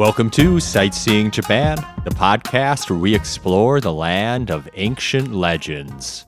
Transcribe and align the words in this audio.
Welcome 0.00 0.30
to 0.30 0.60
Sightseeing 0.60 1.30
Japan, 1.30 1.76
the 2.04 2.10
podcast 2.10 2.88
where 2.88 2.98
we 2.98 3.14
explore 3.14 3.82
the 3.82 3.92
land 3.92 4.50
of 4.50 4.66
ancient 4.72 5.34
legends. 5.34 6.24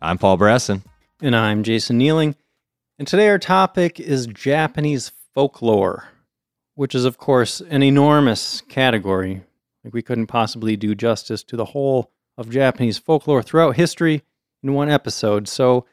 I'm 0.00 0.16
Paul 0.16 0.36
Bresson. 0.36 0.84
And 1.20 1.34
I'm 1.34 1.64
Jason 1.64 1.98
Nealing. 1.98 2.36
And 3.00 3.08
today 3.08 3.28
our 3.28 3.40
topic 3.40 3.98
is 3.98 4.28
Japanese 4.28 5.10
folklore, 5.34 6.04
which 6.76 6.94
is, 6.94 7.04
of 7.04 7.18
course, 7.18 7.60
an 7.60 7.82
enormous 7.82 8.60
category. 8.60 9.42
Like 9.82 9.92
we 9.92 10.02
couldn't 10.02 10.28
possibly 10.28 10.76
do 10.76 10.94
justice 10.94 11.42
to 11.42 11.56
the 11.56 11.64
whole 11.64 12.12
of 12.38 12.48
Japanese 12.48 12.98
folklore 12.98 13.42
throughout 13.42 13.74
history 13.74 14.22
in 14.62 14.72
one 14.72 14.88
episode. 14.88 15.48
So 15.48 15.84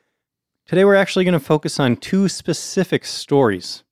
today 0.68 0.86
we're 0.86 0.94
actually 0.94 1.26
going 1.26 1.34
to 1.34 1.40
focus 1.40 1.80
on 1.80 1.96
two 1.96 2.30
specific 2.30 3.04
stories, 3.04 3.84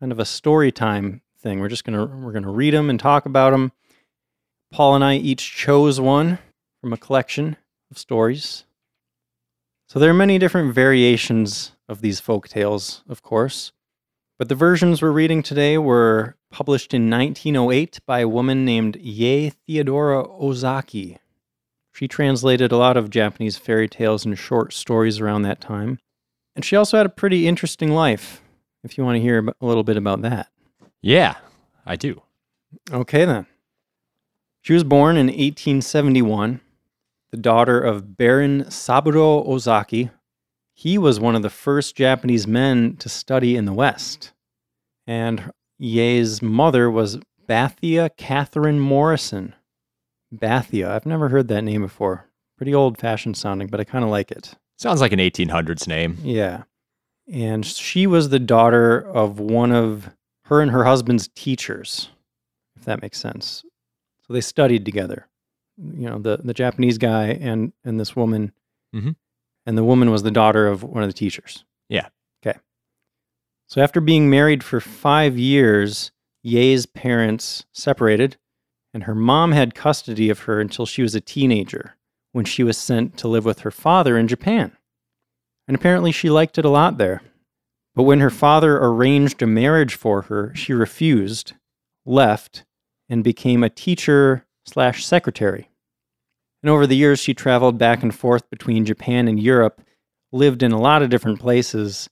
kind 0.00 0.12
of 0.12 0.18
a 0.18 0.24
story 0.24 0.72
time 0.72 1.20
thing. 1.36 1.60
We're 1.60 1.68
just 1.68 1.84
to 1.84 2.06
we're 2.06 2.32
to 2.44 2.50
read 2.50 2.74
them 2.74 2.90
and 2.90 2.98
talk 2.98 3.26
about 3.26 3.50
them. 3.50 3.72
Paul 4.72 4.94
and 4.94 5.04
I 5.04 5.14
each 5.14 5.54
chose 5.54 6.00
one 6.00 6.38
from 6.80 6.92
a 6.92 6.96
collection 6.96 7.56
of 7.90 7.98
stories. 7.98 8.64
So 9.88 9.98
there 9.98 10.10
are 10.10 10.14
many 10.14 10.38
different 10.38 10.74
variations 10.74 11.72
of 11.88 12.00
these 12.00 12.18
folk 12.18 12.48
tales, 12.48 13.04
of 13.08 13.22
course. 13.22 13.72
But 14.38 14.48
the 14.48 14.54
versions 14.54 15.00
we're 15.00 15.12
reading 15.12 15.42
today 15.42 15.78
were 15.78 16.36
published 16.50 16.92
in 16.92 17.08
1908 17.08 18.00
by 18.06 18.20
a 18.20 18.28
woman 18.28 18.64
named 18.64 18.98
Yae 18.98 19.52
Theodora 19.66 20.26
Ozaki. 20.28 21.18
She 21.94 22.08
translated 22.08 22.72
a 22.72 22.76
lot 22.76 22.98
of 22.98 23.08
Japanese 23.08 23.56
fairy 23.56 23.88
tales 23.88 24.26
and 24.26 24.38
short 24.38 24.74
stories 24.74 25.20
around 25.20 25.42
that 25.42 25.60
time. 25.60 25.98
And 26.54 26.64
she 26.64 26.76
also 26.76 26.96
had 26.98 27.06
a 27.06 27.10
pretty 27.10 27.46
interesting 27.46 27.92
life, 27.92 28.42
if 28.84 28.98
you 28.98 29.04
want 29.04 29.16
to 29.16 29.22
hear 29.22 29.38
a 29.60 29.66
little 29.66 29.84
bit 29.84 29.96
about 29.96 30.22
that. 30.22 30.48
Yeah, 31.02 31.36
I 31.84 31.96
do. 31.96 32.22
Okay, 32.90 33.24
then. 33.24 33.46
She 34.62 34.72
was 34.72 34.84
born 34.84 35.16
in 35.16 35.26
1871, 35.26 36.60
the 37.30 37.36
daughter 37.36 37.80
of 37.80 38.16
Baron 38.16 38.70
Saburo 38.70 39.44
Ozaki. 39.48 40.10
He 40.72 40.98
was 40.98 41.20
one 41.20 41.36
of 41.36 41.42
the 41.42 41.50
first 41.50 41.96
Japanese 41.96 42.46
men 42.46 42.96
to 42.96 43.08
study 43.08 43.56
in 43.56 43.64
the 43.64 43.72
West. 43.72 44.32
And 45.06 45.52
Yae's 45.78 46.42
mother 46.42 46.90
was 46.90 47.18
Bathia 47.48 48.10
Catherine 48.16 48.80
Morrison, 48.80 49.54
Bathia. 50.34 50.88
I've 50.88 51.06
never 51.06 51.28
heard 51.28 51.48
that 51.48 51.62
name 51.62 51.82
before. 51.82 52.28
Pretty 52.56 52.74
old 52.74 52.98
fashioned 52.98 53.36
sounding, 53.36 53.68
but 53.68 53.78
I 53.78 53.84
kind 53.84 54.04
of 54.04 54.10
like 54.10 54.32
it. 54.32 54.54
Sounds 54.76 55.00
like 55.00 55.12
an 55.12 55.20
1800s 55.20 55.86
name. 55.86 56.18
Yeah. 56.22 56.64
And 57.32 57.64
she 57.64 58.06
was 58.06 58.28
the 58.28 58.38
daughter 58.38 58.98
of 58.98 59.38
one 59.38 59.72
of 59.72 60.10
her 60.46 60.60
and 60.60 60.70
her 60.70 60.84
husband's 60.84 61.28
teachers, 61.34 62.08
if 62.76 62.84
that 62.84 63.02
makes 63.02 63.18
sense. 63.18 63.64
So 64.26 64.32
they 64.32 64.40
studied 64.40 64.84
together. 64.84 65.26
You 65.76 66.08
know, 66.08 66.18
the, 66.18 66.38
the 66.42 66.54
Japanese 66.54 66.98
guy 66.98 67.26
and, 67.28 67.72
and 67.84 68.00
this 68.00 68.16
woman. 68.16 68.52
Mhm. 68.94 69.16
And 69.66 69.76
the 69.76 69.84
woman 69.84 70.10
was 70.10 70.22
the 70.22 70.30
daughter 70.30 70.66
of 70.68 70.82
one 70.84 71.02
of 71.02 71.08
the 71.08 71.12
teachers. 71.12 71.64
Yeah. 71.88 72.08
Okay. 72.44 72.58
So 73.68 73.80
after 73.82 74.00
being 74.00 74.30
married 74.30 74.62
for 74.62 74.80
five 74.80 75.36
years, 75.36 76.12
Yae's 76.44 76.86
parents 76.86 77.66
separated 77.72 78.36
and 78.94 79.02
her 79.04 79.14
mom 79.14 79.52
had 79.52 79.74
custody 79.74 80.30
of 80.30 80.40
her 80.40 80.60
until 80.60 80.86
she 80.86 81.02
was 81.02 81.14
a 81.14 81.20
teenager 81.20 81.96
when 82.32 82.44
she 82.44 82.62
was 82.62 82.78
sent 82.78 83.16
to 83.18 83.28
live 83.28 83.44
with 83.44 83.60
her 83.60 83.70
father 83.72 84.16
in 84.16 84.28
Japan. 84.28 84.76
And 85.66 85.76
apparently 85.76 86.12
she 86.12 86.30
liked 86.30 86.58
it 86.58 86.64
a 86.64 86.70
lot 86.70 86.96
there. 86.96 87.20
But 87.96 88.02
when 88.02 88.20
her 88.20 88.30
father 88.30 88.76
arranged 88.76 89.40
a 89.40 89.46
marriage 89.46 89.94
for 89.94 90.22
her, 90.22 90.54
she 90.54 90.74
refused, 90.74 91.54
left, 92.04 92.66
and 93.08 93.24
became 93.24 93.64
a 93.64 93.70
teacher 93.70 94.46
slash 94.66 95.04
secretary. 95.04 95.70
And 96.62 96.68
over 96.68 96.86
the 96.86 96.96
years, 96.96 97.18
she 97.18 97.32
traveled 97.32 97.78
back 97.78 98.02
and 98.02 98.14
forth 98.14 98.50
between 98.50 98.84
Japan 98.84 99.28
and 99.28 99.40
Europe, 99.40 99.80
lived 100.30 100.62
in 100.62 100.72
a 100.72 100.80
lot 100.80 101.00
of 101.00 101.08
different 101.08 101.40
places, 101.40 102.10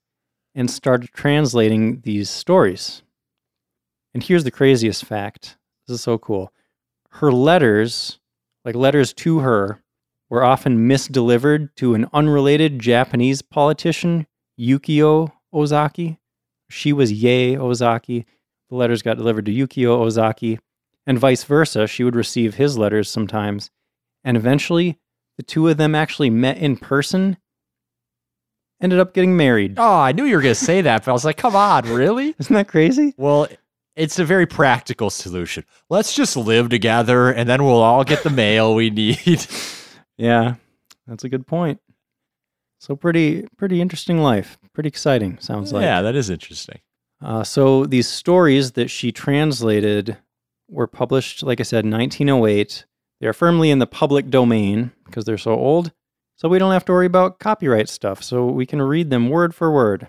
and 0.54 0.70
started 0.70 1.10
translating 1.12 2.00
these 2.00 2.30
stories. 2.30 3.02
And 4.14 4.22
here's 4.22 4.44
the 4.44 4.50
craziest 4.50 5.04
fact 5.04 5.58
this 5.86 5.96
is 5.96 6.00
so 6.00 6.16
cool 6.16 6.50
her 7.10 7.30
letters, 7.30 8.20
like 8.64 8.74
letters 8.74 9.12
to 9.12 9.40
her, 9.40 9.82
were 10.30 10.44
often 10.44 10.88
misdelivered 10.88 11.74
to 11.76 11.94
an 11.94 12.08
unrelated 12.14 12.78
Japanese 12.78 13.42
politician, 13.42 14.26
Yukio 14.58 15.32
Ozaki. 15.54 16.18
She 16.68 16.92
was 16.92 17.12
Yae 17.12 17.56
Ozaki. 17.56 18.26
The 18.70 18.76
letters 18.76 19.02
got 19.02 19.16
delivered 19.16 19.46
to 19.46 19.52
Yukio 19.52 19.98
Ozaki, 20.00 20.58
and 21.06 21.18
vice 21.18 21.44
versa. 21.44 21.86
She 21.86 22.02
would 22.02 22.16
receive 22.16 22.54
his 22.54 22.76
letters 22.78 23.08
sometimes. 23.08 23.70
And 24.24 24.36
eventually, 24.36 24.98
the 25.36 25.42
two 25.42 25.68
of 25.68 25.76
them 25.76 25.94
actually 25.94 26.30
met 26.30 26.58
in 26.58 26.76
person, 26.76 27.36
ended 28.80 28.98
up 28.98 29.14
getting 29.14 29.36
married. 29.36 29.74
Oh, 29.76 29.98
I 29.98 30.12
knew 30.12 30.24
you 30.24 30.36
were 30.36 30.42
going 30.42 30.54
to 30.54 30.60
say 30.60 30.80
that, 30.80 31.04
but 31.04 31.10
I 31.10 31.12
was 31.12 31.24
like, 31.24 31.36
come 31.36 31.54
on, 31.54 31.84
really? 31.88 32.34
Isn't 32.38 32.54
that 32.54 32.68
crazy? 32.68 33.14
Well, 33.16 33.48
it's 33.96 34.18
a 34.18 34.24
very 34.24 34.46
practical 34.46 35.10
solution. 35.10 35.64
Let's 35.90 36.14
just 36.14 36.36
live 36.36 36.68
together 36.68 37.30
and 37.30 37.48
then 37.48 37.64
we'll 37.64 37.82
all 37.82 38.02
get 38.02 38.22
the 38.22 38.30
mail 38.30 38.74
we 38.74 38.90
need. 38.90 39.46
Yeah, 40.16 40.54
that's 41.08 41.24
a 41.24 41.28
good 41.28 41.44
point. 41.44 41.80
So 42.78 42.94
pretty 42.94 43.48
pretty 43.56 43.80
interesting 43.80 44.18
life. 44.18 44.58
Pretty 44.74 44.88
exciting, 44.88 45.38
sounds 45.38 45.72
like. 45.72 45.82
yeah, 45.82 46.02
that 46.02 46.14
is 46.16 46.28
interesting. 46.30 46.80
Uh, 47.22 47.44
so 47.44 47.86
these 47.86 48.08
stories 48.08 48.72
that 48.72 48.90
she 48.90 49.12
translated 49.12 50.16
were 50.68 50.86
published, 50.86 51.42
like 51.42 51.60
I 51.60 51.62
said, 51.62 51.84
1908. 51.86 52.84
They 53.20 53.26
are 53.28 53.32
firmly 53.32 53.70
in 53.70 53.78
the 53.78 53.86
public 53.86 54.28
domain 54.28 54.90
because 55.06 55.24
they're 55.24 55.38
so 55.38 55.52
old. 55.52 55.92
So 56.36 56.48
we 56.48 56.58
don't 56.58 56.72
have 56.72 56.84
to 56.86 56.92
worry 56.92 57.06
about 57.06 57.38
copyright 57.38 57.88
stuff. 57.88 58.22
So 58.22 58.46
we 58.46 58.66
can 58.66 58.82
read 58.82 59.08
them 59.10 59.28
word 59.30 59.54
for 59.54 59.70
word. 59.70 60.08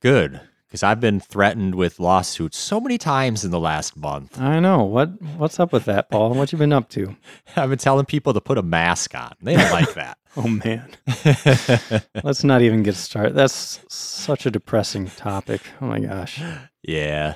Good, 0.00 0.40
because 0.68 0.82
I've 0.82 1.00
been 1.00 1.18
threatened 1.18 1.74
with 1.74 1.98
lawsuits 1.98 2.56
so 2.56 2.80
many 2.80 2.96
times 2.96 3.44
in 3.44 3.50
the 3.50 3.58
last 3.58 3.96
month. 3.96 4.40
I 4.40 4.60
know 4.60 4.84
what 4.84 5.20
what's 5.36 5.58
up 5.58 5.72
with 5.72 5.86
that, 5.86 6.10
Paul. 6.10 6.34
What 6.34 6.52
you 6.52 6.58
been 6.58 6.72
up 6.72 6.88
to? 6.90 7.16
I've 7.56 7.70
been 7.70 7.78
telling 7.78 8.06
people 8.06 8.32
to 8.34 8.40
put 8.40 8.58
a 8.58 8.62
mask 8.62 9.14
on. 9.14 9.32
They 9.42 9.56
don't 9.56 9.72
like 9.72 9.94
that. 9.94 10.18
Oh 10.36 10.48
man, 10.48 10.88
let's 12.24 12.42
not 12.42 12.60
even 12.60 12.82
get 12.82 12.96
started. 12.96 13.34
That's 13.34 13.78
such 13.88 14.46
a 14.46 14.50
depressing 14.50 15.06
topic. 15.06 15.60
Oh 15.80 15.86
my 15.86 16.00
gosh. 16.00 16.40
yeah. 16.82 17.34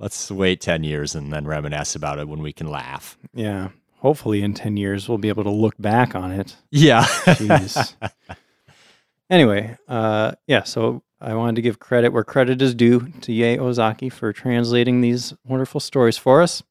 Let's 0.00 0.30
wait 0.30 0.60
10 0.60 0.82
years 0.84 1.14
and 1.14 1.32
then 1.32 1.44
reminisce 1.44 1.94
about 1.96 2.18
it 2.18 2.28
when 2.28 2.40
we 2.40 2.52
can 2.52 2.68
laugh. 2.68 3.18
Yeah. 3.34 3.68
Hopefully, 3.96 4.42
in 4.42 4.54
ten 4.54 4.76
years, 4.76 5.08
we'll 5.08 5.18
be 5.18 5.28
able 5.28 5.42
to 5.42 5.50
look 5.50 5.74
back 5.78 6.14
on 6.14 6.30
it 6.30 6.56
Yeah. 6.70 7.02
Jeez. 7.02 7.94
anyway, 9.30 9.76
uh, 9.88 10.32
yeah, 10.46 10.62
so 10.62 11.02
I 11.20 11.34
wanted 11.34 11.56
to 11.56 11.62
give 11.62 11.80
credit 11.80 12.12
where 12.12 12.22
credit 12.24 12.62
is 12.62 12.74
due 12.74 13.12
to 13.22 13.32
Yae 13.32 13.58
Ozaki 13.58 14.08
for 14.08 14.32
translating 14.32 15.00
these 15.00 15.34
wonderful 15.44 15.80
stories 15.80 16.16
for 16.16 16.40
us. 16.42 16.62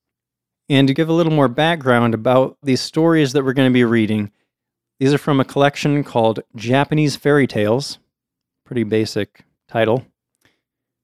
And 0.69 0.87
to 0.87 0.93
give 0.93 1.09
a 1.09 1.13
little 1.13 1.33
more 1.33 1.47
background 1.49 2.13
about 2.13 2.57
these 2.63 2.81
stories 2.81 3.33
that 3.33 3.43
we're 3.43 3.53
going 3.53 3.69
to 3.69 3.73
be 3.73 3.83
reading, 3.83 4.31
these 4.99 5.13
are 5.13 5.17
from 5.17 5.39
a 5.39 5.45
collection 5.45 6.03
called 6.03 6.39
Japanese 6.55 7.15
Fairy 7.15 7.47
Tales. 7.47 7.99
Pretty 8.65 8.83
basic 8.83 9.43
title. 9.67 10.05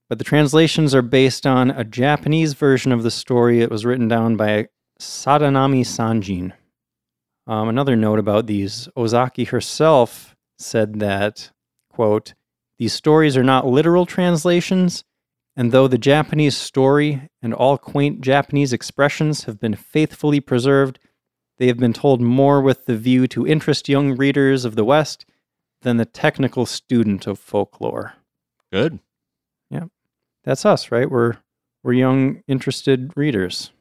But 0.09 0.17
the 0.17 0.23
translations 0.23 0.93
are 0.93 1.01
based 1.01 1.45
on 1.45 1.71
a 1.71 1.83
Japanese 1.83 2.53
version 2.53 2.91
of 2.91 3.03
the 3.03 3.11
story 3.11 3.61
It 3.61 3.71
was 3.71 3.85
written 3.85 4.07
down 4.07 4.35
by 4.35 4.67
Sadanami 4.99 5.81
Sanjin. 5.81 6.53
Um, 7.45 7.67
another 7.67 7.95
note 7.95 8.19
about 8.19 8.47
these 8.47 8.87
Ozaki 8.95 9.45
herself 9.45 10.35
said 10.57 10.99
that, 10.99 11.51
quote, 11.89 12.33
these 12.79 12.93
stories 12.93 13.37
are 13.37 13.43
not 13.43 13.67
literal 13.67 14.05
translations, 14.05 15.03
and 15.55 15.71
though 15.71 15.87
the 15.87 15.97
Japanese 15.97 16.57
story 16.57 17.29
and 17.41 17.53
all 17.53 17.77
quaint 17.77 18.21
Japanese 18.21 18.73
expressions 18.73 19.43
have 19.43 19.59
been 19.59 19.75
faithfully 19.75 20.39
preserved, 20.39 20.99
they 21.63 21.67
have 21.67 21.77
been 21.77 21.93
told 21.93 22.19
more 22.19 22.59
with 22.59 22.87
the 22.87 22.97
view 22.97 23.25
to 23.25 23.47
interest 23.47 23.87
young 23.87 24.17
readers 24.17 24.65
of 24.65 24.75
the 24.75 24.83
West 24.83 25.25
than 25.83 25.95
the 25.95 26.03
technical 26.03 26.65
student 26.65 27.25
of 27.25 27.39
folklore. 27.39 28.15
Good. 28.69 28.99
Yeah. 29.69 29.85
That's 30.43 30.65
us, 30.65 30.91
right? 30.91 31.09
We're 31.09 31.37
we're 31.81 31.93
young, 31.93 32.43
interested 32.49 33.13
readers. 33.15 33.71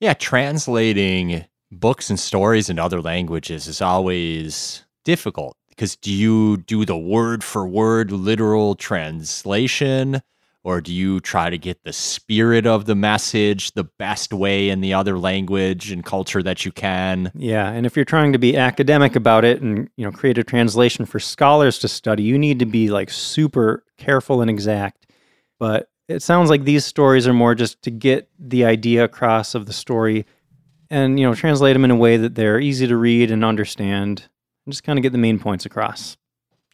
Yeah, 0.00 0.12
translating 0.12 1.46
books 1.72 2.10
and 2.10 2.20
stories 2.20 2.68
in 2.68 2.78
other 2.78 3.00
languages 3.00 3.66
is 3.66 3.80
always 3.80 4.84
difficult 5.06 5.56
because 5.70 5.96
do 5.96 6.12
you 6.12 6.58
do 6.58 6.84
the 6.84 6.98
word 6.98 7.42
for 7.42 7.66
word 7.66 8.12
literal 8.12 8.74
translation 8.74 10.20
or 10.62 10.80
do 10.80 10.92
you 10.92 11.20
try 11.20 11.48
to 11.48 11.56
get 11.56 11.84
the 11.84 11.92
spirit 11.92 12.66
of 12.66 12.84
the 12.84 12.94
message 12.94 13.72
the 13.72 13.84
best 13.84 14.32
way 14.32 14.68
in 14.68 14.80
the 14.80 14.92
other 14.92 15.18
language 15.18 15.90
and 15.90 16.04
culture 16.04 16.42
that 16.42 16.64
you 16.64 16.72
can? 16.72 17.32
Yeah, 17.34 17.70
and 17.70 17.86
if 17.86 17.96
you're 17.96 18.04
trying 18.04 18.32
to 18.32 18.38
be 18.38 18.56
academic 18.56 19.16
about 19.16 19.44
it 19.44 19.62
and 19.62 19.88
you 19.96 20.04
know 20.04 20.12
create 20.12 20.38
a 20.38 20.44
translation 20.44 21.06
for 21.06 21.18
scholars 21.18 21.78
to 21.78 21.88
study, 21.88 22.22
you 22.22 22.38
need 22.38 22.58
to 22.58 22.66
be 22.66 22.90
like 22.90 23.10
super 23.10 23.84
careful 23.96 24.40
and 24.40 24.50
exact. 24.50 25.06
But 25.58 25.88
it 26.10 26.22
sounds 26.22 26.50
like 26.50 26.64
these 26.64 26.84
stories 26.84 27.28
are 27.28 27.32
more 27.32 27.54
just 27.54 27.80
to 27.82 27.90
get 27.90 28.28
the 28.38 28.64
idea 28.64 29.04
across 29.04 29.54
of 29.54 29.66
the 29.66 29.72
story 29.72 30.26
and, 30.90 31.20
you 31.20 31.26
know, 31.26 31.34
translate 31.34 31.74
them 31.74 31.84
in 31.84 31.92
a 31.92 31.96
way 31.96 32.16
that 32.16 32.34
they're 32.34 32.58
easy 32.58 32.86
to 32.88 32.96
read 32.96 33.30
and 33.30 33.44
understand 33.44 34.28
and 34.66 34.72
just 34.72 34.82
kind 34.82 34.98
of 34.98 35.04
get 35.04 35.12
the 35.12 35.18
main 35.18 35.38
points 35.38 35.64
across. 35.64 36.16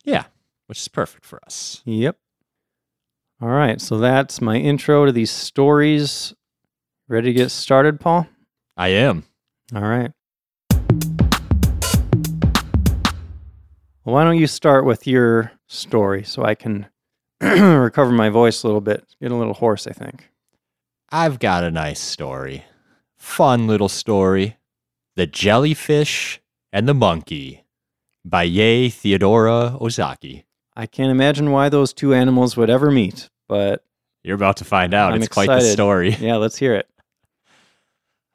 Yeah, 0.05 0.25
which 0.69 0.81
is 0.81 0.89
perfect 0.89 1.27
for 1.27 1.45
us. 1.45 1.83
Yep. 1.85 2.17
All 3.41 3.49
right. 3.49 3.81
So 3.81 3.99
that's 3.99 4.41
my 4.41 4.57
intro 4.57 5.05
to 5.05 5.13
these 5.13 5.31
stories. 5.31 6.35
Ready 7.09 7.29
to 7.29 7.35
get 7.35 7.51
started, 7.51 8.01
Paul? 8.01 8.27
I 8.77 8.89
am. 8.89 9.25
All 9.75 9.83
right. 9.83 10.11
Well, 14.05 14.15
why 14.15 14.25
don't 14.25 14.39
you 14.39 14.47
start 14.47 14.85
with 14.85 15.07
your 15.07 15.53
story 15.67 16.23
so 16.23 16.45
I 16.45 16.55
can 16.55 16.87
recover 17.41 18.11
my 18.11 18.31
voice 18.31 18.63
a 18.63 18.67
little 18.67 18.81
bit? 18.81 19.05
Get 19.21 19.33
a 19.33 19.37
little 19.37 19.55
hoarse, 19.55 19.87
I 19.87 19.93
think. 19.93 20.31
I've 21.11 21.39
got 21.39 21.63
a 21.63 21.71
nice 21.71 22.01
story. 22.01 22.65
Fun 23.19 23.67
little 23.67 23.89
story. 23.89 24.57
The 25.17 25.27
Jellyfish 25.27 26.41
and 26.73 26.89
the 26.89 26.95
Monkey 26.95 27.65
by 28.25 28.47
Yae 28.49 28.93
Theodora 28.93 29.77
Ozaki. 29.81 30.46
I 30.77 30.87
can't 30.87 31.11
imagine 31.11 31.53
why 31.53 31.71
those 31.71 31.95
two 31.95 32.13
animals 32.13 32.57
would 32.57 32.69
ever 32.69 32.91
meet, 32.91 33.31
but 33.49 33.83
You're 34.23 34.37
about 34.37 34.59
to 34.59 34.65
find 34.65 34.93
out. 34.93 35.15
I'm 35.15 35.23
it's 35.23 35.33
quite 35.33 35.49
the 35.49 35.63
story. 35.63 36.11
yeah, 36.21 36.37
let's 36.37 36.59
hear 36.59 36.75
it. 36.75 36.87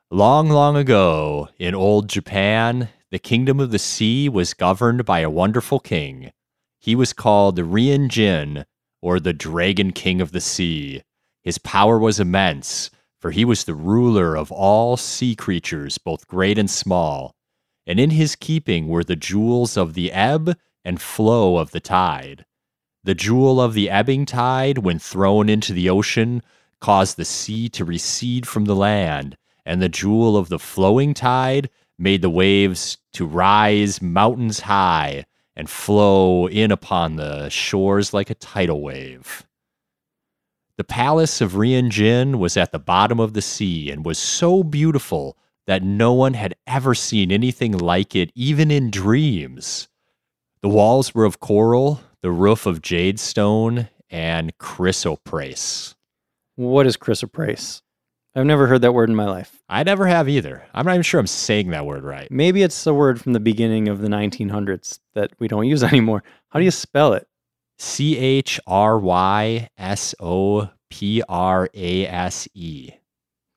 Long, 0.10 0.50
long 0.50 0.76
ago, 0.76 1.50
in 1.60 1.76
old 1.76 2.10
Japan, 2.10 2.90
the 3.12 3.20
kingdom 3.20 3.60
of 3.60 3.72
the 3.72 3.80
sea 3.80 4.28
was 4.28 4.54
governed 4.54 5.06
by 5.06 5.20
a 5.20 5.30
wonderful 5.30 5.80
king. 5.80 6.32
He 6.80 6.96
was 6.96 7.14
called 7.14 7.58
Rian 7.58 8.10
Jin, 8.10 8.66
or 9.02 9.20
the 9.20 9.34
Dragon 9.34 9.92
King 9.92 10.20
of 10.20 10.32
the 10.32 10.42
Sea. 10.42 11.04
His 11.44 11.60
power 11.60 12.00
was 12.00 12.20
immense, 12.20 12.90
for 13.20 13.32
he 13.32 13.46
was 13.46 13.64
the 13.64 13.76
ruler 13.76 14.36
of 14.36 14.52
all 14.52 14.98
sea 14.98 15.36
creatures, 15.36 16.00
both 16.00 16.28
great 16.28 16.58
and 16.58 16.70
small. 16.70 17.36
And 17.86 18.00
in 18.00 18.10
his 18.10 18.36
keeping 18.36 18.88
were 18.88 19.04
the 19.04 19.16
jewels 19.16 19.78
of 19.78 19.94
the 19.94 20.12
ebb 20.12 20.58
and 20.84 21.02
flow 21.02 21.58
of 21.58 21.72
the 21.72 21.80
tide. 21.80 22.46
The 23.04 23.16
jewel 23.16 23.60
of 23.60 23.74
the 23.74 23.90
ebbing 23.90 24.26
tide, 24.26 24.80
when 24.80 25.00
thrown 25.00 25.50
into 25.50 25.74
the 25.74 25.90
ocean, 25.90 26.44
caused 26.80 27.18
the 27.18 27.26
sea 27.26 27.70
to 27.70 27.86
recede 27.86 28.48
from 28.48 28.66
the 28.66 28.76
land, 28.76 29.38
and 29.66 29.82
the 29.82 29.90
jewel 29.90 30.38
of 30.38 30.50
the 30.50 30.60
flowing 30.60 31.14
tide 31.14 31.70
made 31.98 32.22
the 32.22 32.30
waves 32.30 32.98
to 33.14 33.26
rise 33.26 34.02
mountains 34.02 34.62
high 34.62 35.26
and 35.56 35.70
flow 35.70 36.48
in 36.48 36.72
upon 36.72 37.16
the 37.16 37.50
shores 37.50 38.14
like 38.14 38.30
a 38.30 38.36
tidal 38.36 38.82
wave. 38.82 39.46
The 40.78 40.84
palace 40.84 41.42
of 41.42 41.52
Rian 41.54 41.90
Jin 41.90 42.40
was 42.40 42.58
at 42.58 42.72
the 42.72 42.80
bottom 42.80 43.20
of 43.20 43.34
the 43.34 43.42
sea 43.42 43.92
and 43.92 44.04
was 44.04 44.18
so 44.18 44.64
beautiful 44.64 45.38
that 45.68 45.84
no 45.84 46.14
one 46.14 46.34
had 46.34 46.56
ever 46.66 46.96
seen 46.96 47.32
anything 47.32 47.78
like 47.78 48.16
it, 48.16 48.32
even 48.34 48.72
in 48.72 48.90
dreams. 48.90 49.88
The 50.62 50.70
walls 50.70 51.14
were 51.16 51.26
of 51.26 51.40
coral, 51.40 52.02
the 52.22 52.32
roof 52.32 52.66
of 52.66 52.82
jade 52.82 53.20
stone, 53.20 53.90
and 54.10 54.56
chrysoprase. 54.60 55.96
What 56.56 56.86
is 56.86 56.98
chrysoprase? 56.98 57.82
I've 58.36 58.46
never 58.46 58.68
heard 58.68 58.82
that 58.84 58.94
word 58.94 59.10
in 59.10 59.16
my 59.16 59.26
life. 59.26 59.62
I 59.68 59.84
never 59.84 60.06
have 60.08 60.30
either. 60.30 60.64
I'm 60.74 60.86
not 60.86 60.94
even 60.94 61.04
sure 61.04 61.20
I'm 61.20 61.28
saying 61.28 61.72
that 61.72 61.86
word 61.86 62.04
right. 62.04 62.30
Maybe 62.32 62.62
it's 62.62 62.86
a 62.88 62.94
word 62.94 63.20
from 63.20 63.34
the 63.34 63.40
beginning 63.40 63.88
of 63.90 64.00
the 64.00 64.08
1900s 64.08 65.00
that 65.16 65.32
we 65.40 65.48
don't 65.48 65.68
use 65.68 65.84
anymore. 65.84 66.24
How 66.50 66.60
do 66.60 66.66
you 66.66 66.72
spell 66.72 67.14
it? 67.14 67.28
C 67.80 68.18
H 68.18 68.60
R 68.68 69.00
Y 69.00 69.68
S 69.78 70.14
O 70.20 70.70
P 70.90 71.24
R 71.28 71.70
A 71.74 72.06
S 72.08 72.48
E. 72.54 72.92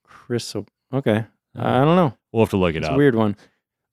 Chryso. 0.09 0.67
Okay. 0.93 1.25
I 1.57 1.85
don't 1.85 1.97
know. 1.97 2.17
We'll 2.33 2.45
have 2.45 2.51
to 2.51 2.57
look 2.57 2.75
it 2.75 2.79
It's 2.79 2.87
up. 2.89 2.95
a 2.95 2.97
weird 2.97 3.15
one. 3.15 3.37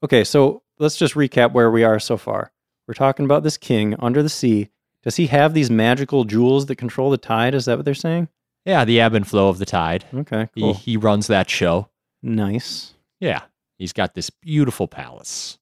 Okay, 0.04 0.24
so 0.24 0.63
let's 0.80 0.96
just 0.96 1.13
recap 1.13 1.52
where 1.52 1.69
we 1.69 1.84
are 1.84 2.00
so 2.00 2.18
far. 2.18 2.52
We're 2.92 2.96
talking 2.96 3.24
about 3.24 3.44
this 3.44 3.56
king 3.56 3.96
under 4.00 4.22
the 4.22 4.28
sea. 4.28 4.68
Does 5.02 5.16
he 5.16 5.28
have 5.28 5.54
these 5.54 5.72
magical 5.72 6.26
jewels 6.26 6.66
that 6.66 6.76
control 6.76 7.10
the 7.10 7.18
tide? 7.18 7.56
Is 7.56 7.64
that 7.64 7.78
what 7.78 7.86
they're 7.86 7.94
saying? 7.94 8.28
Yeah, 8.66 8.84
the 8.84 9.00
ebb 9.00 9.14
and 9.14 9.26
flow 9.26 9.48
of 9.48 9.60
the 9.60 9.66
tide. 9.66 10.04
Okay, 10.14 10.50
He, 10.54 10.60
cool. 10.62 10.74
he 10.74 10.98
runs 10.98 11.28
that 11.28 11.50
show. 11.50 11.88
nice. 12.22 12.94
Yeah, 13.22 13.44
he's 13.78 13.94
got 13.94 14.14
this 14.14 14.30
beautiful 14.30 14.90
palace. 14.90 15.58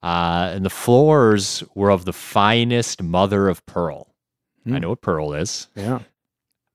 Uh, 0.00 0.52
and 0.54 0.64
the 0.64 0.70
floors 0.70 1.64
were 1.74 1.90
of 1.90 2.04
the 2.04 2.12
finest 2.12 3.02
mother 3.02 3.48
of 3.48 3.66
pearl. 3.66 4.14
I 4.64 4.68
Hmm. 4.70 4.76
know 4.78 4.88
what 4.90 5.00
pearl 5.00 5.32
is. 5.32 5.66
Yeah. 5.74 6.02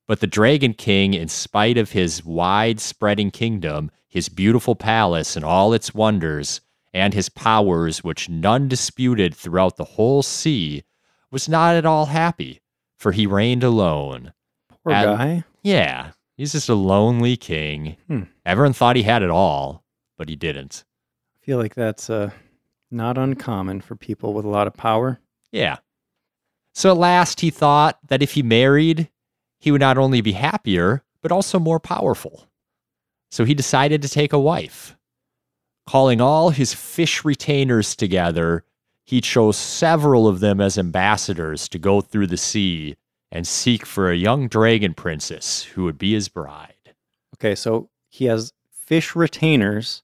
But 0.10 0.20
the 0.20 0.28
Dragon 0.28 0.74
King, 0.74 1.14
in 1.14 1.30
spite 1.30 1.78
of 1.78 1.92
his 1.94 2.26
wide 2.26 2.82
spreading 2.82 3.32
kingdom, 3.32 3.92
his 4.10 4.28
beautiful 4.28 4.76
palace 4.76 5.38
and 5.38 5.46
all 5.46 5.72
its 5.72 5.94
wonders, 5.94 6.60
and 6.94 7.14
his 7.14 7.30
powers, 7.30 8.04
which 8.04 8.30
none 8.30 8.68
disputed 8.68 9.36
throughout 9.36 9.78
the 9.78 9.84
whole 9.84 10.24
sea, 10.24 10.84
was 11.32 11.48
not 11.48 11.76
at 11.76 11.86
all 11.86 12.08
happy, 12.08 12.62
for 12.98 13.12
he 13.12 13.26
reigned 13.26 13.64
alone. 13.64 14.34
Poor 14.84 14.94
guy. 14.94 15.44
Yeah, 15.64 16.12
he's 16.38 16.52
just 16.52 16.70
a 16.70 16.76
lonely 16.76 17.38
king. 17.38 17.98
Hmm. 18.08 18.24
Everyone 18.46 18.74
thought 18.74 18.96
he 18.96 19.04
had 19.04 19.24
it 19.24 19.30
all, 19.30 19.84
but 20.18 20.28
he 20.28 20.36
didn't. 20.36 20.84
I 21.42 21.46
feel 21.46 21.58
like 21.58 21.76
that's 21.76 22.10
uh, 22.10 22.32
not 22.90 23.18
uncommon 23.18 23.82
for 23.82 23.96
people 23.96 24.34
with 24.34 24.46
a 24.46 24.50
lot 24.50 24.68
of 24.68 24.74
power. 24.74 25.20
Yeah. 25.52 25.78
So 26.74 26.92
at 26.92 26.98
last 26.98 27.42
he 27.42 27.50
thought 27.50 28.00
that 28.08 28.22
if 28.22 28.32
he 28.34 28.44
married, 28.44 29.10
he 29.60 29.72
would 29.72 29.82
not 29.82 29.98
only 29.98 30.22
be 30.22 30.32
happier, 30.34 31.04
but 31.22 31.32
also 31.32 31.60
more 31.60 31.80
powerful. 31.80 32.48
So 33.30 33.46
he 33.46 33.54
decided 33.54 34.02
to 34.02 34.10
take 34.10 34.34
a 34.34 34.40
wife. 34.40 34.96
Calling 35.88 36.22
all 36.22 36.50
his 36.52 36.74
fish 36.74 37.26
retainers 37.26 37.96
together, 37.96 38.64
he 39.04 39.20
chose 39.20 39.58
several 39.58 40.28
of 40.28 40.40
them 40.40 40.62
as 40.62 40.78
ambassadors 40.78 41.68
to 41.70 41.80
go 41.80 42.02
through 42.02 42.28
the 42.28 42.38
sea 42.38 42.96
and 43.32 43.48
seek 43.48 43.86
for 43.86 44.10
a 44.10 44.16
young 44.16 44.48
dragon 44.48 44.94
princess 44.94 45.64
who 45.64 45.84
would 45.84 45.98
be 45.98 46.14
his 46.14 46.30
bride. 46.30 46.74
Okay, 47.36 47.56
so 47.56 47.90
he 48.10 48.26
has 48.26 48.54
fish 48.72 49.16
retainers. 49.16 50.04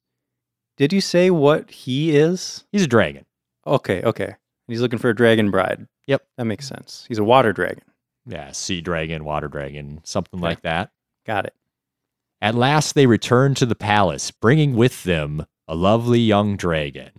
Did 0.77 0.91
you 0.93 1.01
say 1.01 1.29
what 1.29 1.69
he 1.69 2.15
is? 2.17 2.65
He's 2.71 2.83
a 2.83 2.87
dragon. 2.87 3.25
Okay, 3.65 4.01
okay. 4.03 4.35
He's 4.67 4.81
looking 4.81 4.99
for 4.99 5.09
a 5.09 5.15
dragon 5.15 5.51
bride. 5.51 5.87
Yep. 6.07 6.25
That 6.37 6.45
makes 6.45 6.67
sense. 6.67 7.05
He's 7.07 7.19
a 7.19 7.23
water 7.23 7.53
dragon. 7.53 7.83
Yeah, 8.25 8.51
sea 8.51 8.81
dragon, 8.81 9.23
water 9.23 9.47
dragon, 9.47 10.01
something 10.03 10.39
Okay. 10.39 10.47
like 10.47 10.61
that. 10.63 10.91
Got 11.25 11.45
it. 11.45 11.53
At 12.41 12.55
last 12.55 12.93
they 12.95 13.07
returned 13.07 13.57
to 13.57 13.65
the 13.65 13.75
palace, 13.75 14.31
bringing 14.31 14.75
with 14.75 15.03
them 15.03 15.45
a 15.67 15.75
lovely 15.75 16.19
young 16.19 16.55
dragon. 16.55 17.11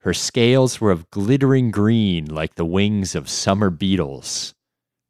Her 0.00 0.14
scales 0.14 0.80
were 0.80 0.90
of 0.90 1.10
glittering 1.10 1.70
green 1.70 2.26
like 2.26 2.54
the 2.54 2.64
wings 2.64 3.14
of 3.14 3.28
summer 3.28 3.70
beetles. 3.70 4.54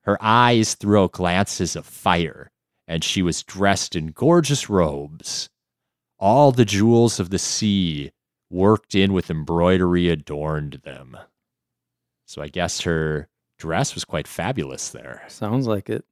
Her 0.02 0.19
eyes 0.21 0.75
threw 0.75 1.02
out 1.02 1.12
glances 1.12 1.76
of 1.76 1.87
fire, 1.87 2.50
and 2.87 3.05
she 3.05 3.23
was 3.23 3.43
dressed 3.43 3.95
in 3.95 4.09
gorgeous 4.09 4.69
robes. 4.69 5.49
All 6.19 6.52
the 6.52 6.64
jewels 6.64 7.21
of 7.21 7.31
the 7.31 7.38
sea 7.38 8.12
worked 8.50 8.95
in 8.95 9.12
with 9.12 9.31
embroidery 9.31 10.09
adorned 10.09 10.81
them. 10.85 11.17
So 12.26 12.43
I 12.43 12.49
guess 12.49 12.83
her 12.83 13.29
dress 13.59 13.95
was 13.95 14.05
quite 14.05 14.29
fabulous 14.29 14.91
there. 14.91 15.23
Sounds 15.29 15.67
like 15.67 15.88
it. 15.88 16.05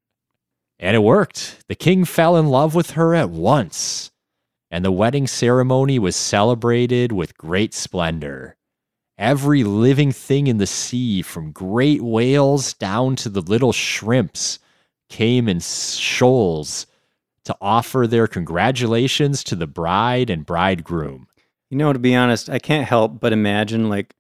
And 0.78 0.96
it 0.96 1.00
worked. 1.00 1.64
The 1.68 1.74
king 1.74 2.04
fell 2.04 2.36
in 2.36 2.46
love 2.46 2.74
with 2.74 2.92
her 2.92 3.14
at 3.14 3.28
once, 3.30 4.10
and 4.70 4.84
the 4.84 4.92
wedding 4.92 5.26
ceremony 5.26 5.98
was 5.98 6.14
celebrated 6.14 7.12
with 7.12 7.36
great 7.36 7.74
splendor. 7.74 8.56
Every 9.18 9.64
living 9.64 10.12
thing 10.12 10.46
in 10.46 10.58
the 10.58 10.66
sea, 10.66 11.22
from 11.22 11.52
great 11.52 12.00
whales 12.00 12.72
down 12.74 13.16
to 13.16 13.28
the 13.28 13.42
little 13.42 13.72
shrimps, 13.72 14.58
came 15.10 15.48
in 15.48 15.60
shoals 15.60 16.86
to 17.44 17.56
offer 17.60 18.06
their 18.06 18.26
congratulations 18.26 19.42
to 19.44 19.56
the 19.56 19.66
bride 19.66 20.30
and 20.30 20.46
bridegroom. 20.46 21.26
You 21.68 21.78
know, 21.78 21.92
to 21.92 21.98
be 21.98 22.14
honest, 22.14 22.48
I 22.48 22.58
can't 22.58 22.88
help 22.88 23.20
but 23.20 23.32
imagine 23.32 23.88
like 23.88 24.14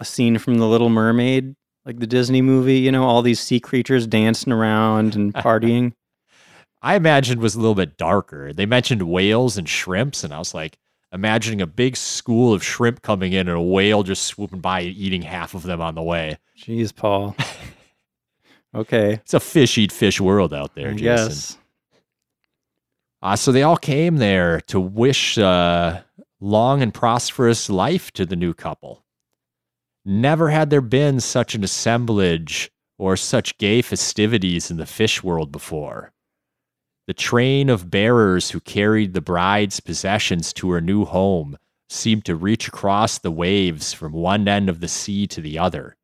a 0.00 0.04
scene 0.04 0.38
from 0.38 0.58
The 0.58 0.66
Little 0.66 0.88
Mermaid, 0.88 1.54
like 1.84 1.98
the 1.98 2.06
Disney 2.06 2.42
movie, 2.42 2.78
you 2.78 2.92
know, 2.92 3.04
all 3.04 3.22
these 3.22 3.40
sea 3.40 3.60
creatures 3.60 4.06
dancing 4.06 4.52
around 4.52 5.14
and 5.14 5.34
partying. 5.34 5.92
I 6.86 6.94
imagined 6.94 7.40
was 7.40 7.56
a 7.56 7.58
little 7.58 7.74
bit 7.74 7.96
darker. 7.96 8.52
They 8.52 8.64
mentioned 8.64 9.02
whales 9.02 9.58
and 9.58 9.68
shrimps, 9.68 10.22
and 10.22 10.32
I 10.32 10.38
was 10.38 10.54
like 10.54 10.78
imagining 11.12 11.60
a 11.60 11.66
big 11.66 11.96
school 11.96 12.54
of 12.54 12.62
shrimp 12.62 13.02
coming 13.02 13.32
in 13.32 13.48
and 13.48 13.58
a 13.58 13.60
whale 13.60 14.04
just 14.04 14.22
swooping 14.22 14.60
by 14.60 14.80
and 14.80 14.96
eating 14.96 15.22
half 15.22 15.54
of 15.54 15.64
them 15.64 15.80
on 15.80 15.96
the 15.96 16.02
way. 16.02 16.38
Jeez, 16.56 16.94
Paul. 16.94 17.34
Okay. 18.74 19.14
It's 19.14 19.32
a 19.32 19.40
fish 19.40 19.78
eat 19.78 19.90
fish 19.90 20.20
world 20.20 20.52
out 20.52 20.74
there, 20.74 20.92
Jason. 20.92 21.28
guess. 21.28 21.58
Uh, 23.22 23.34
so 23.34 23.50
they 23.50 23.62
all 23.62 23.78
came 23.78 24.18
there 24.18 24.60
to 24.62 24.78
wish 24.78 25.38
uh, 25.38 26.02
long 26.40 26.82
and 26.82 26.92
prosperous 26.92 27.70
life 27.70 28.12
to 28.12 28.26
the 28.26 28.36
new 28.36 28.52
couple. 28.52 29.02
Never 30.04 30.50
had 30.50 30.68
there 30.68 30.82
been 30.82 31.20
such 31.20 31.54
an 31.54 31.64
assemblage 31.64 32.70
or 32.98 33.16
such 33.16 33.56
gay 33.56 33.80
festivities 33.80 34.70
in 34.70 34.76
the 34.76 34.84
fish 34.84 35.22
world 35.22 35.50
before. 35.50 36.12
The 37.06 37.14
train 37.14 37.70
of 37.70 37.90
bearers 37.90 38.50
who 38.50 38.60
carried 38.60 39.14
the 39.14 39.20
bride's 39.20 39.78
possessions 39.78 40.52
to 40.54 40.70
her 40.70 40.80
new 40.80 41.04
home 41.04 41.56
seemed 41.88 42.24
to 42.24 42.34
reach 42.34 42.66
across 42.66 43.18
the 43.18 43.30
waves 43.30 43.92
from 43.92 44.12
one 44.12 44.48
end 44.48 44.68
of 44.68 44.80
the 44.80 44.88
sea 44.88 45.28
to 45.28 45.40
the 45.40 45.56
other. 45.56 45.96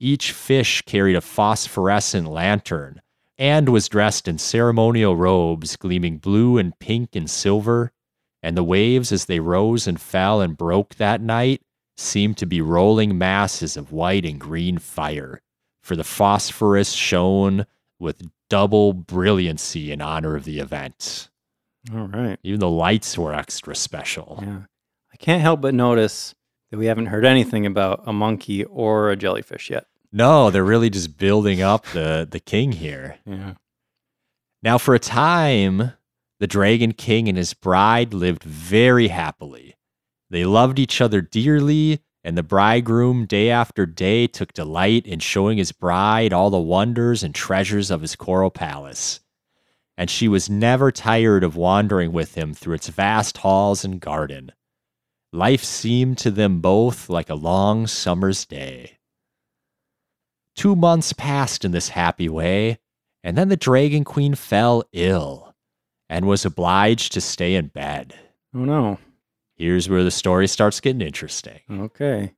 Each 0.00 0.32
fish 0.32 0.82
carried 0.82 1.16
a 1.16 1.20
phosphorescent 1.20 2.26
lantern 2.26 3.02
and 3.36 3.68
was 3.68 3.88
dressed 3.88 4.26
in 4.26 4.38
ceremonial 4.38 5.14
robes 5.14 5.76
gleaming 5.76 6.18
blue 6.18 6.56
and 6.56 6.78
pink 6.78 7.14
and 7.14 7.28
silver, 7.28 7.92
and 8.42 8.56
the 8.56 8.64
waves 8.64 9.12
as 9.12 9.26
they 9.26 9.40
rose 9.40 9.86
and 9.86 10.00
fell 10.00 10.40
and 10.40 10.56
broke 10.56 10.94
that 10.94 11.20
night 11.20 11.60
seemed 11.96 12.38
to 12.38 12.46
be 12.46 12.62
rolling 12.62 13.18
masses 13.18 13.76
of 13.76 13.92
white 13.92 14.24
and 14.24 14.40
green 14.40 14.78
fire, 14.78 15.42
for 15.82 15.96
the 15.96 16.04
phosphorus 16.04 16.92
shone 16.92 17.66
with 17.98 18.22
double 18.50 18.92
brilliancy 18.92 19.92
in 19.92 20.00
honor 20.02 20.36
of 20.36 20.44
the 20.44 20.58
event. 20.58 21.30
All 21.92 22.08
right. 22.08 22.38
Even 22.42 22.60
the 22.60 22.68
lights 22.68 23.16
were 23.18 23.34
extra 23.34 23.74
special. 23.74 24.38
Yeah. 24.42 24.62
I 25.12 25.16
can't 25.18 25.42
help 25.42 25.60
but 25.60 25.74
notice 25.74 26.34
that 26.70 26.78
we 26.78 26.86
haven't 26.86 27.06
heard 27.06 27.24
anything 27.24 27.66
about 27.66 28.02
a 28.06 28.12
monkey 28.12 28.64
or 28.64 29.10
a 29.10 29.16
jellyfish 29.16 29.70
yet. 29.70 29.86
No, 30.12 30.50
they're 30.50 30.64
really 30.64 30.90
just 30.90 31.18
building 31.18 31.60
up 31.60 31.86
the, 31.86 32.26
the 32.28 32.40
king 32.40 32.72
here. 32.72 33.18
Yeah. 33.26 33.54
Now, 34.62 34.78
for 34.78 34.94
a 34.94 34.98
time, 34.98 35.92
the 36.40 36.46
Dragon 36.46 36.92
King 36.92 37.28
and 37.28 37.36
his 37.36 37.52
bride 37.52 38.14
lived 38.14 38.42
very 38.42 39.08
happily. 39.08 39.76
They 40.30 40.44
loved 40.44 40.78
each 40.78 41.00
other 41.00 41.20
dearly, 41.20 42.00
and 42.24 42.38
the 42.38 42.42
bridegroom, 42.42 43.26
day 43.26 43.50
after 43.50 43.84
day, 43.84 44.26
took 44.26 44.54
delight 44.54 45.06
in 45.06 45.20
showing 45.20 45.58
his 45.58 45.72
bride 45.72 46.32
all 46.32 46.48
the 46.48 46.58
wonders 46.58 47.22
and 47.22 47.34
treasures 47.34 47.90
of 47.90 48.00
his 48.00 48.16
coral 48.16 48.50
palace. 48.50 49.20
And 49.98 50.08
she 50.08 50.26
was 50.26 50.48
never 50.48 50.90
tired 50.90 51.44
of 51.44 51.54
wandering 51.54 52.12
with 52.12 52.34
him 52.34 52.54
through 52.54 52.76
its 52.76 52.88
vast 52.88 53.38
halls 53.38 53.84
and 53.84 54.00
garden. 54.00 54.52
Life 55.32 55.62
seemed 55.62 56.16
to 56.18 56.30
them 56.30 56.60
both 56.60 57.10
like 57.10 57.28
a 57.28 57.34
long 57.34 57.86
summer's 57.86 58.46
day. 58.46 58.98
Two 60.56 60.74
months 60.74 61.12
passed 61.12 61.64
in 61.64 61.72
this 61.72 61.90
happy 61.90 62.28
way, 62.28 62.78
and 63.22 63.36
then 63.36 63.48
the 63.50 63.56
Dragon 63.56 64.04
Queen 64.04 64.34
fell 64.34 64.84
ill 64.92 65.54
and 66.08 66.26
was 66.26 66.44
obliged 66.44 67.12
to 67.12 67.20
stay 67.20 67.54
in 67.54 67.66
bed. 67.66 68.14
Oh 68.54 68.60
no. 68.60 68.98
Here's 69.56 69.88
where 69.88 70.02
the 70.04 70.10
story 70.10 70.48
starts 70.48 70.80
getting 70.80 71.00
interesting. 71.00 71.60
Okay. 71.70 72.34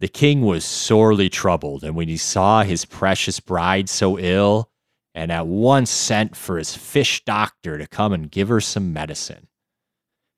The 0.00 0.08
king 0.08 0.42
was 0.42 0.64
sorely 0.64 1.28
troubled, 1.28 1.82
and 1.82 1.96
when 1.96 2.08
he 2.08 2.16
saw 2.16 2.62
his 2.62 2.84
precious 2.84 3.40
bride 3.40 3.88
so 3.88 4.18
ill, 4.18 4.70
and 5.14 5.32
at 5.32 5.46
once 5.46 5.90
sent 5.90 6.36
for 6.36 6.58
his 6.58 6.76
fish 6.76 7.24
doctor 7.24 7.78
to 7.78 7.86
come 7.86 8.12
and 8.12 8.30
give 8.30 8.48
her 8.48 8.60
some 8.60 8.92
medicine. 8.92 9.48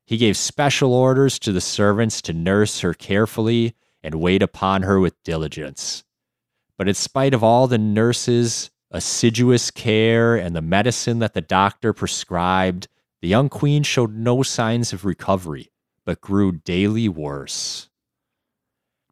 He 0.07 0.17
gave 0.17 0.37
special 0.37 0.95
orders 0.95 1.39
to 1.41 1.53
the 1.53 1.61
servants 1.61 2.23
to 2.23 2.33
nurse 2.33 2.81
her 2.81 2.95
carefully 2.95 3.75
and 4.03 4.15
wait 4.15 4.43
upon 4.43 4.83
her 4.83 4.99
with 4.99 5.23
diligence. 5.23 6.05
But 6.79 6.89
in 6.89 6.95
spite 6.95 7.35
of 7.35 7.45
all 7.45 7.67
the 7.67 7.79
nurses' 7.79 8.71
assiduous 8.91 9.71
care 9.71 10.35
and 10.35 10.57
the 10.57 10.63
medicine 10.63 11.19
that 11.19 11.35
the 11.35 11.43
doctor 11.43 11.93
prescribed, 11.93 12.89
the 13.21 13.29
young 13.29 13.51
queen 13.51 13.83
showed 13.83 14.15
no 14.15 14.43
signs 14.43 14.95
of 14.95 15.05
recovery, 15.05 15.71
but 16.05 16.21
grew 16.21 16.53
daily 16.53 17.09
worse. 17.09 17.89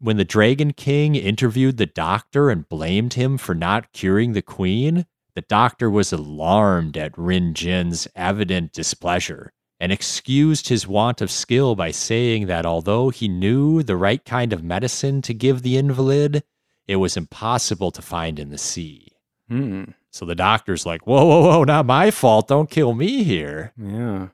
When 0.01 0.17
the 0.17 0.25
Dragon 0.25 0.73
King 0.73 1.17
interviewed 1.17 1.77
the 1.77 1.87
doctor 1.87 2.51
and 2.51 2.69
blamed 2.69 3.15
him 3.15 3.37
for 3.37 3.55
not 3.55 3.93
curing 3.93 4.33
the 4.33 4.43
queen, 4.43 5.07
the 5.35 5.43
doctor 5.43 5.91
was 5.91 6.13
alarmed 6.13 6.97
at 6.97 7.17
Rin 7.19 7.55
Jin's 7.55 8.07
evident 8.15 8.73
displeasure 8.73 9.53
and 9.81 9.93
excused 9.93 10.69
his 10.69 10.87
want 10.87 11.21
of 11.21 11.31
skill 11.31 11.75
by 11.75 11.91
saying 11.91 12.47
that 12.47 12.67
although 12.67 13.11
he 13.11 13.29
knew 13.29 13.83
the 13.83 13.97
right 13.97 14.25
kind 14.25 14.53
of 14.53 14.65
medicine 14.65 15.23
to 15.23 15.35
give 15.35 15.63
the 15.63 15.77
invalid, 15.77 16.43
it 16.87 16.97
was 16.97 17.17
impossible 17.17 17.91
to 17.93 18.03
find 18.03 18.39
in 18.39 18.51
the 18.51 18.59
sea. 18.59 19.13
Hmm. 19.49 19.85
So 20.11 20.25
the 20.25 20.35
doctor's 20.35 20.87
like, 20.87 21.07
Whoa, 21.07 21.25
whoa, 21.25 21.43
whoa, 21.43 21.65
not 21.65 21.87
my 21.87 22.11
fault. 22.11 22.49
Don't 22.49 22.71
kill 22.71 22.95
me 22.95 23.23
here. 23.23 23.73
Yeah. 23.77 24.29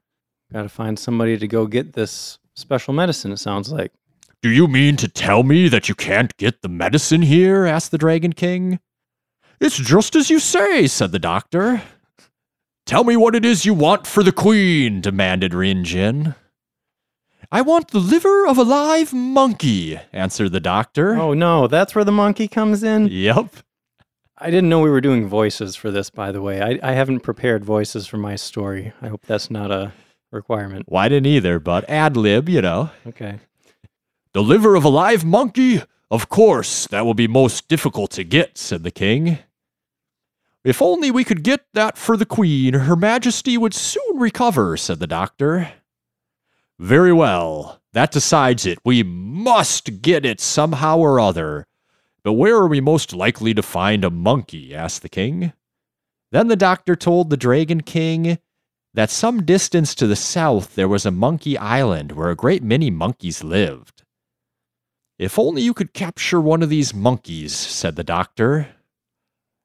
Got 0.53 0.63
to 0.63 0.69
find 0.69 0.99
somebody 0.99 1.37
to 1.37 1.49
go 1.49 1.67
get 1.67 1.95
this 1.95 2.39
special 2.55 2.95
medicine, 2.95 3.33
it 3.33 3.39
sounds 3.39 3.71
like. 3.71 3.93
Do 4.43 4.51
you 4.51 4.69
mean 4.69 4.97
to 4.97 5.09
tell 5.09 5.43
me 5.43 5.69
that 5.69 5.89
you 5.89 5.95
can't 5.95 6.37
get 6.37 6.63
the 6.63 6.69
medicine 6.69 7.23
here? 7.23 7.65
asked 7.65 7.91
the 7.91 7.99
Dragon 7.99 8.33
King. 8.33 8.79
It's 9.61 9.77
just 9.77 10.15
as 10.17 10.31
you 10.31 10.39
say, 10.39 10.87
said 10.87 11.13
the 11.13 11.19
doctor. 11.19 11.83
Tell 12.87 13.05
me 13.05 13.17
what 13.17 13.35
it 13.35 13.45
is 13.45 13.65
you 13.65 13.73
want 13.73 14.07
for 14.07 14.23
the 14.23 14.33
queen, 14.33 15.01
demanded 15.01 15.55
Rin 15.55 15.85
Jin. 15.85 16.35
I 17.51 17.63
want 17.63 17.89
the 17.89 17.99
liver 17.99 18.47
of 18.47 18.59
a 18.59 18.63
live 18.63 19.13
monkey, 19.13 19.99
answered 20.13 20.53
the 20.53 20.61
doctor. 20.61 21.15
Oh 21.15 21.33
no, 21.33 21.67
that's 21.67 21.95
where 21.95 22.05
the 22.05 22.13
monkey 22.13 22.49
comes 22.49 22.83
in? 22.83 23.09
Yep. 23.09 23.49
I 24.37 24.51
didn't 24.51 24.69
know 24.69 24.81
we 24.81 24.91
were 24.91 25.01
doing 25.01 25.29
voices 25.29 25.77
for 25.77 25.91
this, 25.91 26.11
by 26.11 26.33
the 26.33 26.43
way. 26.43 26.61
I, 26.61 26.79
I 26.83 26.93
haven't 26.93 27.21
prepared 27.21 27.65
voices 27.65 28.07
for 28.07 28.19
my 28.19 28.37
story. 28.37 28.93
I 29.01 29.09
hope 29.09 29.23
that's 29.25 29.51
not 29.51 29.71
a 29.71 29.93
requirement. 30.35 30.87
I 30.93 31.09
didn't 31.09 31.27
either, 31.27 31.59
but 31.59 31.89
ad 31.89 32.17
lib, 32.17 32.49
you 32.49 32.61
know. 32.61 32.91
Okay. 33.07 33.39
The 34.33 34.43
liver 34.43 34.75
of 34.75 34.85
a 34.85 34.89
live 34.89 35.25
monkey? 35.25 35.83
Of 36.11 36.29
course, 36.29 36.87
that 36.89 37.07
will 37.07 37.15
be 37.15 37.29
most 37.29 37.69
difficult 37.69 38.11
to 38.13 38.25
get, 38.25 38.59
said 38.59 38.83
the 38.83 38.91
king. 38.91 39.39
If 40.65 40.81
only 40.81 41.11
we 41.11 41.25
could 41.25 41.43
get 41.43 41.67
that 41.75 41.97
for 41.97 42.17
the 42.17 42.27
queen, 42.27 42.75
her 42.75 42.97
majesty 42.97 43.59
would 43.59 43.75
soon 43.75 44.19
recover, 44.19 44.77
said 44.77 44.99
the 44.99 45.07
doctor. 45.07 45.73
Very 46.79 47.13
well, 47.13 47.81
that 47.93 48.11
decides 48.11 48.67
it. 48.67 48.79
We 48.85 49.03
must 49.03 50.03
get 50.03 50.27
it 50.27 50.41
somehow 50.41 50.99
or 50.99 51.21
other. 51.21 51.67
But 52.23 52.33
where 52.33 52.57
are 52.57 52.67
we 52.67 52.81
most 52.81 53.13
likely 53.13 53.55
to 53.55 53.63
find 53.63 54.05
a 54.05 54.11
monkey? 54.11 54.75
asked 54.75 55.03
the 55.03 55.09
king. 55.09 55.53
Then 56.33 56.49
the 56.49 56.57
doctor 56.57 56.97
told 56.97 57.31
the 57.31 57.37
Dragon 57.37 57.83
King 57.83 58.39
that 58.95 59.11
some 59.11 59.45
distance 59.45 59.95
to 59.97 60.07
the 60.07 60.17
south 60.17 60.77
there 60.77 60.89
was 60.89 61.05
a 61.05 61.11
monkey 61.11 61.59
island 61.59 62.13
where 62.13 62.31
a 62.31 62.37
great 62.37 62.63
many 62.63 62.91
monkeys 62.91 63.43
lived. 63.45 64.05
If 65.19 65.39
only 65.39 65.63
you 65.63 65.75
could 65.75 65.93
capture 65.93 66.41
one 66.41 66.63
of 66.63 66.69
these 66.69 66.95
monkeys, 66.95 67.55
said 67.55 67.97
the 67.97 68.05
doctor. 68.05 68.69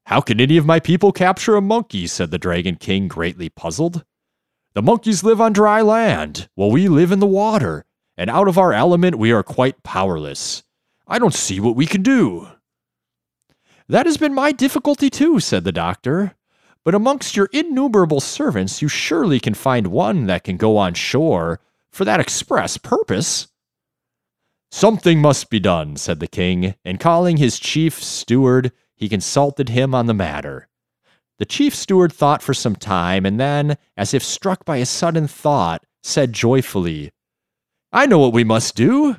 How 0.05 0.21
can 0.21 0.41
any 0.41 0.57
of 0.57 0.65
my 0.65 0.79
people 0.79 1.12
capture 1.12 1.55
a 1.55 1.62
monkey? 1.62 2.07
said 2.07 2.31
the 2.31 2.38
Dragon 2.38 2.75
King, 2.75 3.07
greatly 3.07 3.50
puzzled. 3.50 4.03
The 4.74 4.81
monkeys 4.81 5.24
live 5.24 5.39
on 5.39 5.53
dry 5.53 5.81
land, 5.81 6.50
while 6.55 6.71
we 6.71 6.88
live 6.88 7.12
in 7.12 7.19
the 7.19 7.25
water, 7.25 7.86
and 8.17 8.29
out 8.29 8.48
of 8.48 8.57
our 8.57 8.74
element 8.74 9.17
we 9.17 9.31
are 9.31 9.43
quite 9.43 9.83
powerless. 9.83 10.63
I 11.07 11.19
don't 11.19 11.33
see 11.33 11.59
what 11.59 11.75
we 11.75 11.86
can 11.86 12.03
do. 12.03 12.48
That 13.88 14.05
has 14.05 14.17
been 14.17 14.33
my 14.33 14.51
difficulty 14.51 15.09
too, 15.09 15.39
said 15.39 15.63
the 15.63 15.71
doctor. 15.71 16.36
But 16.86 16.95
amongst 16.95 17.36
your 17.36 17.50
innumerable 17.51 18.21
servants, 18.21 18.81
you 18.81 18.88
surely 18.88 19.39
can 19.39 19.53
find 19.53 19.88
one 19.88 20.25
that 20.27 20.43
can 20.43 20.57
go 20.57 20.77
on 20.77 20.93
shore 20.93 21.59
for 21.91 22.05
that 22.05 22.19
express 22.19 22.77
purpose. 22.77 23.48
Something 24.71 25.19
must 25.19 25.50
be 25.50 25.59
done, 25.59 25.98
said 25.98 26.19
the 26.19 26.27
king, 26.27 26.75
and 26.86 27.00
calling 27.00 27.38
his 27.38 27.59
chief 27.59 28.01
steward, 28.01 28.71
he 28.95 29.09
consulted 29.09 29.69
him 29.69 29.95
on 29.95 30.05
the 30.05 30.13
matter. 30.13 30.67
The 31.39 31.45
chief 31.45 31.74
steward 31.74 32.13
thought 32.13 32.43
for 32.43 32.53
some 32.53 32.75
time, 32.75 33.25
and 33.25 33.39
then, 33.39 33.77
as 33.98 34.13
if 34.13 34.24
struck 34.24 34.65
by 34.65 34.77
a 34.77 34.86
sudden 34.86 35.27
thought, 35.27 35.86
said 36.03 36.33
joyfully, 36.33 37.12
I 37.91 38.05
know 38.05 38.19
what 38.19 38.33
we 38.33 38.43
must 38.43 38.75
do. 38.75 39.17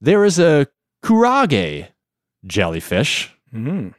There 0.00 0.24
is 0.24 0.38
a 0.38 0.66
kurage 1.02 1.88
jellyfish. 2.44 3.32
Hmm. 3.50 3.90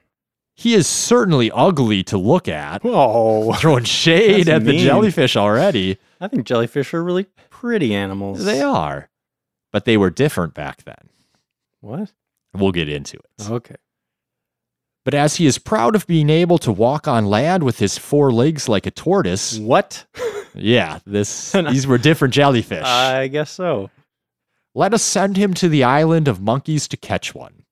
He 0.58 0.74
is 0.74 0.88
certainly 0.88 1.52
ugly 1.52 2.02
to 2.06 2.18
look 2.18 2.48
at. 2.48 2.84
Whoa. 2.84 3.54
Throwing 3.54 3.84
shade 3.86 4.50
at 4.50 4.66
the 4.66 4.78
jellyfish 4.80 5.38
already. 5.38 6.00
I 6.20 6.28
think 6.28 6.48
jellyfish 6.48 6.96
are 6.96 7.04
really 7.04 7.28
pretty 7.52 7.94
animals. 7.94 8.44
They 8.44 8.62
are. 8.62 9.10
But 9.72 9.86
they 9.86 9.98
were 9.98 10.10
different 10.10 10.56
back 10.56 10.84
then. 10.84 11.10
What? 11.82 12.12
We'll 12.56 12.72
get 12.72 12.90
into 12.90 13.18
it. 13.18 13.50
Okay. 13.52 13.76
But 15.06 15.14
as 15.14 15.36
he 15.36 15.46
is 15.46 15.60
proud 15.60 15.96
of 15.96 16.08
being 16.08 16.32
able 16.32 16.58
to 16.58 16.72
walk 16.72 17.08
on 17.08 17.28
land 17.28 17.62
with 17.62 17.78
his 17.78 18.00
four 18.00 18.34
legs 18.34 18.68
like 18.68 18.88
a 18.88 18.92
tortoise, 18.92 19.60
What? 19.60 20.06
yeah, 20.56 21.00
this 21.06 21.52
these 21.70 21.86
were 21.86 22.00
different 22.00 22.34
jellyfish. 22.34 22.84
I 22.84 23.28
guess 23.28 23.52
so. 23.52 23.92
Let 24.74 24.96
us 24.96 25.04
send 25.04 25.38
him 25.38 25.54
to 25.56 25.70
the 25.70 25.84
island 25.84 26.28
of 26.28 26.42
monkeys 26.42 26.88
to 26.88 26.98
catch 26.98 27.36
one. 27.36 27.64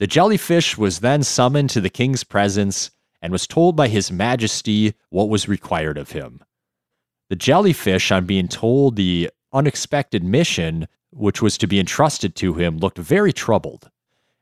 The 0.00 0.06
jellyfish 0.06 0.78
was 0.78 1.00
then 1.00 1.22
summoned 1.22 1.68
to 1.70 1.80
the 1.82 1.90
king's 1.90 2.24
presence 2.24 2.90
and 3.20 3.30
was 3.30 3.46
told 3.46 3.76
by 3.76 3.88
his 3.88 4.10
majesty 4.10 4.94
what 5.10 5.28
was 5.28 5.46
required 5.46 5.98
of 5.98 6.12
him. 6.12 6.42
The 7.28 7.36
jellyfish, 7.36 8.10
on 8.10 8.24
being 8.24 8.48
told 8.48 8.96
the 8.96 9.30
unexpected 9.52 10.24
mission 10.24 10.88
which 11.10 11.42
was 11.42 11.58
to 11.58 11.66
be 11.66 11.78
entrusted 11.78 12.34
to 12.36 12.54
him, 12.54 12.78
looked 12.78 12.96
very 12.96 13.30
troubled, 13.30 13.90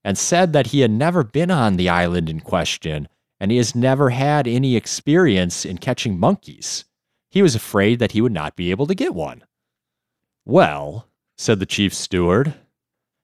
and 0.04 0.16
said 0.16 0.52
that 0.52 0.68
he 0.68 0.80
had 0.80 0.92
never 0.92 1.24
been 1.24 1.50
on 1.50 1.76
the 1.76 1.88
island 1.88 2.30
in 2.30 2.38
question 2.38 3.08
and 3.40 3.50
he 3.50 3.56
has 3.56 3.74
never 3.74 4.10
had 4.10 4.46
any 4.46 4.76
experience 4.76 5.64
in 5.64 5.78
catching 5.78 6.20
monkeys. 6.20 6.84
He 7.30 7.42
was 7.42 7.56
afraid 7.56 7.98
that 7.98 8.12
he 8.12 8.20
would 8.20 8.32
not 8.32 8.54
be 8.54 8.70
able 8.70 8.86
to 8.86 8.94
get 8.94 9.12
one. 9.12 9.42
Well, 10.44 11.08
said 11.36 11.58
the 11.58 11.66
chief 11.66 11.92
steward, 11.92 12.54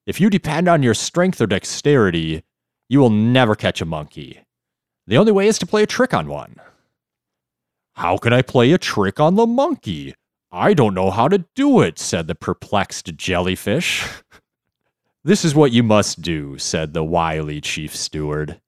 if 0.06 0.20
you 0.20 0.28
depend 0.28 0.68
on 0.68 0.82
your 0.82 0.94
strength 0.94 1.40
or 1.40 1.46
dexterity, 1.46 2.44
you 2.88 3.00
will 3.00 3.10
never 3.10 3.54
catch 3.54 3.80
a 3.80 3.86
monkey. 3.86 4.40
The 5.06 5.16
only 5.16 5.32
way 5.32 5.48
is 5.48 5.58
to 5.58 5.66
play 5.66 5.82
a 5.82 5.86
trick 5.86 6.12
on 6.12 6.28
one. 6.28 6.56
How 7.94 8.18
can 8.18 8.32
I 8.32 8.42
play 8.42 8.72
a 8.72 8.78
trick 8.78 9.18
on 9.18 9.36
the 9.36 9.46
monkey? 9.46 10.14
I 10.52 10.74
don't 10.74 10.94
know 10.94 11.10
how 11.10 11.28
to 11.28 11.46
do 11.54 11.80
it, 11.80 11.98
said 11.98 12.26
the 12.26 12.34
perplexed 12.34 13.16
jellyfish. 13.16 14.06
this 15.24 15.44
is 15.44 15.54
what 15.54 15.72
you 15.72 15.82
must 15.82 16.20
do, 16.22 16.58
said 16.58 16.92
the 16.92 17.04
wily 17.04 17.60
chief 17.60 17.96
steward. 17.96 18.60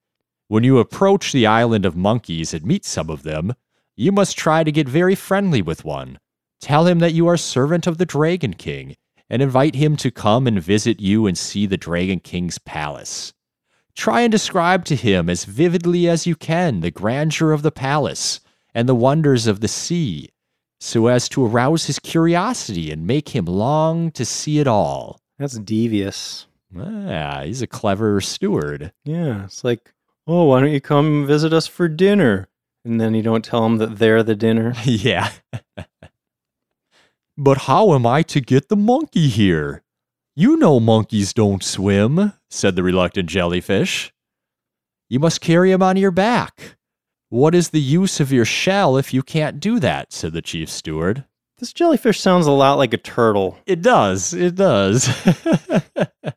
When 0.49 0.65
you 0.65 0.79
approach 0.79 1.33
the 1.33 1.47
island 1.47 1.85
of 1.85 1.97
monkeys 1.97 2.55
and 2.55 2.65
meet 2.65 2.85
some 2.85 3.11
of 3.11 3.25
them, 3.25 3.55
you 3.97 4.13
must 4.13 4.39
try 4.39 4.65
to 4.65 4.73
get 4.73 4.89
very 4.89 5.15
friendly 5.15 5.61
with 5.61 5.85
one. 5.85 6.19
Tell 6.61 6.87
him 6.87 7.01
that 7.01 7.15
you 7.15 7.27
are 7.27 7.37
servant 7.37 7.87
of 7.87 7.99
the 7.99 8.07
Dragon 8.07 8.55
King 8.55 8.97
and 9.29 9.43
invite 9.43 9.75
him 9.75 9.97
to 9.97 10.11
come 10.11 10.47
and 10.47 10.63
visit 10.63 11.01
you 11.01 11.27
and 11.27 11.37
see 11.37 11.67
the 11.67 11.77
Dragon 11.77 12.21
King's 12.21 12.59
palace. 12.59 13.33
Try 13.95 14.21
and 14.21 14.31
describe 14.31 14.85
to 14.87 14.97
him 14.97 15.31
as 15.31 15.45
vividly 15.45 16.09
as 16.09 16.27
you 16.27 16.37
can 16.37 16.81
the 16.81 16.91
grandeur 16.91 17.53
of 17.53 17.63
the 17.63 17.73
palace 17.73 18.41
and 18.75 18.89
the 18.89 18.95
wonders 18.95 19.47
of 19.47 19.61
the 19.61 19.69
sea, 19.69 20.29
so 20.79 21.07
as 21.07 21.29
to 21.31 21.47
arouse 21.47 21.87
his 21.87 21.99
curiosity 21.99 22.91
and 22.91 23.07
make 23.07 23.31
him 23.31 23.47
long 23.47 24.11
to 24.13 24.25
see 24.25 24.59
it 24.59 24.67
all. 24.67 25.19
That's 25.39 25.59
devious. 25.59 26.47
Ah, 26.79 27.43
he's 27.45 27.63
a 27.63 27.67
clever 27.67 28.21
steward. 28.21 28.93
Yeah, 29.05 29.45
it's 29.45 29.65
like, 29.65 29.95
oh, 30.27 30.45
why 30.45 30.61
don't 30.61 30.73
you 30.73 30.81
come 30.81 31.27
visit 31.27 31.53
us 31.55 31.67
for 31.67 31.89
dinner? 31.89 32.49
And 32.85 33.01
then 33.01 33.15
you 33.15 33.23
don't 33.23 33.45
tell 33.45 33.65
him 33.65 33.79
that 33.79 33.99
they're 33.99 34.23
the 34.23 34.37
dinner. 34.37 34.75
yeah. 34.85 35.31
but 37.37 37.59
how 37.59 37.95
am 37.95 38.07
I 38.07 38.23
to 38.23 38.41
get 38.41 38.69
the 38.69 38.77
monkey 38.77 39.29
here? 39.29 39.83
You 40.35 40.57
know 40.57 40.81
monkeys 40.81 41.33
don't 41.33 41.63
swim, 41.63 42.33
said 42.51 42.77
the 42.77 42.83
reluctant 42.83 43.29
jellyfish. 43.29 44.13
You 45.09 45.21
must 45.21 45.41
carry 45.41 45.73
him 45.73 45.83
on 45.83 45.97
your 45.97 46.11
back. 46.11 46.77
What 47.29 47.55
is 47.55 47.71
the 47.71 47.81
use 47.81 48.21
of 48.21 48.33
your 48.33 48.45
shell 48.45 48.97
if 48.97 49.15
you 49.15 49.23
can't 49.23 49.61
do 49.61 49.79
that? 49.81 50.13
said 50.13 50.33
the 50.33 50.43
chief 50.43 50.71
steward. 50.71 51.25
This 51.59 51.73
jellyfish 51.73 52.21
sounds 52.21 52.47
a 52.47 52.53
lot 52.53 52.75
like 52.75 52.93
a 52.93 52.99
turtle. 52.99 53.59
It 53.67 53.81
does. 53.81 54.35
It 54.35 54.57
does. 54.57 55.09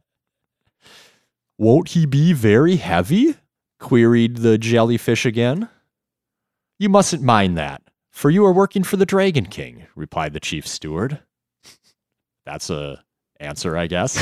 Won't 1.57 1.89
he 1.89 2.05
be 2.05 2.33
very 2.33 2.77
heavy? 2.77 3.35
queried 3.79 4.37
the 4.37 4.57
jellyfish 4.57 5.25
again. 5.25 5.69
You 6.77 6.89
mustn't 6.89 7.23
mind 7.23 7.57
that, 7.57 7.81
for 8.19 8.29
you 8.29 8.45
are 8.45 8.51
working 8.51 8.83
for 8.83 8.97
the 8.97 9.05
Dragon 9.05 9.45
King, 9.45 9.87
replied 9.95 10.33
the 10.33 10.41
chief 10.41 10.67
steward. 10.67 11.21
That's 12.45 12.69
a 12.69 13.01
answer, 13.39 13.77
I 13.77 13.87
guess. 13.87 14.21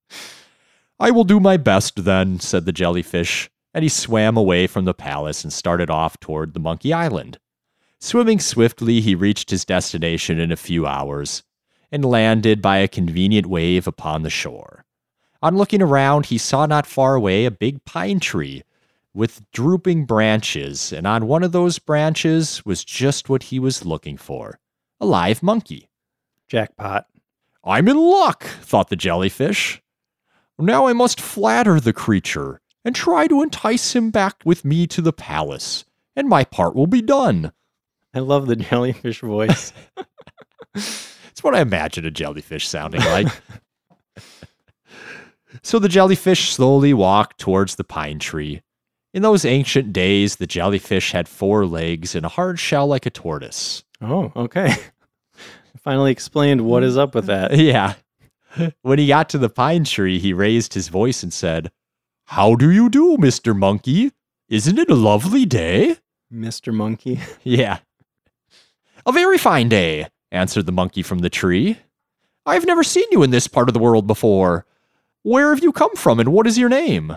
I 1.00 1.10
will 1.10 1.24
do 1.24 1.40
my 1.40 1.56
best 1.56 2.04
then, 2.04 2.38
said 2.38 2.64
the 2.64 2.70
jellyfish, 2.70 3.50
and 3.74 3.82
he 3.82 3.88
swam 3.88 4.36
away 4.36 4.68
from 4.68 4.84
the 4.84 4.94
palace 4.94 5.42
and 5.42 5.52
started 5.52 5.90
off 5.90 6.20
toward 6.20 6.54
the 6.54 6.60
Monkey 6.60 6.92
Island. 6.92 7.40
Swimming 7.98 8.38
swiftly, 8.38 9.00
he 9.00 9.16
reached 9.16 9.50
his 9.50 9.64
destination 9.64 10.38
in 10.38 10.52
a 10.52 10.56
few 10.56 10.86
hours 10.86 11.42
and 11.90 12.04
landed 12.04 12.62
by 12.62 12.76
a 12.76 12.86
convenient 12.86 13.46
wave 13.46 13.88
upon 13.88 14.22
the 14.22 14.30
shore. 14.30 14.84
On 15.42 15.56
looking 15.56 15.82
around, 15.82 16.26
he 16.26 16.38
saw 16.38 16.66
not 16.66 16.86
far 16.86 17.16
away 17.16 17.46
a 17.46 17.50
big 17.50 17.84
pine 17.84 18.20
tree 18.20 18.62
with 19.16 19.50
drooping 19.50 20.04
branches, 20.04 20.92
and 20.92 21.06
on 21.06 21.26
one 21.26 21.42
of 21.42 21.52
those 21.52 21.78
branches 21.78 22.62
was 22.66 22.84
just 22.84 23.30
what 23.30 23.44
he 23.44 23.58
was 23.58 23.86
looking 23.86 24.18
for 24.18 24.60
a 25.00 25.06
live 25.06 25.42
monkey. 25.42 25.88
Jackpot. 26.48 27.06
I'm 27.64 27.88
in 27.88 27.96
luck, 27.96 28.44
thought 28.44 28.88
the 28.88 28.96
jellyfish. 28.96 29.82
Now 30.58 30.86
I 30.86 30.92
must 30.92 31.20
flatter 31.20 31.80
the 31.80 31.92
creature 31.92 32.60
and 32.84 32.94
try 32.94 33.26
to 33.26 33.42
entice 33.42 33.94
him 33.96 34.10
back 34.10 34.36
with 34.44 34.64
me 34.64 34.86
to 34.86 35.02
the 35.02 35.12
palace, 35.12 35.84
and 36.14 36.28
my 36.28 36.44
part 36.44 36.74
will 36.76 36.86
be 36.86 37.02
done. 37.02 37.52
I 38.14 38.20
love 38.20 38.46
the 38.46 38.56
jellyfish 38.56 39.20
voice. 39.20 39.72
it's 40.74 41.42
what 41.42 41.54
I 41.54 41.60
imagine 41.60 42.06
a 42.06 42.10
jellyfish 42.10 42.68
sounding 42.68 43.00
like. 43.04 43.28
so 45.62 45.78
the 45.78 45.88
jellyfish 45.88 46.52
slowly 46.52 46.94
walked 46.94 47.38
towards 47.38 47.74
the 47.76 47.84
pine 47.84 48.18
tree. 48.18 48.62
In 49.16 49.22
those 49.22 49.46
ancient 49.46 49.94
days, 49.94 50.36
the 50.36 50.46
jellyfish 50.46 51.12
had 51.12 51.26
four 51.26 51.64
legs 51.64 52.14
and 52.14 52.26
a 52.26 52.28
hard 52.28 52.60
shell 52.60 52.86
like 52.86 53.06
a 53.06 53.10
tortoise. 53.10 53.82
Oh, 54.02 54.30
okay. 54.36 54.74
Finally 55.78 56.12
explained 56.12 56.60
what 56.66 56.84
is 56.84 56.98
up 56.98 57.14
with 57.14 57.24
that. 57.24 57.56
Yeah. 57.56 57.94
When 58.82 58.98
he 58.98 59.06
got 59.06 59.30
to 59.30 59.38
the 59.38 59.48
pine 59.48 59.84
tree, 59.84 60.18
he 60.18 60.34
raised 60.34 60.74
his 60.74 60.88
voice 60.88 61.22
and 61.22 61.32
said, 61.32 61.72
How 62.26 62.56
do 62.56 62.70
you 62.70 62.90
do, 62.90 63.16
Mr. 63.16 63.56
Monkey? 63.56 64.12
Isn't 64.50 64.78
it 64.78 64.90
a 64.90 64.94
lovely 64.94 65.46
day? 65.46 65.96
Mr. 66.30 66.74
Monkey. 66.74 67.18
Yeah. 67.42 67.78
A 69.06 69.12
very 69.12 69.38
fine 69.38 69.70
day, 69.70 70.08
answered 70.30 70.66
the 70.66 70.72
monkey 70.72 71.02
from 71.02 71.20
the 71.20 71.30
tree. 71.30 71.78
I 72.44 72.52
have 72.52 72.66
never 72.66 72.84
seen 72.84 73.06
you 73.10 73.22
in 73.22 73.30
this 73.30 73.48
part 73.48 73.70
of 73.70 73.72
the 73.72 73.80
world 73.80 74.06
before. 74.06 74.66
Where 75.22 75.54
have 75.54 75.62
you 75.62 75.72
come 75.72 75.96
from 75.96 76.20
and 76.20 76.34
what 76.34 76.46
is 76.46 76.58
your 76.58 76.68
name? 76.68 77.16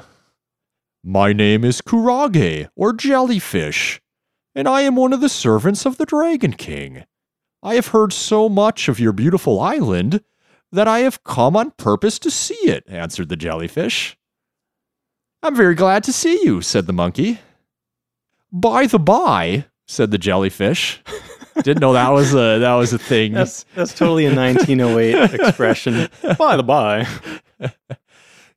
My 1.04 1.32
name 1.32 1.64
is 1.64 1.80
Kurage, 1.80 2.68
or 2.76 2.92
Jellyfish, 2.92 4.02
and 4.54 4.68
I 4.68 4.82
am 4.82 4.98
one 4.98 5.14
of 5.14 5.22
the 5.22 5.30
servants 5.30 5.86
of 5.86 5.98
the 5.98 6.06
Dragon 6.06 6.52
King. 6.52 7.06
I 7.64 7.76
have 7.76 7.88
heard 7.88 8.12
so 8.12 8.50
much 8.50 8.90
of 8.90 9.00
your 9.00 9.14
beautiful 9.14 9.62
island 9.62 10.22
that 10.74 10.90
I 10.90 11.00
have 11.00 11.24
come 11.24 11.56
on 11.56 11.72
purpose 11.72 12.20
to 12.20 12.30
see 12.30 12.70
it, 12.70 12.84
answered 12.88 13.30
the 13.30 13.38
jellyfish. 13.38 14.18
I'm 15.42 15.56
very 15.56 15.74
glad 15.74 16.04
to 16.04 16.14
see 16.14 16.42
you, 16.44 16.62
said 16.62 16.86
the 16.86 16.94
monkey. 16.94 17.40
By 18.52 18.86
the 18.86 19.00
by, 19.00 19.66
said 19.88 20.12
the 20.12 20.18
jellyfish. 20.18 21.02
Didn't 21.64 21.80
know 21.80 21.94
that 21.94 22.10
was 22.10 22.34
a 22.34 22.60
that 22.60 22.74
was 22.74 22.92
a 22.94 22.98
thing. 22.98 23.34
That's 23.34 23.66
that's 23.76 23.94
totally 23.94 24.26
a 24.26 24.36
1908 24.36 25.34
expression. 25.40 26.10
By 26.38 26.58
the 26.58 26.64
by. 26.64 27.08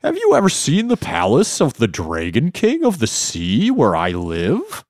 Have 0.02 0.16
you 0.16 0.34
ever 0.34 0.48
seen 0.48 0.88
the 0.88 0.96
palace 0.96 1.60
of 1.60 1.74
the 1.74 1.86
Dragon 1.86 2.50
King 2.50 2.84
of 2.84 2.98
the 2.98 3.06
Sea 3.06 3.70
where 3.70 3.94
I 3.94 4.10
live? 4.10 4.84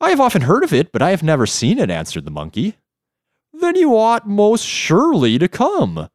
I 0.00 0.08
have 0.08 0.20
often 0.20 0.42
heard 0.42 0.64
of 0.64 0.72
it, 0.72 0.92
but 0.92 1.02
I 1.02 1.10
have 1.10 1.22
never 1.22 1.44
seen 1.44 1.78
it, 1.78 1.90
answered 1.90 2.24
the 2.24 2.30
monkey. 2.30 2.76
Then 3.52 3.76
you 3.76 3.94
ought 3.94 4.26
most 4.26 4.64
surely 4.64 5.38
to 5.38 5.46
come. 5.46 6.08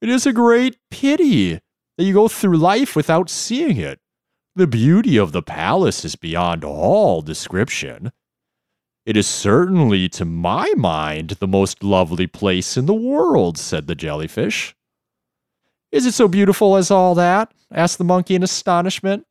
It 0.00 0.08
is 0.08 0.24
a 0.24 0.32
great 0.32 0.78
pity 0.90 1.60
that 1.98 2.04
you 2.04 2.14
go 2.14 2.28
through 2.28 2.56
life 2.56 2.96
without 2.96 3.28
seeing 3.28 3.76
it. 3.76 4.00
The 4.56 4.66
beauty 4.66 5.18
of 5.18 5.32
the 5.32 5.42
palace 5.42 6.06
is 6.06 6.16
beyond 6.16 6.64
all 6.64 7.20
description. 7.20 8.10
It 9.04 9.18
is 9.18 9.26
certainly, 9.26 10.08
to 10.10 10.24
my 10.24 10.72
mind, 10.78 11.36
the 11.40 11.46
most 11.46 11.84
lovely 11.84 12.26
place 12.26 12.78
in 12.78 12.86
the 12.86 12.94
world, 12.94 13.58
said 13.58 13.86
the 13.86 13.94
jellyfish. 13.94 14.74
Is 15.90 16.06
it 16.06 16.12
so 16.12 16.28
beautiful 16.28 16.76
as 16.76 16.90
all 16.90 17.14
that? 17.14 17.52
asked 17.72 17.98
the 17.98 18.04
monkey 18.04 18.34
in 18.34 18.42
astonishment. 18.42 19.26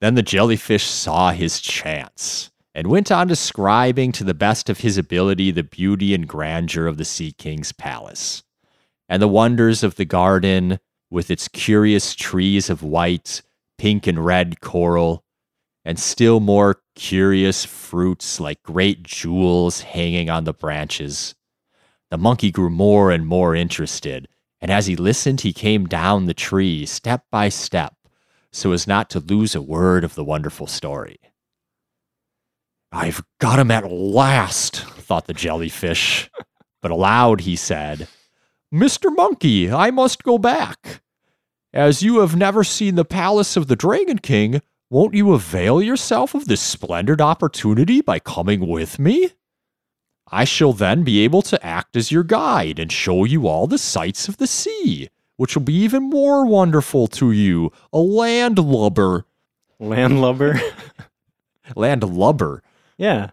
Then 0.00 0.14
the 0.14 0.22
jellyfish 0.22 0.84
saw 0.84 1.32
his 1.32 1.60
chance 1.60 2.50
and 2.74 2.86
went 2.86 3.10
on 3.10 3.26
describing 3.26 4.12
to 4.12 4.24
the 4.24 4.34
best 4.34 4.70
of 4.70 4.78
his 4.78 4.96
ability 4.96 5.50
the 5.50 5.62
beauty 5.62 6.14
and 6.14 6.28
grandeur 6.28 6.86
of 6.86 6.96
the 6.96 7.04
Sea 7.04 7.32
King's 7.32 7.72
palace, 7.72 8.42
and 9.08 9.20
the 9.20 9.28
wonders 9.28 9.82
of 9.82 9.96
the 9.96 10.04
garden 10.04 10.78
with 11.10 11.30
its 11.30 11.48
curious 11.48 12.14
trees 12.14 12.70
of 12.70 12.82
white, 12.82 13.42
pink, 13.76 14.06
and 14.06 14.24
red 14.24 14.60
coral, 14.60 15.24
and 15.84 15.98
still 15.98 16.40
more 16.40 16.82
curious 16.94 17.64
fruits 17.64 18.38
like 18.38 18.62
great 18.62 19.02
jewels 19.02 19.80
hanging 19.80 20.30
on 20.30 20.44
the 20.44 20.52
branches. 20.52 21.34
The 22.10 22.18
monkey 22.18 22.50
grew 22.50 22.70
more 22.70 23.10
and 23.10 23.26
more 23.26 23.54
interested, 23.54 24.28
and 24.60 24.70
as 24.70 24.86
he 24.86 24.96
listened, 24.96 25.40
he 25.40 25.52
came 25.52 25.86
down 25.86 26.26
the 26.26 26.34
tree 26.34 26.86
step 26.86 27.24
by 27.30 27.48
step 27.48 27.94
so 28.52 28.72
as 28.72 28.86
not 28.86 29.08
to 29.10 29.20
lose 29.20 29.54
a 29.54 29.62
word 29.62 30.04
of 30.04 30.14
the 30.14 30.24
wonderful 30.24 30.66
story. 30.66 31.18
I've 32.92 33.22
got 33.38 33.58
him 33.60 33.70
at 33.70 33.90
last, 33.90 34.76
thought 34.76 35.26
the 35.26 35.34
jellyfish. 35.34 36.28
but 36.82 36.90
aloud 36.90 37.42
he 37.42 37.54
said, 37.54 38.08
Mr. 38.74 39.14
Monkey, 39.14 39.70
I 39.70 39.90
must 39.90 40.24
go 40.24 40.38
back. 40.38 41.02
As 41.72 42.02
you 42.02 42.18
have 42.18 42.34
never 42.34 42.64
seen 42.64 42.96
the 42.96 43.04
palace 43.04 43.56
of 43.56 43.68
the 43.68 43.76
Dragon 43.76 44.18
King, 44.18 44.60
won't 44.90 45.14
you 45.14 45.32
avail 45.32 45.80
yourself 45.80 46.34
of 46.34 46.46
this 46.46 46.60
splendid 46.60 47.20
opportunity 47.20 48.00
by 48.00 48.18
coming 48.18 48.66
with 48.66 48.98
me? 48.98 49.30
I 50.30 50.44
shall 50.44 50.72
then 50.72 51.02
be 51.02 51.20
able 51.24 51.42
to 51.42 51.64
act 51.64 51.96
as 51.96 52.12
your 52.12 52.22
guide 52.22 52.78
and 52.78 52.90
show 52.90 53.24
you 53.24 53.46
all 53.48 53.66
the 53.66 53.78
sights 53.78 54.28
of 54.28 54.36
the 54.36 54.46
sea, 54.46 55.08
which 55.36 55.56
will 55.56 55.62
be 55.62 55.74
even 55.74 56.04
more 56.04 56.46
wonderful 56.46 57.08
to 57.08 57.32
you 57.32 57.72
a 57.92 57.98
landlubber. 57.98 59.24
Landlubber. 59.80 60.60
Landlubber. 61.76 62.62
yeah. 62.96 63.30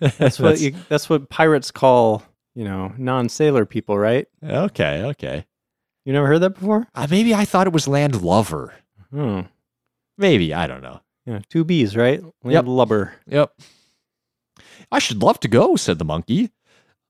That's 0.00 0.40
what 0.40 0.58
you, 0.60 0.74
that's 0.88 1.10
what 1.10 1.28
pirates 1.28 1.70
call, 1.70 2.22
you 2.54 2.64
know, 2.64 2.92
non-sailor 2.96 3.66
people, 3.66 3.98
right? 3.98 4.26
okay, 4.42 5.02
okay. 5.04 5.44
You 6.06 6.14
never 6.14 6.26
heard 6.26 6.38
that 6.40 6.54
before? 6.54 6.86
Uh, 6.94 7.06
maybe 7.10 7.34
I 7.34 7.44
thought 7.44 7.66
it 7.66 7.72
was 7.74 7.86
landlover. 7.86 8.70
Hmm. 9.10 9.40
Maybe, 10.16 10.54
I 10.54 10.66
don't 10.66 10.82
know. 10.82 11.00
Yeah, 11.26 11.40
two 11.50 11.64
B's, 11.64 11.96
right? 11.96 12.22
Landlubber. 12.42 13.12
Yep. 13.26 13.52
I 14.92 14.98
should 14.98 15.22
love 15.22 15.40
to 15.40 15.48
go, 15.48 15.76
said 15.76 15.98
the 15.98 16.04
monkey. 16.04 16.50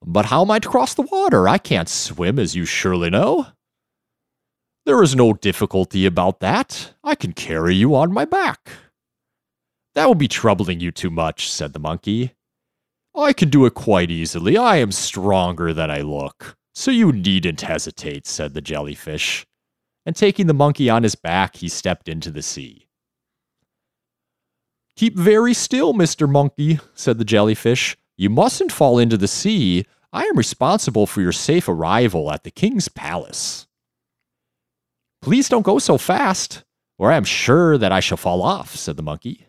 But 0.04 0.26
how 0.26 0.42
am 0.42 0.50
I 0.50 0.58
to 0.58 0.68
cross 0.68 0.94
the 0.94 1.02
water? 1.02 1.48
I 1.48 1.58
can't 1.58 1.88
swim, 1.88 2.38
as 2.38 2.56
you 2.56 2.64
surely 2.64 3.10
know. 3.10 3.48
There 4.86 5.02
is 5.02 5.14
no 5.14 5.34
difficulty 5.34 6.06
about 6.06 6.40
that. 6.40 6.94
I 7.04 7.14
can 7.14 7.32
carry 7.32 7.74
you 7.74 7.94
on 7.94 8.12
my 8.12 8.24
back. 8.24 8.70
That 9.94 10.06
will 10.06 10.14
be 10.14 10.28
troubling 10.28 10.80
you 10.80 10.90
too 10.90 11.10
much, 11.10 11.50
said 11.50 11.72
the 11.72 11.78
monkey. 11.78 12.32
I 13.14 13.32
can 13.32 13.50
do 13.50 13.66
it 13.66 13.74
quite 13.74 14.10
easily. 14.10 14.56
I 14.56 14.76
am 14.76 14.92
stronger 14.92 15.74
than 15.74 15.90
I 15.90 16.00
look. 16.00 16.56
So 16.74 16.90
you 16.90 17.12
needn't 17.12 17.60
hesitate, 17.60 18.26
said 18.26 18.54
the 18.54 18.60
jellyfish. 18.60 19.46
And 20.06 20.16
taking 20.16 20.46
the 20.46 20.54
monkey 20.54 20.88
on 20.88 21.02
his 21.02 21.14
back, 21.14 21.56
he 21.56 21.68
stepped 21.68 22.08
into 22.08 22.30
the 22.30 22.42
sea. 22.42 22.86
Keep 25.00 25.16
very 25.16 25.54
still, 25.54 25.94
Mr. 25.94 26.28
Monkey, 26.28 26.78
said 26.92 27.16
the 27.16 27.24
jellyfish. 27.24 27.96
You 28.18 28.28
mustn't 28.28 28.70
fall 28.70 28.98
into 28.98 29.16
the 29.16 29.28
sea. 29.28 29.86
I 30.12 30.24
am 30.24 30.36
responsible 30.36 31.06
for 31.06 31.22
your 31.22 31.32
safe 31.32 31.70
arrival 31.70 32.30
at 32.30 32.44
the 32.44 32.50
king's 32.50 32.88
palace. 32.88 33.66
Please 35.22 35.48
don't 35.48 35.62
go 35.62 35.78
so 35.78 35.96
fast, 35.96 36.64
or 36.98 37.10
I 37.10 37.16
am 37.16 37.24
sure 37.24 37.78
that 37.78 37.92
I 37.92 38.00
shall 38.00 38.18
fall 38.18 38.42
off, 38.42 38.76
said 38.76 38.98
the 38.98 39.02
monkey. 39.02 39.46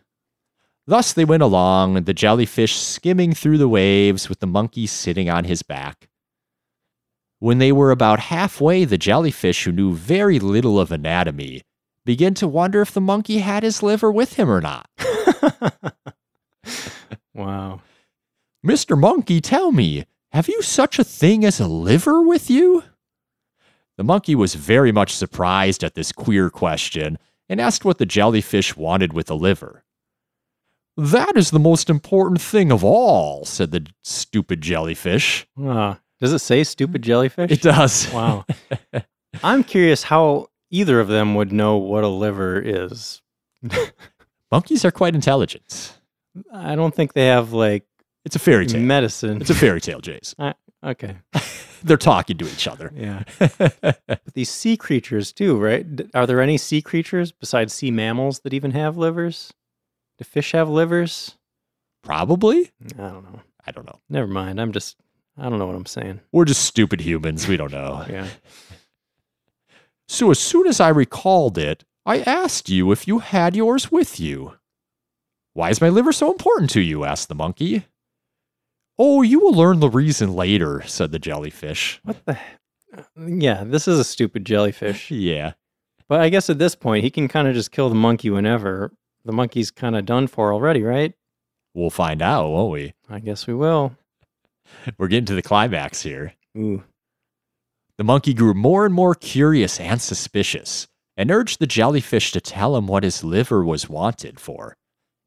Thus 0.86 1.12
they 1.12 1.26
went 1.26 1.42
along, 1.42 2.04
the 2.04 2.14
jellyfish 2.14 2.74
skimming 2.74 3.34
through 3.34 3.58
the 3.58 3.68
waves 3.68 4.30
with 4.30 4.40
the 4.40 4.46
monkey 4.46 4.86
sitting 4.86 5.28
on 5.28 5.44
his 5.44 5.62
back. 5.62 6.08
When 7.40 7.58
they 7.58 7.72
were 7.72 7.90
about 7.90 8.20
halfway, 8.20 8.86
the 8.86 8.96
jellyfish, 8.96 9.64
who 9.64 9.72
knew 9.72 9.92
very 9.92 10.38
little 10.38 10.80
of 10.80 10.90
anatomy, 10.90 11.60
began 12.06 12.32
to 12.36 12.48
wonder 12.48 12.80
if 12.80 12.92
the 12.92 13.02
monkey 13.02 13.40
had 13.40 13.62
his 13.62 13.82
liver 13.82 14.10
with 14.10 14.36
him 14.36 14.48
or 14.48 14.62
not. 14.62 14.88
wow. 17.34 17.80
Mr. 18.64 18.98
Monkey, 18.98 19.40
tell 19.40 19.72
me, 19.72 20.04
have 20.32 20.48
you 20.48 20.62
such 20.62 20.98
a 20.98 21.04
thing 21.04 21.44
as 21.44 21.60
a 21.60 21.66
liver 21.66 22.22
with 22.22 22.48
you? 22.48 22.84
The 23.96 24.04
monkey 24.04 24.34
was 24.34 24.54
very 24.54 24.92
much 24.92 25.14
surprised 25.14 25.84
at 25.84 25.94
this 25.94 26.12
queer 26.12 26.48
question 26.48 27.18
and 27.48 27.60
asked 27.60 27.84
what 27.84 27.98
the 27.98 28.06
jellyfish 28.06 28.76
wanted 28.76 29.12
with 29.12 29.30
a 29.30 29.34
liver. 29.34 29.84
That 30.96 31.36
is 31.36 31.50
the 31.50 31.58
most 31.58 31.90
important 31.90 32.40
thing 32.40 32.70
of 32.70 32.84
all, 32.84 33.44
said 33.44 33.70
the 33.70 33.86
stupid 34.02 34.60
jellyfish. 34.60 35.46
Ah, 35.58 36.00
does 36.20 36.32
it 36.32 36.38
say 36.40 36.64
stupid 36.64 37.02
jellyfish? 37.02 37.50
It 37.50 37.62
does. 37.62 38.10
Wow. 38.12 38.44
I'm 39.42 39.64
curious 39.64 40.04
how 40.04 40.48
either 40.70 41.00
of 41.00 41.08
them 41.08 41.34
would 41.34 41.52
know 41.52 41.76
what 41.76 42.04
a 42.04 42.08
liver 42.08 42.60
is. 42.60 43.22
Monkeys 44.52 44.84
are 44.84 44.90
quite 44.92 45.14
intelligent. 45.14 45.98
I 46.52 46.76
don't 46.76 46.94
think 46.94 47.14
they 47.14 47.26
have 47.26 47.52
like 47.52 47.84
It's 48.24 48.36
a 48.36 48.38
fairy 48.38 48.66
tale. 48.66 48.80
medicine. 48.82 49.40
It's 49.40 49.50
a 49.50 49.54
fairy 49.54 49.80
tale, 49.80 50.00
Jace. 50.00 50.34
okay. 50.84 51.16
They're 51.82 51.96
talking 51.96 52.38
to 52.38 52.44
each 52.44 52.68
other. 52.68 52.92
Yeah. 52.94 53.24
But 53.80 54.34
these 54.34 54.50
sea 54.50 54.76
creatures 54.76 55.32
too, 55.32 55.58
right? 55.58 55.84
Are 56.14 56.26
there 56.26 56.40
any 56.40 56.56
sea 56.58 56.80
creatures 56.82 57.32
besides 57.32 57.72
sea 57.72 57.90
mammals 57.90 58.40
that 58.40 58.54
even 58.54 58.70
have 58.72 58.96
livers? 58.96 59.52
Do 60.18 60.24
fish 60.24 60.52
have 60.52 60.68
livers? 60.68 61.36
Probably. 62.02 62.70
I 62.98 63.08
don't 63.08 63.24
know. 63.24 63.40
I 63.66 63.70
don't 63.72 63.86
know. 63.86 63.98
Never 64.08 64.26
mind. 64.28 64.60
I'm 64.60 64.72
just 64.72 64.96
I 65.38 65.48
don't 65.48 65.58
know 65.58 65.66
what 65.66 65.76
I'm 65.76 65.86
saying. 65.86 66.20
We're 66.30 66.44
just 66.44 66.64
stupid 66.64 67.00
humans. 67.00 67.48
We 67.48 67.56
don't 67.56 67.72
know. 67.72 68.04
Yeah. 68.08 68.28
So 70.08 70.30
as 70.30 70.38
soon 70.38 70.66
as 70.66 70.78
I 70.78 70.90
recalled 70.90 71.56
it, 71.58 71.84
I 72.04 72.20
asked 72.20 72.68
you 72.68 72.90
if 72.92 73.06
you 73.06 73.20
had 73.20 73.54
yours 73.54 73.92
with 73.92 74.18
you. 74.18 74.54
Why 75.54 75.70
is 75.70 75.80
my 75.80 75.88
liver 75.88 76.12
so 76.12 76.32
important 76.32 76.70
to 76.70 76.80
you? 76.80 77.04
asked 77.04 77.28
the 77.28 77.34
monkey. 77.34 77.86
Oh, 78.98 79.22
you 79.22 79.40
will 79.40 79.54
learn 79.54 79.80
the 79.80 79.88
reason 79.88 80.34
later, 80.34 80.82
said 80.86 81.12
the 81.12 81.18
jellyfish. 81.18 82.00
What 82.04 82.24
the 82.24 82.38
Yeah, 83.16 83.64
this 83.64 83.86
is 83.88 83.98
a 83.98 84.04
stupid 84.04 84.44
jellyfish. 84.44 85.10
Yeah. 85.10 85.52
But 86.08 86.20
I 86.20 86.28
guess 86.28 86.50
at 86.50 86.58
this 86.58 86.74
point 86.74 87.04
he 87.04 87.10
can 87.10 87.26
kind 87.28 87.48
of 87.48 87.54
just 87.54 87.70
kill 87.70 87.88
the 87.88 87.94
monkey 87.94 88.28
whenever. 88.28 88.92
The 89.24 89.32
monkey's 89.32 89.70
kind 89.70 89.96
of 89.96 90.04
done 90.04 90.26
for 90.26 90.52
already, 90.52 90.82
right? 90.82 91.14
We'll 91.74 91.90
find 91.90 92.20
out, 92.20 92.50
won't 92.50 92.72
we? 92.72 92.92
I 93.08 93.20
guess 93.20 93.46
we 93.46 93.54
will. 93.54 93.96
We're 94.98 95.08
getting 95.08 95.24
to 95.26 95.34
the 95.34 95.42
climax 95.42 96.02
here. 96.02 96.34
Ooh. 96.58 96.82
The 97.96 98.04
monkey 98.04 98.34
grew 98.34 98.52
more 98.52 98.84
and 98.84 98.94
more 98.94 99.14
curious 99.14 99.80
and 99.80 100.02
suspicious, 100.02 100.86
and 101.16 101.30
urged 101.30 101.60
the 101.60 101.66
jellyfish 101.66 102.32
to 102.32 102.40
tell 102.40 102.76
him 102.76 102.86
what 102.86 103.04
his 103.04 103.22
liver 103.22 103.64
was 103.64 103.88
wanted 103.88 104.40
for, 104.40 104.76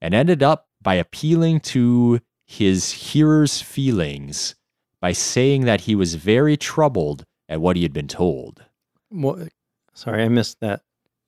and 0.02 0.14
ended 0.14 0.42
up 0.42 0.68
by 0.82 0.96
appealing 0.96 1.60
to 1.60 2.20
his 2.46 2.92
hearer's 2.92 3.62
feelings 3.62 4.56
by 5.00 5.12
saying 5.12 5.66
that 5.66 5.82
he 5.82 5.96
was 5.96 6.16
very 6.16 6.58
troubled 6.58 7.26
at 7.48 7.62
what 7.62 7.76
he 7.76 7.84
had 7.84 7.94
been 7.94 8.08
told. 8.08 8.66
What? 9.10 9.50
Sorry, 9.94 10.24
I 10.24 10.28
missed 10.28 10.60
that. 10.62 10.82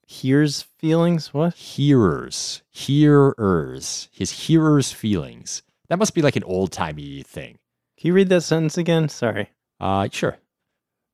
Hears 0.06 0.62
feelings? 0.78 1.34
What? 1.34 1.54
Hearers, 1.54 2.62
hearers, 2.70 4.08
his 4.10 4.46
hearer's 4.46 4.90
feelings. 4.90 5.62
That 5.88 5.98
must 5.98 6.14
be 6.14 6.22
like 6.22 6.36
an 6.36 6.44
old 6.44 6.72
timey 6.72 7.22
thing. 7.22 7.58
Can 7.98 8.08
you 8.08 8.14
read 8.14 8.28
that 8.30 8.42
sentence 8.42 8.78
again? 8.78 9.08
Sorry. 9.08 9.50
Uh, 9.80 10.08
sure. 10.10 10.38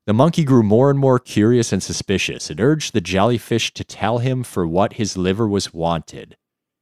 The 0.05 0.13
monkey 0.13 0.43
grew 0.43 0.61
more 0.61 0.91
and 0.91 0.99
more 0.99 1.17
curious 1.17 1.73
and 1.73 1.81
suspicious 1.81 2.51
and 2.51 2.59
urged 2.59 2.93
the 2.93 3.01
jellyfish 3.01 3.73
to 3.73 3.83
tell 3.83 4.19
him 4.19 4.43
for 4.43 4.67
what 4.67 4.93
his 4.93 5.17
liver 5.17 5.47
was 5.47 5.73
wanted, 5.73 6.37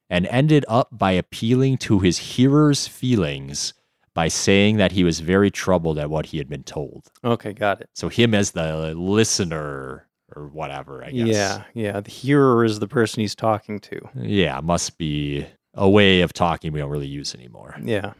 and 0.09 0.27
ended 0.27 0.65
up 0.67 0.89
by 0.91 1.11
appealing 1.13 1.77
to 1.77 1.99
his 1.99 2.17
hearer's 2.17 2.87
feelings 2.87 3.73
by 4.13 4.27
saying 4.27 4.77
that 4.77 4.91
he 4.91 5.03
was 5.03 5.21
very 5.21 5.49
troubled 5.49 5.97
at 5.97 6.09
what 6.09 6.27
he 6.27 6.37
had 6.37 6.49
been 6.49 6.63
told. 6.63 7.07
Okay, 7.23 7.53
got 7.53 7.79
it. 7.79 7.89
So, 7.93 8.09
him 8.09 8.33
as 8.33 8.51
the 8.51 8.93
listener 8.93 10.07
or 10.35 10.47
whatever, 10.49 11.03
I 11.03 11.11
guess. 11.11 11.27
Yeah, 11.27 11.63
yeah. 11.73 11.99
The 12.01 12.11
hearer 12.11 12.65
is 12.65 12.79
the 12.79 12.87
person 12.87 13.21
he's 13.21 13.35
talking 13.35 13.79
to. 13.79 14.01
Yeah, 14.15 14.59
must 14.61 14.97
be 14.97 15.45
a 15.73 15.89
way 15.89 16.21
of 16.21 16.33
talking 16.33 16.73
we 16.73 16.79
don't 16.79 16.89
really 16.89 17.07
use 17.07 17.33
anymore. 17.33 17.75
Yeah. 17.81 18.13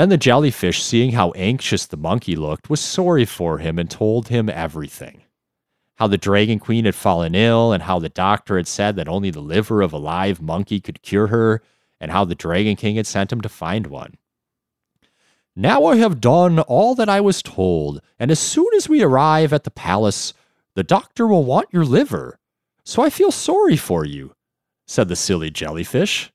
Then 0.00 0.08
the 0.08 0.16
jellyfish, 0.16 0.82
seeing 0.82 1.12
how 1.12 1.32
anxious 1.32 1.84
the 1.84 1.98
monkey 1.98 2.34
looked, 2.34 2.70
was 2.70 2.80
sorry 2.80 3.26
for 3.26 3.58
him 3.58 3.78
and 3.78 3.90
told 3.90 4.28
him 4.28 4.48
everything. 4.48 5.24
How 5.96 6.06
the 6.06 6.16
dragon 6.16 6.58
queen 6.58 6.86
had 6.86 6.94
fallen 6.94 7.34
ill, 7.34 7.70
and 7.74 7.82
how 7.82 7.98
the 7.98 8.08
doctor 8.08 8.56
had 8.56 8.66
said 8.66 8.96
that 8.96 9.10
only 9.10 9.28
the 9.28 9.42
liver 9.42 9.82
of 9.82 9.92
a 9.92 9.98
live 9.98 10.40
monkey 10.40 10.80
could 10.80 11.02
cure 11.02 11.26
her, 11.26 11.62
and 12.00 12.10
how 12.10 12.24
the 12.24 12.34
dragon 12.34 12.76
king 12.76 12.96
had 12.96 13.06
sent 13.06 13.30
him 13.30 13.42
to 13.42 13.48
find 13.50 13.88
one. 13.88 14.14
Now 15.54 15.84
I 15.84 15.96
have 15.96 16.18
done 16.18 16.60
all 16.60 16.94
that 16.94 17.10
I 17.10 17.20
was 17.20 17.42
told, 17.42 18.00
and 18.18 18.30
as 18.30 18.38
soon 18.38 18.68
as 18.78 18.88
we 18.88 19.02
arrive 19.02 19.52
at 19.52 19.64
the 19.64 19.70
palace, 19.70 20.32
the 20.76 20.82
doctor 20.82 21.26
will 21.26 21.44
want 21.44 21.68
your 21.74 21.84
liver. 21.84 22.38
So 22.86 23.02
I 23.02 23.10
feel 23.10 23.30
sorry 23.30 23.76
for 23.76 24.06
you, 24.06 24.34
said 24.86 25.08
the 25.08 25.14
silly 25.14 25.50
jellyfish. 25.50 26.32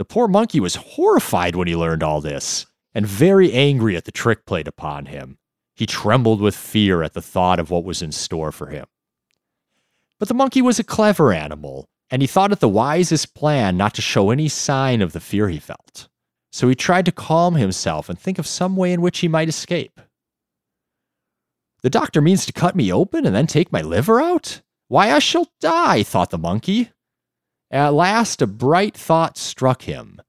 The 0.00 0.06
poor 0.06 0.28
monkey 0.28 0.60
was 0.60 0.76
horrified 0.76 1.54
when 1.54 1.68
he 1.68 1.76
learned 1.76 2.02
all 2.02 2.22
this, 2.22 2.64
and 2.94 3.06
very 3.06 3.52
angry 3.52 3.98
at 3.98 4.06
the 4.06 4.10
trick 4.10 4.46
played 4.46 4.66
upon 4.66 5.04
him. 5.04 5.36
He 5.74 5.84
trembled 5.84 6.40
with 6.40 6.56
fear 6.56 7.02
at 7.02 7.12
the 7.12 7.20
thought 7.20 7.60
of 7.60 7.68
what 7.68 7.84
was 7.84 8.00
in 8.00 8.10
store 8.10 8.50
for 8.50 8.68
him. 8.68 8.86
But 10.18 10.28
the 10.28 10.32
monkey 10.32 10.62
was 10.62 10.78
a 10.78 10.84
clever 10.84 11.34
animal, 11.34 11.90
and 12.08 12.22
he 12.22 12.26
thought 12.26 12.50
it 12.50 12.60
the 12.60 12.66
wisest 12.66 13.34
plan 13.34 13.76
not 13.76 13.92
to 13.92 14.00
show 14.00 14.30
any 14.30 14.48
sign 14.48 15.02
of 15.02 15.12
the 15.12 15.20
fear 15.20 15.50
he 15.50 15.58
felt. 15.58 16.08
So 16.50 16.66
he 16.66 16.74
tried 16.74 17.04
to 17.04 17.12
calm 17.12 17.56
himself 17.56 18.08
and 18.08 18.18
think 18.18 18.38
of 18.38 18.46
some 18.46 18.76
way 18.76 18.94
in 18.94 19.02
which 19.02 19.18
he 19.18 19.28
might 19.28 19.50
escape. 19.50 20.00
The 21.82 21.90
doctor 21.90 22.22
means 22.22 22.46
to 22.46 22.54
cut 22.54 22.74
me 22.74 22.90
open 22.90 23.26
and 23.26 23.36
then 23.36 23.46
take 23.46 23.70
my 23.70 23.82
liver 23.82 24.18
out? 24.18 24.62
Why, 24.88 25.12
I 25.12 25.18
shall 25.18 25.48
die, 25.60 26.02
thought 26.04 26.30
the 26.30 26.38
monkey. 26.38 26.90
At 27.70 27.94
last, 27.94 28.42
a 28.42 28.46
bright 28.46 28.96
thought 28.96 29.38
struck 29.38 29.82
him, 29.82 30.20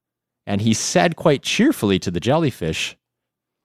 and 0.46 0.62
he 0.62 0.74
said 0.74 1.16
quite 1.16 1.42
cheerfully 1.42 1.98
to 2.00 2.12
the 2.12 2.20
jellyfish, 2.20 2.96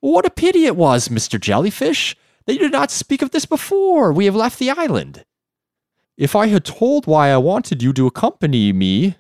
What 0.00 0.24
a 0.24 0.30
pity 0.30 0.64
it 0.64 0.76
was, 0.76 1.08
Mr. 1.08 1.40
Jellyfish, 1.40 2.16
that 2.46 2.54
you 2.54 2.60
did 2.60 2.72
not 2.72 2.90
speak 2.90 3.22
of 3.22 3.32
this 3.32 3.44
before 3.44 4.12
we 4.12 4.24
have 4.24 4.36
left 4.36 4.58
the 4.58 4.70
island. 4.70 5.24
If 6.16 6.34
I 6.34 6.46
had 6.46 6.64
told 6.64 7.06
why 7.06 7.28
I 7.28 7.36
wanted 7.36 7.82
you 7.82 7.92
to 7.92 8.06
accompany 8.06 8.72
me, 8.72 9.16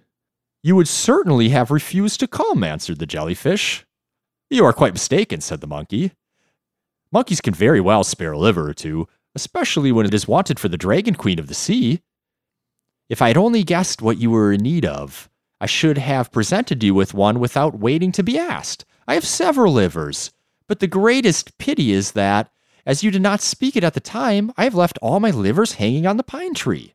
you 0.62 0.74
would 0.74 0.88
certainly 0.88 1.50
have 1.50 1.70
refused 1.70 2.20
to 2.20 2.26
come, 2.26 2.64
answered 2.64 2.98
the 2.98 3.06
jellyfish. 3.06 3.84
You 4.48 4.64
are 4.64 4.72
quite 4.72 4.94
mistaken, 4.94 5.40
said 5.40 5.60
the 5.60 5.66
monkey. 5.66 6.12
Monkeys 7.12 7.40
can 7.40 7.54
very 7.54 7.80
well 7.80 8.04
spare 8.04 8.32
a 8.32 8.38
liver 8.38 8.68
or 8.68 8.74
two, 8.74 9.06
especially 9.34 9.92
when 9.92 10.06
it 10.06 10.14
is 10.14 10.26
wanted 10.26 10.58
for 10.58 10.68
the 10.68 10.78
Dragon 10.78 11.14
Queen 11.14 11.38
of 11.38 11.48
the 11.48 11.54
Sea. 11.54 12.00
If 13.08 13.22
I 13.22 13.28
had 13.28 13.36
only 13.36 13.62
guessed 13.62 14.02
what 14.02 14.18
you 14.18 14.30
were 14.30 14.52
in 14.52 14.62
need 14.62 14.84
of, 14.84 15.28
I 15.60 15.66
should 15.66 15.96
have 15.98 16.32
presented 16.32 16.82
you 16.82 16.92
with 16.94 17.14
one 17.14 17.38
without 17.38 17.78
waiting 17.78 18.10
to 18.12 18.22
be 18.22 18.38
asked. 18.38 18.84
I 19.06 19.14
have 19.14 19.24
several 19.24 19.72
livers, 19.72 20.32
but 20.66 20.80
the 20.80 20.88
greatest 20.88 21.56
pity 21.58 21.92
is 21.92 22.12
that, 22.12 22.50
as 22.84 23.04
you 23.04 23.12
did 23.12 23.22
not 23.22 23.40
speak 23.40 23.76
it 23.76 23.84
at 23.84 23.94
the 23.94 24.00
time, 24.00 24.52
I 24.56 24.64
have 24.64 24.74
left 24.74 24.98
all 25.00 25.20
my 25.20 25.30
livers 25.30 25.74
hanging 25.74 26.06
on 26.06 26.16
the 26.16 26.24
pine 26.24 26.54
tree. 26.54 26.94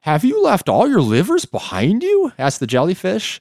Have 0.00 0.24
you 0.24 0.42
left 0.42 0.68
all 0.68 0.88
your 0.88 1.02
livers 1.02 1.44
behind 1.44 2.02
you? 2.02 2.32
asked 2.36 2.58
the 2.58 2.66
jellyfish. 2.66 3.40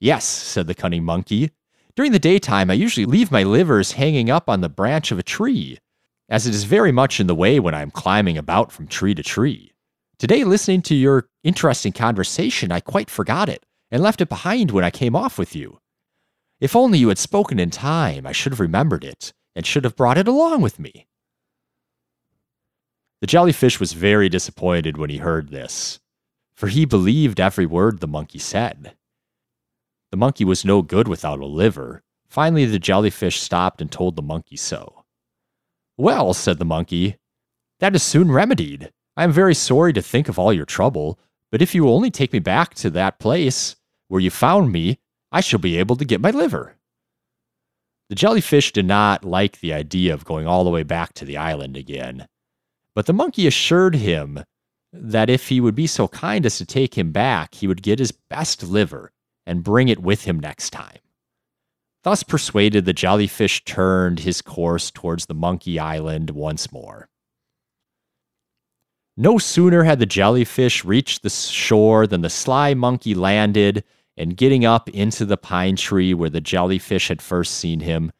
Yes, 0.00 0.24
said 0.24 0.66
the 0.66 0.74
cunning 0.74 1.04
monkey. 1.04 1.50
During 1.96 2.12
the 2.12 2.18
daytime, 2.18 2.70
I 2.70 2.74
usually 2.74 3.06
leave 3.06 3.30
my 3.30 3.42
livers 3.42 3.92
hanging 3.92 4.30
up 4.30 4.48
on 4.48 4.62
the 4.62 4.68
branch 4.70 5.12
of 5.12 5.18
a 5.18 5.22
tree, 5.22 5.78
as 6.28 6.46
it 6.46 6.54
is 6.54 6.64
very 6.64 6.90
much 6.90 7.20
in 7.20 7.26
the 7.26 7.34
way 7.34 7.60
when 7.60 7.74
I 7.74 7.82
am 7.82 7.90
climbing 7.90 8.38
about 8.38 8.72
from 8.72 8.86
tree 8.86 9.14
to 9.14 9.22
tree. 9.22 9.73
Today, 10.18 10.44
listening 10.44 10.82
to 10.82 10.94
your 10.94 11.28
interesting 11.42 11.92
conversation, 11.92 12.70
I 12.70 12.80
quite 12.80 13.10
forgot 13.10 13.48
it 13.48 13.66
and 13.90 14.02
left 14.02 14.20
it 14.20 14.28
behind 14.28 14.70
when 14.70 14.84
I 14.84 14.90
came 14.90 15.16
off 15.16 15.38
with 15.38 15.56
you. 15.56 15.80
If 16.60 16.76
only 16.76 16.98
you 16.98 17.08
had 17.08 17.18
spoken 17.18 17.58
in 17.58 17.70
time, 17.70 18.26
I 18.26 18.32
should 18.32 18.52
have 18.52 18.60
remembered 18.60 19.04
it 19.04 19.32
and 19.56 19.66
should 19.66 19.84
have 19.84 19.96
brought 19.96 20.18
it 20.18 20.28
along 20.28 20.62
with 20.62 20.78
me. 20.78 21.08
The 23.20 23.26
jellyfish 23.26 23.80
was 23.80 23.92
very 23.92 24.28
disappointed 24.28 24.96
when 24.96 25.10
he 25.10 25.18
heard 25.18 25.48
this, 25.48 25.98
for 26.54 26.68
he 26.68 26.84
believed 26.84 27.40
every 27.40 27.66
word 27.66 28.00
the 28.00 28.06
monkey 28.06 28.38
said. 28.38 28.94
The 30.10 30.16
monkey 30.16 30.44
was 30.44 30.64
no 30.64 30.82
good 30.82 31.08
without 31.08 31.40
a 31.40 31.46
liver. 31.46 32.02
Finally, 32.28 32.66
the 32.66 32.78
jellyfish 32.78 33.40
stopped 33.40 33.80
and 33.80 33.90
told 33.90 34.14
the 34.14 34.22
monkey 34.22 34.56
so. 34.56 35.04
Well, 35.96 36.34
said 36.34 36.58
the 36.58 36.64
monkey, 36.64 37.16
that 37.80 37.94
is 37.94 38.02
soon 38.02 38.30
remedied. 38.30 38.92
I 39.16 39.24
am 39.24 39.32
very 39.32 39.54
sorry 39.54 39.92
to 39.92 40.02
think 40.02 40.28
of 40.28 40.38
all 40.38 40.52
your 40.52 40.64
trouble, 40.64 41.18
but 41.52 41.62
if 41.62 41.74
you 41.74 41.84
will 41.84 41.94
only 41.94 42.10
take 42.10 42.32
me 42.32 42.40
back 42.40 42.74
to 42.74 42.90
that 42.90 43.18
place 43.18 43.76
where 44.08 44.20
you 44.20 44.30
found 44.30 44.72
me, 44.72 44.98
I 45.30 45.40
shall 45.40 45.60
be 45.60 45.78
able 45.78 45.96
to 45.96 46.04
get 46.04 46.20
my 46.20 46.30
liver. 46.30 46.76
The 48.08 48.16
jellyfish 48.16 48.72
did 48.72 48.86
not 48.86 49.24
like 49.24 49.60
the 49.60 49.72
idea 49.72 50.12
of 50.12 50.24
going 50.24 50.46
all 50.46 50.64
the 50.64 50.70
way 50.70 50.82
back 50.82 51.14
to 51.14 51.24
the 51.24 51.36
island 51.36 51.76
again. 51.76 52.26
But 52.94 53.06
the 53.06 53.12
monkey 53.12 53.46
assured 53.46 53.94
him 53.94 54.44
that 54.92 55.30
if 55.30 55.48
he 55.48 55.60
would 55.60 55.74
be 55.74 55.86
so 55.86 56.06
kind 56.08 56.44
as 56.44 56.58
to 56.58 56.66
take 56.66 56.96
him 56.96 57.12
back, 57.12 57.54
he 57.54 57.66
would 57.66 57.82
get 57.82 57.98
his 57.98 58.12
best 58.12 58.62
liver 58.62 59.10
and 59.46 59.64
bring 59.64 59.88
it 59.88 60.00
with 60.00 60.24
him 60.24 60.38
next 60.38 60.70
time. 60.70 60.98
Thus 62.02 62.22
persuaded, 62.22 62.84
the 62.84 62.92
jellyfish 62.92 63.64
turned 63.64 64.20
his 64.20 64.42
course 64.42 64.90
towards 64.90 65.26
the 65.26 65.34
monkey 65.34 65.78
island 65.78 66.30
once 66.30 66.70
more. 66.70 67.08
No 69.16 69.38
sooner 69.38 69.84
had 69.84 70.00
the 70.00 70.06
jellyfish 70.06 70.84
reached 70.84 71.22
the 71.22 71.30
shore 71.30 72.06
than 72.06 72.22
the 72.22 72.30
sly 72.30 72.74
monkey 72.74 73.14
landed, 73.14 73.84
and 74.16 74.36
getting 74.36 74.64
up 74.64 74.88
into 74.90 75.24
the 75.24 75.36
pine 75.36 75.76
tree 75.76 76.14
where 76.14 76.30
the 76.30 76.40
jellyfish 76.40 77.08
had 77.08 77.22
first 77.22 77.54
seen 77.54 77.80
him, 77.80 78.12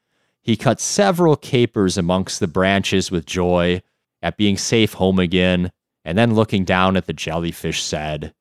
he 0.45 0.57
cut 0.57 0.79
several 0.79 1.37
capers 1.37 1.97
amongst 1.97 2.39
the 2.39 2.47
branches 2.47 3.11
with 3.11 3.25
joy, 3.25 3.83
at 4.23 4.37
being 4.37 4.59
safe 4.59 4.93
home 4.93 5.19
again, 5.19 5.73
and 6.05 6.19
then 6.19 6.35
looking 6.35 6.65
down 6.65 6.97
at 6.97 7.07
the 7.07 7.13
jellyfish, 7.15 7.83
said, 7.83 8.35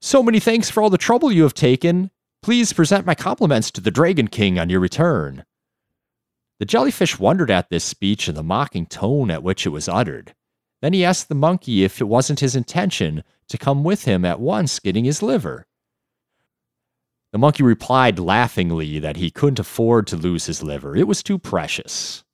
So 0.00 0.22
many 0.22 0.40
thanks 0.40 0.70
for 0.70 0.82
all 0.82 0.90
the 0.90 0.98
trouble 0.98 1.30
you 1.30 1.42
have 1.42 1.54
taken. 1.54 2.10
Please 2.42 2.72
present 2.72 3.04
my 3.04 3.14
compliments 3.14 3.70
to 3.72 3.82
the 3.82 3.90
Dragon 3.90 4.26
King 4.26 4.58
on 4.58 4.70
your 4.70 4.80
return. 4.80 5.44
The 6.58 6.64
jellyfish 6.64 7.18
wondered 7.18 7.50
at 7.50 7.68
this 7.68 7.84
speech 7.84 8.26
and 8.26 8.36
the 8.36 8.42
mocking 8.42 8.86
tone 8.86 9.30
at 9.30 9.42
which 9.42 9.66
it 9.66 9.70
was 9.70 9.88
uttered. 9.88 10.34
Then 10.82 10.92
he 10.92 11.04
asked 11.04 11.28
the 11.28 11.34
monkey 11.34 11.84
if 11.84 12.00
it 12.00 12.08
wasn't 12.08 12.40
his 12.40 12.56
intention 12.56 13.22
to 13.48 13.58
come 13.58 13.84
with 13.84 14.04
him 14.04 14.24
at 14.24 14.40
once 14.40 14.78
getting 14.78 15.04
his 15.04 15.22
liver. 15.22 15.66
The 17.32 17.38
monkey 17.38 17.62
replied 17.62 18.18
laughingly 18.18 18.98
that 18.98 19.16
he 19.16 19.30
couldn't 19.30 19.60
afford 19.60 20.06
to 20.08 20.16
lose 20.16 20.46
his 20.46 20.62
liver, 20.62 20.96
it 20.96 21.06
was 21.06 21.22
too 21.22 21.38
precious. 21.38 22.24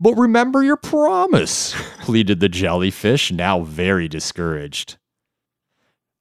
But 0.00 0.14
remember 0.14 0.62
your 0.62 0.78
promise, 0.78 1.74
pleaded 2.00 2.40
the 2.40 2.48
jellyfish, 2.48 3.30
now 3.30 3.60
very 3.60 4.08
discouraged. 4.08 4.96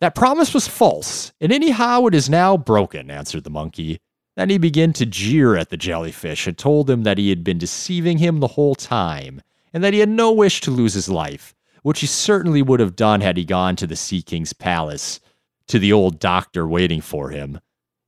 That 0.01 0.15
promise 0.15 0.53
was 0.53 0.67
false, 0.67 1.33
and 1.41 1.51
anyhow 1.51 2.05
it 2.05 2.13
is 2.13 2.29
now 2.29 2.55
broken, 2.57 3.09
answered 3.09 3.45
the 3.45 3.49
monkey. 3.49 3.99
Then 4.35 4.49
he 4.49 4.57
began 4.57 4.93
to 4.93 5.05
jeer 5.05 5.55
at 5.55 5.69
the 5.69 5.77
jellyfish 5.77 6.47
and 6.47 6.57
told 6.57 6.89
him 6.89 7.03
that 7.03 7.17
he 7.17 7.29
had 7.29 7.43
been 7.43 7.57
deceiving 7.57 8.17
him 8.17 8.39
the 8.39 8.47
whole 8.47 8.75
time, 8.75 9.41
and 9.73 9.83
that 9.83 9.93
he 9.93 9.99
had 9.99 10.09
no 10.09 10.31
wish 10.31 10.61
to 10.61 10.71
lose 10.71 10.93
his 10.93 11.09
life, 11.09 11.55
which 11.83 12.01
he 12.01 12.07
certainly 12.07 12.61
would 12.61 12.79
have 12.79 12.95
done 12.95 13.21
had 13.21 13.37
he 13.37 13.45
gone 13.45 13.75
to 13.75 13.87
the 13.87 13.95
Sea 13.95 14.21
King's 14.21 14.53
palace, 14.53 15.19
to 15.67 15.79
the 15.79 15.93
old 15.93 16.19
doctor 16.19 16.67
waiting 16.67 17.01
for 17.01 17.29
him, 17.29 17.59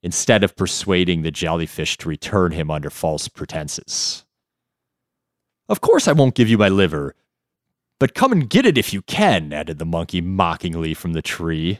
instead 0.04 0.44
of 0.44 0.56
persuading 0.56 1.22
the 1.22 1.32
jellyfish 1.32 1.98
to 1.98 2.10
return 2.10 2.52
him 2.52 2.72
under 2.72 2.90
false 2.90 3.28
pretenses. 3.28 4.26
Of 5.70 5.82
course, 5.82 6.08
I 6.08 6.14
won't 6.14 6.36
give 6.36 6.50
you 6.50 6.58
my 6.58 6.70
liver. 6.70 7.16
But 8.00 8.16
come 8.16 8.32
and 8.32 8.50
get 8.50 8.66
it 8.66 8.78
if 8.78 8.94
you 8.94 9.04
can, 9.04 9.54
added 9.54 9.78
the 9.78 9.86
monkey 9.86 10.22
mockingly 10.22 10.94
from 10.94 11.14
the 11.14 11.22
tree. 11.22 11.80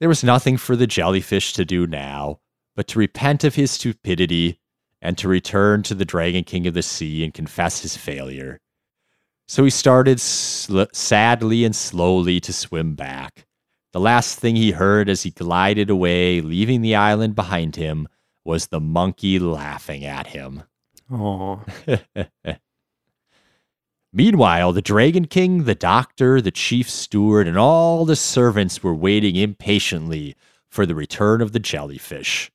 There 0.00 0.08
was 0.08 0.24
nothing 0.24 0.56
for 0.56 0.74
the 0.74 0.86
jellyfish 0.86 1.52
to 1.52 1.64
do 1.64 1.86
now 1.86 2.40
but 2.76 2.88
to 2.88 2.98
repent 2.98 3.44
of 3.44 3.56
his 3.56 3.70
stupidity 3.70 4.59
and 5.02 5.16
to 5.18 5.28
return 5.28 5.82
to 5.84 5.94
the 5.94 6.04
Dragon 6.04 6.44
King 6.44 6.66
of 6.66 6.74
the 6.74 6.82
Sea 6.82 7.24
and 7.24 7.32
confess 7.34 7.80
his 7.82 7.96
failure. 7.96 8.60
So 9.48 9.64
he 9.64 9.70
started 9.70 10.20
sl- 10.20 10.82
sadly 10.92 11.64
and 11.64 11.74
slowly 11.74 12.38
to 12.40 12.52
swim 12.52 12.94
back. 12.94 13.46
The 13.92 14.00
last 14.00 14.38
thing 14.38 14.54
he 14.54 14.70
heard 14.70 15.08
as 15.08 15.24
he 15.24 15.30
glided 15.30 15.90
away, 15.90 16.40
leaving 16.40 16.82
the 16.82 16.94
island 16.94 17.34
behind 17.34 17.74
him, 17.74 18.06
was 18.44 18.68
the 18.68 18.80
monkey 18.80 19.38
laughing 19.38 20.04
at 20.04 20.28
him. 20.28 20.62
Oh. 21.10 21.64
Meanwhile, 24.12 24.72
the 24.72 24.82
Dragon 24.82 25.26
King, 25.26 25.64
the 25.64 25.74
doctor, 25.74 26.40
the 26.40 26.50
chief 26.50 26.90
steward, 26.90 27.46
and 27.48 27.58
all 27.58 28.04
the 28.04 28.16
servants 28.16 28.82
were 28.82 28.94
waiting 28.94 29.36
impatiently 29.36 30.36
for 30.68 30.86
the 30.86 30.94
return 30.94 31.40
of 31.40 31.52
the 31.52 31.60
jellyfish. 31.60 32.50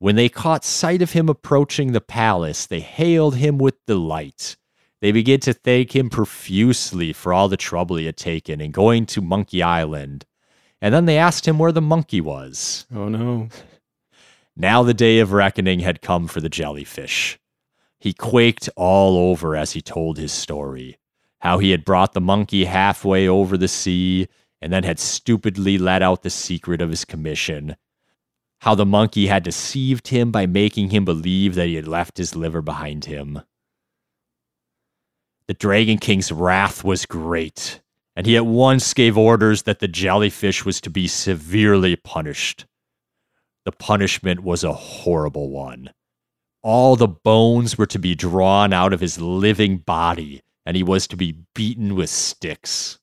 When 0.00 0.16
they 0.16 0.30
caught 0.30 0.64
sight 0.64 1.02
of 1.02 1.12
him 1.12 1.28
approaching 1.28 1.92
the 1.92 2.00
palace, 2.00 2.64
they 2.64 2.80
hailed 2.80 3.36
him 3.36 3.58
with 3.58 3.84
delight. 3.86 4.56
They 5.02 5.12
began 5.12 5.40
to 5.40 5.52
thank 5.52 5.94
him 5.94 6.08
profusely 6.08 7.12
for 7.12 7.34
all 7.34 7.48
the 7.48 7.58
trouble 7.58 7.96
he 7.96 8.06
had 8.06 8.16
taken 8.16 8.62
in 8.62 8.70
going 8.70 9.04
to 9.06 9.20
Monkey 9.20 9.62
Island. 9.62 10.24
And 10.80 10.94
then 10.94 11.04
they 11.04 11.18
asked 11.18 11.46
him 11.46 11.58
where 11.58 11.70
the 11.70 11.82
monkey 11.82 12.22
was. 12.22 12.86
Oh 12.94 13.08
no. 13.08 13.48
Now 14.56 14.82
the 14.82 14.92
day 14.92 15.20
of 15.20 15.32
reckoning 15.32 15.80
had 15.80 16.02
come 16.02 16.26
for 16.26 16.40
the 16.40 16.50
jellyfish. 16.50 17.38
He 17.98 18.12
quaked 18.12 18.68
all 18.76 19.16
over 19.16 19.54
as 19.56 19.72
he 19.72 19.80
told 19.80 20.18
his 20.18 20.32
story 20.32 20.98
how 21.40 21.58
he 21.58 21.70
had 21.70 21.84
brought 21.84 22.12
the 22.12 22.20
monkey 22.20 22.64
halfway 22.64 23.26
over 23.28 23.56
the 23.56 23.68
sea 23.68 24.28
and 24.60 24.72
then 24.72 24.82
had 24.82 24.98
stupidly 24.98 25.78
let 25.78 26.02
out 26.02 26.22
the 26.22 26.30
secret 26.30 26.82
of 26.82 26.90
his 26.90 27.06
commission. 27.06 27.76
How 28.60 28.74
the 28.74 28.84
monkey 28.84 29.26
had 29.26 29.42
deceived 29.42 30.08
him 30.08 30.30
by 30.30 30.44
making 30.46 30.90
him 30.90 31.04
believe 31.04 31.54
that 31.54 31.68
he 31.68 31.76
had 31.76 31.88
left 31.88 32.18
his 32.18 32.36
liver 32.36 32.60
behind 32.60 33.06
him. 33.06 33.40
The 35.46 35.54
Dragon 35.54 35.96
King's 35.96 36.30
wrath 36.30 36.84
was 36.84 37.06
great, 37.06 37.80
and 38.14 38.26
he 38.26 38.36
at 38.36 38.44
once 38.44 38.92
gave 38.92 39.16
orders 39.16 39.62
that 39.62 39.78
the 39.78 39.88
jellyfish 39.88 40.64
was 40.64 40.80
to 40.82 40.90
be 40.90 41.08
severely 41.08 41.96
punished. 41.96 42.66
The 43.64 43.72
punishment 43.72 44.40
was 44.40 44.62
a 44.62 44.74
horrible 44.74 45.50
one. 45.50 45.90
All 46.62 46.96
the 46.96 47.08
bones 47.08 47.78
were 47.78 47.86
to 47.86 47.98
be 47.98 48.14
drawn 48.14 48.74
out 48.74 48.92
of 48.92 49.00
his 49.00 49.18
living 49.18 49.78
body, 49.78 50.42
and 50.66 50.76
he 50.76 50.82
was 50.82 51.06
to 51.08 51.16
be 51.16 51.38
beaten 51.54 51.94
with 51.94 52.10
sticks. 52.10 52.98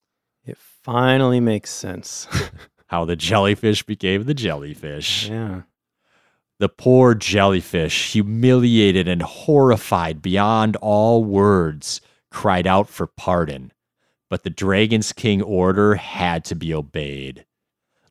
It 0.46 0.58
finally 0.58 1.40
makes 1.40 1.72
sense. 1.72 2.28
How 2.88 3.06
the 3.06 3.16
jellyfish 3.16 3.84
became 3.84 4.24
the 4.24 4.34
jellyfish. 4.34 5.30
yeah. 5.30 5.62
The 6.60 6.70
poor 6.70 7.14
jellyfish, 7.14 8.14
humiliated 8.14 9.08
and 9.08 9.22
horrified 9.22 10.24
beyond 10.24 10.76
all 10.78 11.24
words, 11.24 12.02
cried 12.32 12.66
out 12.66 12.90
for 12.90 13.06
pardon. 13.06 13.72
But 14.30 14.44
the 14.44 14.50
dragon's 14.50 15.14
king 15.14 15.42
order 15.42 15.96
had 15.96 16.44
to 16.46 16.56
be 16.56 16.74
obeyed. 16.74 17.46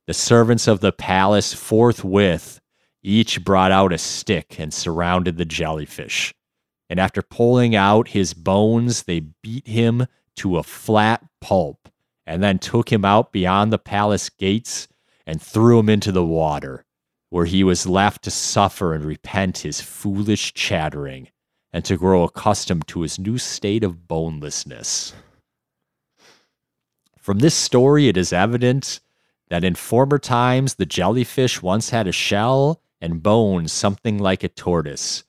The 0.07 0.15
servants 0.15 0.69
of 0.69 0.79
the 0.81 0.93
palace 0.93 1.53
forthwith 1.53 2.61
each 3.03 3.45
brought 3.45 3.73
out 3.73 3.93
a 3.93 3.99
stick 3.99 4.61
and 4.61 4.73
surrounded 4.73 5.37
the 5.37 5.45
jellyfish. 5.45 6.33
And 6.89 7.01
after 7.01 7.23
pulling 7.23 7.75
out 7.75 8.09
his 8.09 8.33
bones, 8.33 9.05
they 9.05 9.21
beat 9.43 9.67
him 9.67 10.07
to 10.37 10.59
a 10.59 10.63
flat 10.63 11.25
pulp 11.41 11.89
and 12.27 12.43
then 12.43 12.59
took 12.59 12.91
him 12.91 13.05
out 13.05 13.33
beyond 13.33 13.73
the 13.73 13.79
palace 13.79 14.29
gates 14.29 14.89
and 15.27 15.41
threw 15.41 15.79
him 15.79 15.89
into 15.89 16.13
the 16.13 16.25
water, 16.25 16.85
where 17.31 17.45
he 17.45 17.63
was 17.63 17.87
left 17.87 18.23
to 18.23 18.31
suffer 18.31 18.95
and 18.95 19.05
repent 19.05 19.59
his 19.59 19.81
foolish 19.81 20.53
chattering 20.55 21.29
and 21.73 21.85
to 21.85 21.97
grow 21.97 22.23
accustomed 22.23 22.87
to 22.89 23.03
his 23.03 23.19
new 23.19 23.39
state 23.39 23.85
of 23.85 24.09
bonelessness. 24.09 25.13
From 27.19 27.41
this 27.41 27.55
story, 27.55 28.09
it 28.09 28.17
is 28.17 28.33
evident 28.33 29.01
that 29.49 29.65
in 29.65 29.75
former 29.75 30.19
times 30.19 30.75
the 30.75 30.87
jellyfish 30.87 31.61
once 31.63 31.91
had 31.91 32.07
a 32.07 32.13
shell 32.13 32.81
and 33.01 33.23
bones 33.23 33.73
something 33.73 34.19
like 34.19 34.43
a 34.43 34.49
tortoise. 34.49 35.25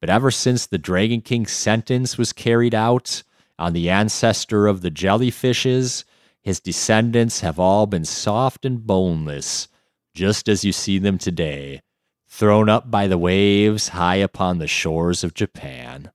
But 0.00 0.10
ever 0.10 0.30
since 0.30 0.66
the 0.66 0.78
Dragon 0.78 1.20
King's 1.20 1.52
sentence 1.52 2.18
was 2.18 2.32
carried 2.32 2.74
out 2.74 3.22
on 3.58 3.72
the 3.72 3.88
ancestor 3.88 4.66
of 4.66 4.82
the 4.82 4.90
jellyfishes, 4.90 6.04
his 6.46 6.60
descendants 6.60 7.40
have 7.40 7.58
all 7.58 7.88
been 7.88 8.04
soft 8.04 8.64
and 8.64 8.86
boneless, 8.86 9.66
just 10.14 10.48
as 10.48 10.64
you 10.64 10.70
see 10.70 10.96
them 10.96 11.18
today, 11.18 11.82
thrown 12.28 12.68
up 12.68 12.88
by 12.88 13.08
the 13.08 13.18
waves 13.18 13.88
high 13.88 14.14
upon 14.14 14.58
the 14.58 14.68
shores 14.68 15.24
of 15.24 15.34
Japan. 15.34 16.12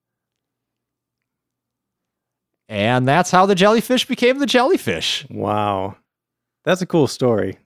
And 2.70 3.06
that's 3.06 3.30
how 3.30 3.46
the 3.46 3.56
jellyfish 3.56 4.06
became 4.06 4.39
the 4.39 4.46
jellyfish. 4.46 5.26
Wow. 5.30 5.98
That's 6.63 6.82
a 6.82 6.86
cool 6.86 7.08
story. 7.08 7.58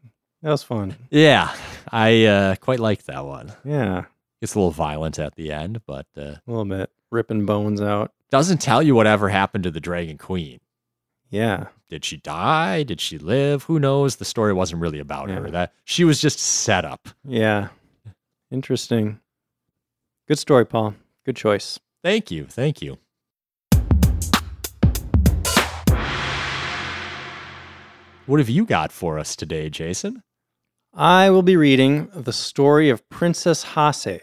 That 0.41 0.49
was 0.49 0.63
fun. 0.63 0.95
Yeah, 1.11 1.53
I 1.91 2.25
uh, 2.25 2.55
quite 2.55 2.79
like 2.79 3.03
that 3.03 3.25
one. 3.27 3.53
Yeah, 3.63 4.05
It's 4.41 4.55
a 4.55 4.57
little 4.57 4.71
violent 4.71 5.19
at 5.19 5.35
the 5.35 5.51
end, 5.51 5.81
but 5.85 6.07
uh, 6.17 6.21
a 6.21 6.41
little 6.47 6.65
bit. 6.65 6.89
Ripping 7.11 7.45
bones 7.45 7.79
out. 7.79 8.11
doesn't 8.31 8.57
tell 8.59 8.81
you 8.81 8.95
whatever 8.95 9.29
happened 9.29 9.65
to 9.65 9.71
the 9.71 9.79
Dragon 9.79 10.17
Queen. 10.17 10.59
Yeah. 11.35 11.67
Did 11.89 12.05
she 12.05 12.15
die? 12.15 12.83
Did 12.83 13.01
she 13.01 13.17
live? 13.17 13.63
Who 13.63 13.77
knows? 13.77 14.15
The 14.15 14.23
story 14.23 14.53
wasn't 14.53 14.81
really 14.81 14.99
about 14.99 15.29
her. 15.29 15.51
That 15.51 15.73
she 15.83 16.05
was 16.05 16.21
just 16.21 16.39
set 16.39 16.85
up. 16.85 17.09
Yeah. 17.25 17.67
Interesting. 18.51 19.19
Good 20.29 20.39
story, 20.39 20.65
Paul. 20.65 20.95
Good 21.25 21.35
choice. 21.35 21.77
Thank 22.01 22.31
you, 22.31 22.45
thank 22.45 22.81
you. 22.81 22.99
What 28.27 28.39
have 28.39 28.49
you 28.49 28.63
got 28.63 28.93
for 28.93 29.19
us 29.19 29.35
today, 29.35 29.69
Jason? 29.69 30.23
I 30.93 31.29
will 31.31 31.43
be 31.43 31.57
reading 31.57 32.07
the 32.15 32.31
story 32.31 32.89
of 32.89 33.07
Princess 33.09 33.63
Hase. 33.75 34.21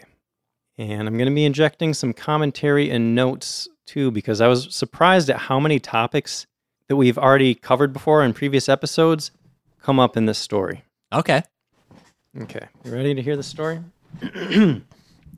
And 0.79 1.07
I'm 1.07 1.17
going 1.17 1.29
to 1.29 1.35
be 1.35 1.45
injecting 1.45 1.93
some 1.93 2.11
commentary 2.11 2.89
and 2.89 3.13
notes 3.13 3.67
too, 3.85 4.09
because 4.09 4.41
I 4.41 4.47
was 4.47 4.73
surprised 4.73 5.29
at 5.29 5.37
how 5.37 5.59
many 5.59 5.79
topics 5.79 6.47
that 6.93 6.97
we've 6.97 7.17
already 7.17 7.55
covered 7.55 7.91
before 7.91 8.23
in 8.23 8.33
previous 8.33 8.69
episodes 8.69 9.31
come 9.81 9.99
up 9.99 10.15
in 10.15 10.27
this 10.27 10.37
story. 10.37 10.83
Okay. 11.11 11.41
Okay. 12.39 12.67
You 12.85 12.91
ready 12.93 13.15
to 13.15 13.21
hear 13.23 13.35
the 13.35 13.41
story? 13.43 13.79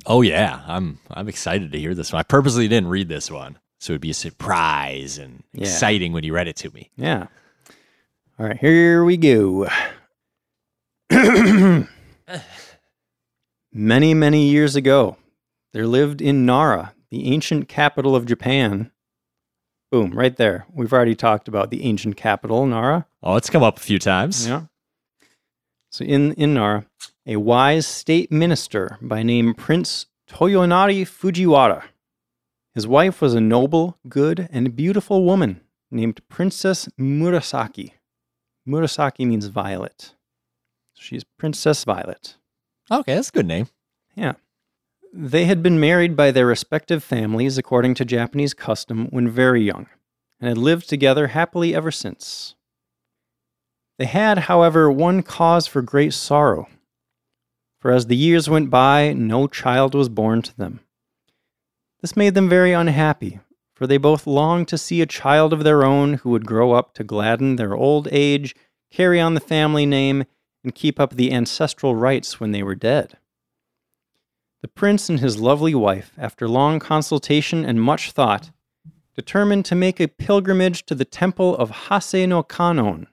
Oh 0.08 0.22
yeah, 0.22 0.62
I'm 0.68 1.00
I'm 1.10 1.28
excited 1.28 1.72
to 1.72 1.80
hear 1.80 1.96
this 1.96 2.14
one. 2.14 2.20
I 2.20 2.24
purposely 2.24 2.68
didn't 2.68 2.90
read 2.90 3.08
this 3.08 3.32
one, 3.32 3.58
so 3.80 3.94
it'd 3.94 4.02
be 4.02 4.12
a 4.12 4.14
surprise 4.14 5.18
and 5.18 5.42
Yeah. 5.54 5.62
exciting 5.64 6.12
when 6.14 6.24
you 6.24 6.32
read 6.34 6.48
it 6.48 6.58
to 6.58 6.70
me. 6.72 6.92
Yeah. 6.96 7.26
All 8.38 8.46
right, 8.46 8.58
here 8.58 9.04
we 9.04 9.18
go. 9.18 9.68
many, 13.74 14.14
many 14.14 14.48
years 14.50 14.76
ago, 14.76 15.18
there 15.74 15.88
lived 15.88 16.22
in 16.22 16.46
Nara, 16.46 16.94
the 17.10 17.32
ancient 17.34 17.68
capital 17.68 18.16
of 18.16 18.26
Japan. 18.28 18.92
Boom, 19.92 20.12
right 20.12 20.36
there. 20.36 20.66
We've 20.74 20.92
already 20.92 21.16
talked 21.16 21.48
about 21.48 21.70
the 21.70 21.84
ancient 21.84 22.18
capital, 22.18 22.66
Nara. 22.66 23.06
Oh, 23.24 23.36
it's 23.36 23.50
come 23.50 23.64
up 23.64 23.78
a 23.78 23.82
few 23.82 24.00
times. 24.00 24.48
Yeah. 24.48 24.64
So 25.92 26.04
in, 26.04 26.34
in 26.34 26.56
Nara, 26.56 26.86
a 27.26 27.38
wise 27.38 27.88
state 27.88 28.32
minister 28.32 28.98
by 29.02 29.24
name 29.24 29.54
Prince 29.54 30.08
Toyonari 30.30 31.04
Fujiwara. 31.04 31.84
His 32.74 32.86
wife 32.86 33.22
was 33.22 33.34
a 33.34 33.40
noble, 33.40 33.98
good, 34.10 34.50
and 34.52 34.76
beautiful 34.76 35.24
woman 35.24 35.62
named 35.90 36.20
Princess 36.28 36.90
Murasaki. 37.00 37.92
Murasaki 38.68 39.26
means 39.26 39.46
violet. 39.46 40.14
She's 40.98 41.24
Princess 41.24 41.84
Violet. 41.84 42.36
Okay, 42.92 43.16
that's 43.16 43.30
a 43.30 43.32
good 43.32 43.46
name. 43.46 43.68
Yeah. 44.16 44.34
They 45.18 45.46
had 45.46 45.64
been 45.64 45.80
married 45.80 46.18
by 46.18 46.32
their 46.32 46.46
respective 46.46 47.02
families 47.02 47.58
according 47.58 47.94
to 47.96 48.04
Japanese 48.04 48.54
custom 48.54 49.08
when 49.12 49.30
very 49.30 49.62
young, 49.62 49.88
and 50.42 50.50
had 50.50 50.58
lived 50.58 50.90
together 50.90 51.28
happily 51.28 51.74
ever 51.74 51.90
since. 51.90 52.56
They 53.98 54.08
had, 54.08 54.40
however, 54.40 54.92
one 54.92 55.24
cause 55.24 55.68
for 55.68 55.82
great 55.82 56.14
sorrow. 56.14 56.68
For 57.80 57.94
as 57.94 58.08
the 58.08 58.18
years 58.18 58.50
went 58.50 58.70
by, 58.70 59.14
no 59.14 59.48
child 59.48 59.96
was 59.96 60.10
born 60.10 60.42
to 60.42 60.58
them. 60.58 60.82
This 62.02 62.18
made 62.18 62.34
them 62.34 62.50
very 62.50 62.74
unhappy, 62.74 63.40
for 63.74 63.88
they 63.88 63.98
both 63.98 64.28
longed 64.28 64.68
to 64.68 64.78
see 64.78 65.02
a 65.02 65.06
child 65.06 65.54
of 65.54 65.64
their 65.64 65.86
own 65.86 66.16
who 66.16 66.32
would 66.32 66.46
grow 66.46 66.74
up 66.74 66.94
to 66.96 67.06
gladden 67.06 67.56
their 67.56 67.74
old 67.74 68.10
age, 68.12 68.54
carry 68.92 69.22
on 69.22 69.34
the 69.34 69.40
family 69.40 69.86
name, 69.86 70.26
and 70.62 70.76
keep 70.76 71.00
up 71.00 71.14
the 71.14 71.32
ancestral 71.32 71.96
rites 71.96 72.42
when 72.42 72.52
they 72.52 72.64
were 72.64 72.76
dead. 72.76 73.18
The 74.66 74.70
prince 74.70 75.10
and 75.12 75.20
his 75.20 75.40
lovely 75.40 75.76
wife, 75.76 76.12
after 76.18 76.48
long 76.48 76.80
consultation 76.80 77.64
and 77.64 77.80
much 77.80 78.14
thought, 78.14 78.50
determined 79.14 79.64
to 79.66 79.76
make 79.76 80.00
a 80.00 80.08
pilgrimage 80.08 80.88
to 80.88 80.96
the 80.96 81.06
temple 81.06 81.56
of 81.58 81.70
Hase 81.70 82.26
no 82.28 82.42
Kanon, 82.42 83.06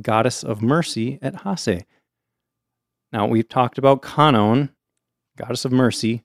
goddess 0.00 0.42
of 0.42 0.62
mercy 0.62 1.18
at 1.20 1.42
Hase. 1.42 1.84
Now, 3.12 3.26
we've 3.26 3.50
talked 3.50 3.76
about 3.76 4.00
Kanon, 4.00 4.70
goddess 5.36 5.66
of 5.66 5.72
mercy, 5.72 6.24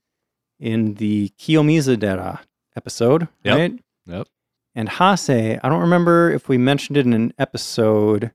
in 0.62 0.94
the 0.94 1.34
Kiyomizu 1.38 2.00
Dera 2.00 2.40
episode, 2.74 3.28
Yep. 3.44 3.58
right? 3.58 3.80
Yep. 4.06 4.28
And 4.76 4.88
Hase, 4.88 5.30
I 5.30 5.60
don't 5.68 5.82
remember 5.82 6.32
if 6.32 6.48
we 6.48 6.58
mentioned 6.58 6.96
it 6.96 7.06
in 7.06 7.12
an 7.12 7.34
episode, 7.38 8.32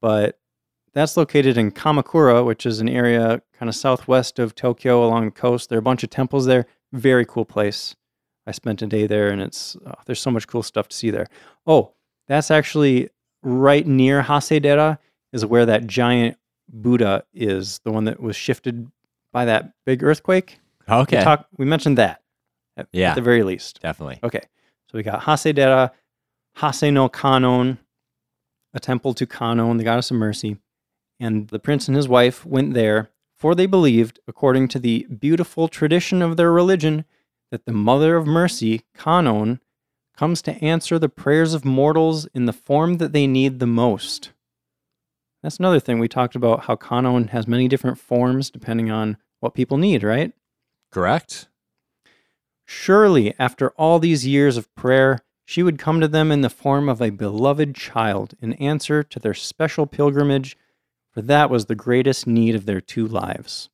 but 0.00 0.40
that's 0.94 1.16
located 1.16 1.56
in 1.56 1.70
Kamakura, 1.70 2.44
which 2.44 2.66
is 2.66 2.80
an 2.80 2.88
area 2.88 3.40
kind 3.58 3.68
of 3.68 3.74
southwest 3.74 4.38
of 4.38 4.54
Tokyo 4.54 5.04
along 5.04 5.26
the 5.26 5.30
coast. 5.30 5.68
There 5.68 5.78
are 5.78 5.80
a 5.80 5.82
bunch 5.82 6.02
of 6.02 6.10
temples 6.10 6.46
there. 6.46 6.66
Very 6.92 7.24
cool 7.24 7.44
place. 7.44 7.96
I 8.46 8.50
spent 8.50 8.82
a 8.82 8.86
day 8.86 9.06
there, 9.06 9.28
and 9.30 9.40
it's 9.40 9.76
oh, 9.86 9.94
there's 10.06 10.20
so 10.20 10.30
much 10.30 10.46
cool 10.48 10.62
stuff 10.62 10.88
to 10.88 10.96
see 10.96 11.10
there. 11.10 11.28
Oh, 11.66 11.92
that's 12.28 12.50
actually 12.50 13.08
right 13.42 13.86
near 13.86 14.22
Hasedera 14.22 14.98
is 15.32 15.46
where 15.46 15.64
that 15.66 15.86
giant 15.86 16.36
Buddha 16.72 17.24
is, 17.32 17.80
the 17.84 17.92
one 17.92 18.04
that 18.04 18.20
was 18.20 18.36
shifted 18.36 18.90
by 19.32 19.44
that 19.46 19.72
big 19.86 20.02
earthquake. 20.02 20.58
We, 20.88 20.94
Okay. 20.94 21.22
talk, 21.22 21.46
we 21.56 21.64
mentioned 21.64 21.98
that 21.98 22.20
at, 22.76 22.88
Yeah. 22.92 23.10
at 23.10 23.14
the 23.14 23.20
very 23.22 23.42
least. 23.42 23.80
Definitely. 23.80 24.18
Okay, 24.22 24.40
so 24.90 24.98
we 24.98 25.02
got 25.02 25.22
Hasedera, 25.22 25.90
Hase 26.56 26.82
no 26.92 27.08
Kanon, 27.08 27.78
a 28.74 28.80
temple 28.80 29.14
to 29.14 29.26
Kanon, 29.26 29.78
the 29.78 29.84
goddess 29.84 30.10
of 30.10 30.16
mercy, 30.16 30.56
and 31.22 31.48
the 31.48 31.58
prince 31.58 31.86
and 31.88 31.96
his 31.96 32.08
wife 32.08 32.44
went 32.44 32.74
there, 32.74 33.10
for 33.36 33.54
they 33.54 33.66
believed, 33.66 34.18
according 34.26 34.68
to 34.68 34.78
the 34.78 35.06
beautiful 35.06 35.68
tradition 35.68 36.20
of 36.20 36.36
their 36.36 36.52
religion, 36.52 37.04
that 37.50 37.64
the 37.64 37.72
Mother 37.72 38.16
of 38.16 38.26
Mercy, 38.26 38.82
Kanon, 38.96 39.60
comes 40.16 40.42
to 40.42 40.64
answer 40.64 40.98
the 40.98 41.08
prayers 41.08 41.54
of 41.54 41.64
mortals 41.64 42.26
in 42.34 42.46
the 42.46 42.52
form 42.52 42.98
that 42.98 43.12
they 43.12 43.26
need 43.26 43.58
the 43.58 43.66
most. 43.66 44.32
That's 45.42 45.58
another 45.58 45.80
thing 45.80 45.98
we 45.98 46.08
talked 46.08 46.34
about 46.34 46.64
how 46.64 46.76
Kanon 46.76 47.30
has 47.30 47.46
many 47.46 47.68
different 47.68 47.98
forms 47.98 48.50
depending 48.50 48.90
on 48.90 49.16
what 49.40 49.54
people 49.54 49.78
need, 49.78 50.02
right? 50.02 50.32
Correct. 50.90 51.48
Surely, 52.64 53.34
after 53.38 53.70
all 53.70 53.98
these 53.98 54.26
years 54.26 54.56
of 54.56 54.72
prayer, 54.74 55.20
she 55.44 55.62
would 55.62 55.78
come 55.78 56.00
to 56.00 56.08
them 56.08 56.30
in 56.30 56.40
the 56.40 56.50
form 56.50 56.88
of 56.88 57.02
a 57.02 57.10
beloved 57.10 57.74
child 57.74 58.34
in 58.40 58.52
answer 58.54 59.02
to 59.02 59.18
their 59.18 59.34
special 59.34 59.86
pilgrimage, 59.86 60.56
for 61.12 61.22
that 61.22 61.50
was 61.50 61.66
the 61.66 61.74
greatest 61.74 62.26
need 62.26 62.54
of 62.54 62.66
their 62.66 62.80
two 62.80 63.06
lives. 63.06 63.68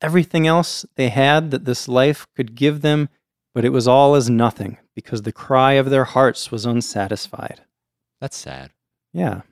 Everything 0.00 0.46
else 0.46 0.86
they 0.94 1.08
had 1.08 1.50
that 1.50 1.64
this 1.64 1.88
life 1.88 2.26
could 2.34 2.54
give 2.54 2.80
them, 2.80 3.08
but 3.54 3.64
it 3.64 3.70
was 3.70 3.88
all 3.88 4.14
as 4.14 4.30
nothing 4.30 4.78
because 4.94 5.22
the 5.22 5.32
cry 5.32 5.72
of 5.72 5.90
their 5.90 6.04
hearts 6.04 6.50
was 6.50 6.64
unsatisfied. 6.64 7.62
That's 8.20 8.36
sad. 8.36 8.70
Yeah. 9.12 9.42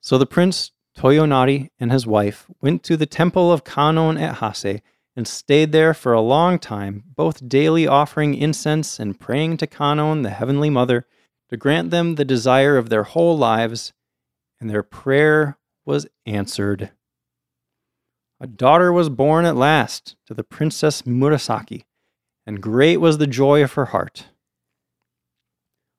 So 0.00 0.18
the 0.18 0.26
prince 0.26 0.72
Toyonari 0.96 1.70
and 1.78 1.92
his 1.92 2.06
wife 2.06 2.46
went 2.60 2.82
to 2.84 2.96
the 2.96 3.06
temple 3.06 3.52
of 3.52 3.64
Kanon 3.64 4.20
at 4.20 4.36
Hase 4.36 4.80
and 5.16 5.26
stayed 5.26 5.72
there 5.72 5.94
for 5.94 6.12
a 6.12 6.20
long 6.20 6.58
time, 6.58 7.04
both 7.14 7.48
daily 7.48 7.86
offering 7.86 8.34
incense 8.34 8.98
and 8.98 9.18
praying 9.18 9.56
to 9.58 9.66
Kanon, 9.66 10.22
the 10.22 10.30
heavenly 10.30 10.70
mother, 10.70 11.06
to 11.48 11.56
grant 11.56 11.90
them 11.90 12.14
the 12.14 12.24
desire 12.24 12.76
of 12.76 12.88
their 12.88 13.02
whole 13.02 13.36
lives, 13.36 13.92
and 14.60 14.68
their 14.68 14.82
prayer 14.82 15.58
was 15.84 16.06
answered. 16.26 16.90
A 18.40 18.46
daughter 18.46 18.92
was 18.92 19.08
born 19.08 19.44
at 19.44 19.56
last 19.56 20.16
to 20.26 20.34
the 20.34 20.44
princess 20.44 21.02
Murasaki, 21.02 21.84
and 22.46 22.62
great 22.62 22.98
was 22.98 23.18
the 23.18 23.26
joy 23.26 23.62
of 23.62 23.74
her 23.74 23.86
heart. 23.86 24.28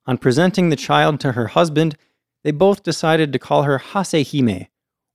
On 0.05 0.17
presenting 0.17 0.69
the 0.69 0.75
child 0.75 1.19
to 1.19 1.33
her 1.33 1.47
husband, 1.47 1.95
they 2.43 2.51
both 2.51 2.81
decided 2.81 3.31
to 3.31 3.39
call 3.39 3.63
her 3.63 3.77
Hasehime, 3.77 4.67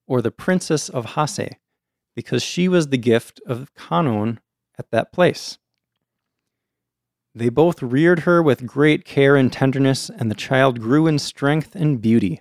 or 0.07 0.23
the 0.23 0.31
Princess 0.31 0.89
of 0.89 1.15
Hase, 1.17 1.57
because 2.15 2.43
she 2.43 2.69
was 2.69 2.89
the 2.89 2.99
gift 2.99 3.41
of 3.47 3.75
Kanon 3.75 4.39
at 4.79 4.91
that 4.93 5.13
place. 5.13 5.59
They 7.35 7.49
both 7.49 7.83
reared 7.83 8.21
her 8.21 8.43
with 8.43 8.67
great 8.67 9.05
care 9.05 9.37
and 9.37 9.53
tenderness, 9.53 10.09
and 10.09 10.31
the 10.31 10.37
child 10.37 10.81
grew 10.81 11.07
in 11.07 11.19
strength 11.19 11.75
and 11.75 12.01
beauty. 12.01 12.41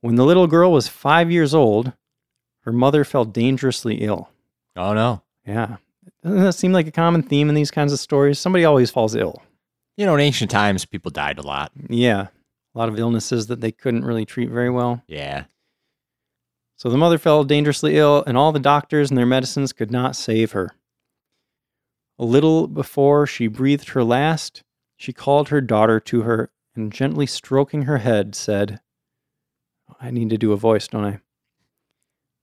When 0.00 0.16
the 0.16 0.24
little 0.24 0.46
girl 0.46 0.72
was 0.72 0.88
five 0.88 1.30
years 1.30 1.54
old, 1.54 1.92
her 2.60 2.72
mother 2.72 3.04
fell 3.04 3.24
dangerously 3.24 3.96
ill. 3.96 4.30
Oh 4.76 4.94
no. 4.94 5.22
Yeah. 5.46 5.76
Doesn't 6.22 6.40
that 6.40 6.52
seem 6.54 6.72
like 6.72 6.86
a 6.86 6.92
common 6.92 7.22
theme 7.22 7.48
in 7.48 7.54
these 7.54 7.70
kinds 7.70 7.92
of 7.92 7.98
stories? 7.98 8.38
Somebody 8.38 8.64
always 8.64 8.90
falls 8.90 9.14
ill. 9.14 9.42
You 9.96 10.06
know, 10.06 10.14
in 10.14 10.20
ancient 10.20 10.50
times, 10.50 10.84
people 10.84 11.10
died 11.10 11.38
a 11.38 11.42
lot. 11.42 11.72
Yeah. 11.88 12.28
A 12.74 12.78
lot 12.78 12.88
of 12.88 12.98
illnesses 12.98 13.46
that 13.48 13.60
they 13.60 13.72
couldn't 13.72 14.04
really 14.04 14.24
treat 14.24 14.50
very 14.50 14.70
well. 14.70 15.02
Yeah. 15.08 15.44
So 16.76 16.90
the 16.90 16.98
mother 16.98 17.18
fell 17.18 17.42
dangerously 17.42 17.96
ill, 17.96 18.22
and 18.24 18.36
all 18.36 18.52
the 18.52 18.60
doctors 18.60 19.10
and 19.10 19.18
their 19.18 19.26
medicines 19.26 19.72
could 19.72 19.90
not 19.90 20.14
save 20.14 20.52
her. 20.52 20.76
A 22.20 22.24
little 22.24 22.68
before 22.68 23.26
she 23.26 23.48
breathed 23.48 23.90
her 23.90 24.04
last, 24.04 24.62
she 24.96 25.12
called 25.12 25.48
her 25.48 25.60
daughter 25.60 25.98
to 26.00 26.22
her 26.22 26.50
and 26.74 26.92
gently 26.92 27.26
stroking 27.26 27.82
her 27.82 27.98
head 27.98 28.34
said, 28.36 28.80
I 30.00 30.10
need 30.10 30.30
to 30.30 30.38
do 30.38 30.52
a 30.52 30.56
voice, 30.56 30.88
don't 30.88 31.04
I? 31.04 31.20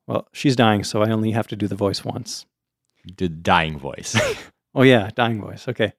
Well, 0.07 0.27
she's 0.33 0.55
dying, 0.55 0.83
so 0.83 1.01
I 1.01 1.09
only 1.09 1.31
have 1.31 1.47
to 1.47 1.55
do 1.55 1.67
the 1.67 1.75
voice 1.75 2.03
once. 2.03 2.45
The 3.17 3.29
dying 3.29 3.79
voice. 3.79 4.15
Oh, 4.77 4.81
yeah, 4.81 5.09
dying 5.15 5.39
voice. 5.39 5.69
Okay. 5.69 5.93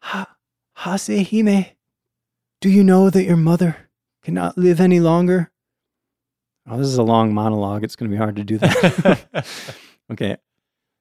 Ha, 0.00 0.34
Hasehime, 0.78 1.72
do 2.62 2.70
you 2.70 2.82
know 2.82 3.10
that 3.10 3.24
your 3.24 3.36
mother 3.36 3.90
cannot 4.22 4.56
live 4.56 4.80
any 4.80 4.98
longer? 4.98 5.52
Oh, 6.66 6.78
this 6.78 6.86
is 6.86 6.96
a 6.96 7.02
long 7.02 7.34
monologue. 7.34 7.84
It's 7.84 7.96
going 7.96 8.10
to 8.10 8.14
be 8.14 8.18
hard 8.18 8.36
to 8.36 8.44
do 8.44 8.56
that. 8.56 9.26
okay. 10.12 10.38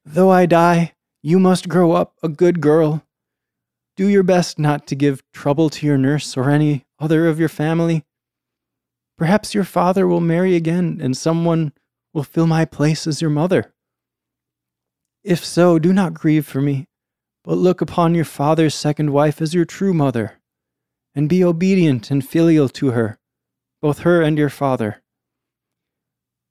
Though 0.03 0.29
I 0.31 0.45
die, 0.45 0.95
you 1.21 1.39
must 1.39 1.69
grow 1.69 1.93
up 1.93 2.17
a 2.21 2.27
good 2.27 2.59
girl. 2.59 3.03
Do 3.95 4.07
your 4.07 4.23
best 4.23 4.59
not 4.59 4.85
to 4.87 4.95
give 4.95 5.23
trouble 5.31 5.69
to 5.69 5.85
your 5.85 5.97
nurse 5.97 6.35
or 6.35 6.49
any 6.49 6.85
other 6.99 7.27
of 7.27 7.39
your 7.39 7.49
family. 7.49 8.03
Perhaps 9.20 9.53
your 9.53 9.65
father 9.65 10.07
will 10.07 10.22
marry 10.22 10.55
again 10.55 10.99
and 11.03 11.15
someone 11.15 11.74
will 12.13 12.24
fill 12.24 12.47
my 12.47 12.63
place 12.63 13.05
as 13.05 13.22
your 13.22 13.30
mother. 13.30 13.74
If 15.26 15.43
so, 15.43 15.78
do 15.78 15.91
not 15.91 16.13
grieve 16.13 16.45
for 16.45 16.61
me, 16.61 16.88
but 17.43 17.57
look 17.57 17.82
upon 17.82 18.15
your 18.15 18.24
father's 18.24 18.74
second 18.74 19.11
wife 19.11 19.41
as 19.41 19.53
your 19.53 19.65
true 19.65 19.93
mother, 19.93 20.39
and 21.13 21.28
be 21.28 21.43
obedient 21.43 22.09
and 22.09 22.26
filial 22.26 22.70
to 22.70 22.91
her, 22.91 23.20
both 23.82 23.99
her 23.99 24.22
and 24.22 24.38
your 24.38 24.49
father. 24.49 25.01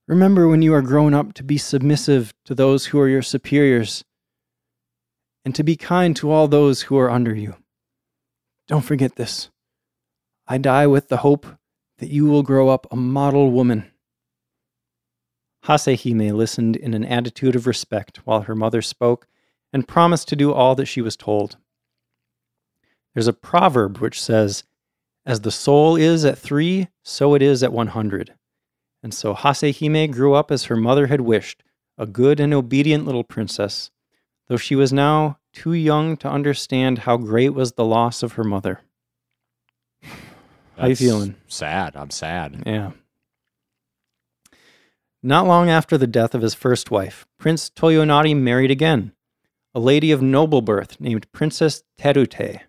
Remember 0.07 0.47
when 0.47 0.61
you 0.61 0.75
are 0.75 0.83
grown 0.83 1.15
up 1.15 1.33
to 1.35 1.43
be 1.43 1.57
submissive 1.57 2.35
to 2.45 2.55
those 2.55 2.87
who 2.87 3.01
are 3.01 3.09
your 3.09 3.23
superiors, 3.23 4.05
and 5.43 5.55
to 5.55 5.65
be 5.65 5.75
kind 5.75 6.15
to 6.17 6.31
all 6.31 6.49
those 6.49 6.83
who 6.83 6.99
are 6.99 7.11
under 7.11 7.35
you. 7.35 7.57
Don't 8.67 8.85
forget 8.85 9.17
this. 9.17 9.49
I 10.47 10.59
die 10.59 10.87
with 10.87 11.09
the 11.09 11.19
hope 11.19 11.47
that 11.99 12.11
you 12.11 12.27
will 12.27 12.43
grow 12.43 12.69
up 12.69 12.87
a 12.91 12.97
model 12.97 13.51
woman. 13.51 13.91
Hasehime 15.65 16.33
listened 16.33 16.77
in 16.77 16.95
an 16.95 17.05
attitude 17.05 17.57
of 17.57 17.67
respect 17.67 18.19
while 18.25 18.43
her 18.43 18.55
mother 18.55 18.81
spoke 18.81 19.27
and 19.73 19.87
promised 19.87 20.29
to 20.29 20.37
do 20.37 20.53
all 20.53 20.75
that 20.77 20.87
she 20.87 21.03
was 21.03 21.17
told. 21.17 21.57
There's 23.15 23.27
a 23.27 23.33
proverb 23.33 23.99
which 23.99 24.23
says, 24.23 24.65
As 25.27 25.41
the 25.41 25.51
soul 25.51 25.97
is 25.97 26.25
at 26.25 26.39
three, 26.39 26.89
so 27.03 27.35
it 27.35 27.43
is 27.43 27.63
at 27.63 27.73
100. 27.73 28.35
And 29.03 29.13
so 29.13 29.35
Hasehime 29.35 30.13
grew 30.13 30.35
up 30.35 30.51
as 30.51 30.65
her 30.65 30.77
mother 30.77 31.09
had 31.09 31.21
wished, 31.21 31.63
a 31.97 32.07
good 32.07 32.41
and 32.41 32.55
obedient 32.55 33.05
little 33.05 33.25
princess, 33.25 33.91
though 34.47 34.57
she 34.57 34.77
was 34.77 34.93
now 34.93 35.39
too 35.53 35.73
young 35.73 36.17
to 36.19 36.31
understand 36.31 37.01
how 37.01 37.17
great 37.17 37.51
was 37.51 37.73
the 37.73 37.85
loss 37.85 38.23
of 38.23 38.33
her 38.35 38.45
mother. 38.45 38.81
How 40.79 40.87
you 40.87 40.97
feeling? 40.97 41.35
Sad. 41.49 41.97
I'm 41.97 42.11
sad. 42.11 42.63
Yeah. 42.65 42.93
Not 45.23 45.47
long 45.47 45.69
after 45.69 45.99
the 45.99 46.07
death 46.07 46.35
of 46.35 46.43
his 46.43 46.55
first 46.55 46.91
wife, 46.91 47.27
Prince 47.39 47.71
Toyonari 47.71 48.37
married 48.37 48.71
again, 48.71 49.13
a 49.75 49.81
lady 49.81 50.13
of 50.13 50.23
noble 50.23 50.63
birth 50.63 51.01
named 51.01 51.31
Princess 51.33 51.83
Terute. 51.99 52.61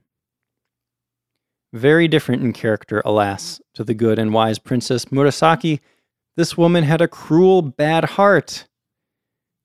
Very 1.71 2.07
different 2.07 2.41
in 2.41 2.51
character, 2.51 3.03
alas, 3.05 3.61
to 3.75 3.83
the 3.83 3.93
good 3.93 4.17
and 4.17 4.33
wise 4.33 4.57
Princess 4.57 5.05
Murasaki, 5.05 5.79
this 6.35 6.57
woman 6.57 6.83
had 6.83 7.01
a 7.01 7.07
cruel, 7.07 7.61
bad 7.61 8.05
heart. 8.05 8.67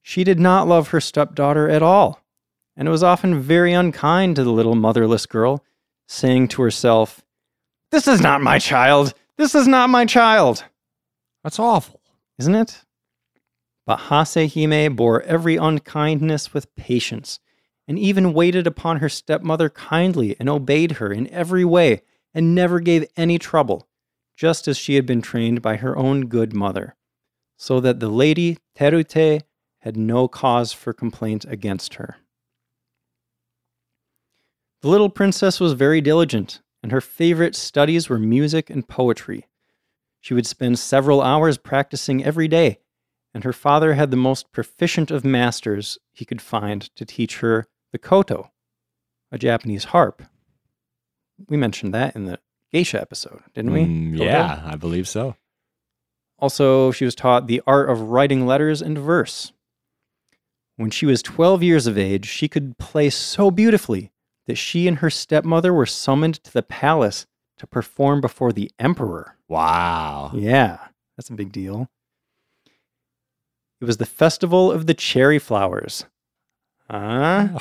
She 0.03 0.23
did 0.23 0.39
not 0.39 0.69
love 0.69 0.89
her 0.89 1.01
stepdaughter 1.01 1.71
at 1.71 1.83
all, 1.83 2.21
and 2.77 2.91
was 2.91 3.03
often 3.03 3.41
very 3.41 3.73
unkind 3.73 4.37
to 4.37 4.45
the 4.45 4.53
little 4.53 4.75
motherless 4.75 5.25
girl, 5.25 5.65
saying 6.07 6.49
to 6.49 6.61
herself, 6.61 7.24
This 7.95 8.09
is 8.09 8.21
not 8.21 8.43
my 8.43 8.59
child! 8.59 9.15
This 9.37 9.55
is 9.55 9.69
not 9.69 9.89
my 9.89 10.05
child! 10.05 10.65
That's 11.45 11.61
awful. 11.61 12.01
isn't 12.41 12.57
it? 12.57 12.83
But 13.87 14.09
Hasehime 14.11 14.97
bore 14.97 15.23
every 15.23 15.55
unkindness 15.55 16.53
with 16.53 16.75
patience, 16.75 17.39
and 17.87 17.97
even 17.97 18.33
waited 18.33 18.67
upon 18.67 18.97
her 18.97 19.09
stepmother 19.09 19.71
kindly 19.71 20.35
and 20.41 20.49
obeyed 20.49 20.93
her 20.99 21.13
in 21.13 21.31
every 21.31 21.65
way, 21.65 22.03
and 22.35 22.53
never 22.53 22.81
gave 22.81 23.07
any 23.17 23.39
trouble, 23.39 23.87
just 24.37 24.67
as 24.67 24.77
she 24.77 24.97
had 24.97 25.07
been 25.07 25.23
trained 25.23 25.63
by 25.63 25.77
her 25.77 25.97
own 25.97 26.27
good 26.27 26.53
mother, 26.53 26.97
so 27.57 27.79
that 27.79 28.01
the 28.01 28.09
lady 28.09 28.59
Terute 28.77 29.43
had 29.83 29.97
no 29.97 30.27
cause 30.27 30.73
for 30.73 30.93
complaint 30.93 31.45
against 31.45 31.95
her. 31.95 32.17
The 34.83 34.89
little 34.89 35.11
princess 35.11 35.61
was 35.61 35.75
very 35.75 36.01
diligent, 36.01 36.61
and 36.85 36.93
her 36.93 37.01
favorite 37.01 37.57
studies 37.57 38.11
were 38.11 38.19
music 38.19 38.69
and 38.69 38.87
poetry. 38.87 39.47
She 40.21 40.35
would 40.35 40.47
spend 40.47 40.79
several 40.79 41.23
hours 41.23 41.57
practicing 41.57 42.23
every 42.23 42.47
day, 42.47 42.79
and 43.33 43.43
her 43.43 43.55
father 43.55 43.95
had 43.95 44.11
the 44.11 44.19
most 44.19 44.53
proficient 44.53 45.11
of 45.11 45.25
masters 45.25 45.97
he 46.13 46.27
could 46.27 46.43
find 46.43 46.83
to 46.95 47.07
teach 47.07 47.39
her 47.39 47.67
the 47.93 47.99
koto, 47.99 48.53
a 49.33 49.39
Japanese 49.39 49.85
harp. 49.85 50.25
We 51.49 51.57
mentioned 51.57 51.95
that 51.95 52.15
in 52.15 52.27
the 52.27 52.39
geisha 52.71 53.01
episode, 53.01 53.43
didn't 53.55 53.73
we? 53.73 53.87
Mm, 53.87 54.19
yeah, 54.19 54.61
I 54.67 54.77
believe 54.77 55.09
so. 55.09 55.37
Also, 56.39 56.91
she 56.91 57.07
was 57.07 57.15
taught 57.15 57.47
the 57.47 57.63
art 57.67 57.89
of 57.89 58.11
writing 58.11 58.45
letters 58.45 58.83
and 58.83 58.99
verse. 58.99 59.55
When 60.77 60.91
she 60.91 61.07
was 61.07 61.23
12 61.23 61.63
years 61.63 61.87
of 61.87 61.97
age, 61.97 62.27
she 62.27 62.47
could 62.47 62.77
play 62.77 63.09
so 63.09 63.51
beautifully 63.51 64.13
that 64.47 64.57
she 64.57 64.87
and 64.89 64.99
her 64.99 65.11
stepmother 65.11 65.73
were 65.73 65.87
summoned 65.87 66.43
to 66.45 66.53
the 66.53 66.63
palace 66.63 67.27
to 67.59 67.67
perform 67.67 68.21
before 68.21 68.53
the 68.53 68.71
emperor. 68.79 69.37
Wow. 69.49 70.33
Yeah, 70.35 70.79
that's 71.17 71.31
a 71.31 71.35
big 71.35 71.53
deal. 71.53 71.89
It 73.81 73.85
was 73.85 73.97
the 73.99 74.07
festival 74.07 74.73
of 74.73 74.87
the 74.87 74.95
cherry 74.95 75.39
flowers. 75.39 76.07
Huh? 76.91 77.59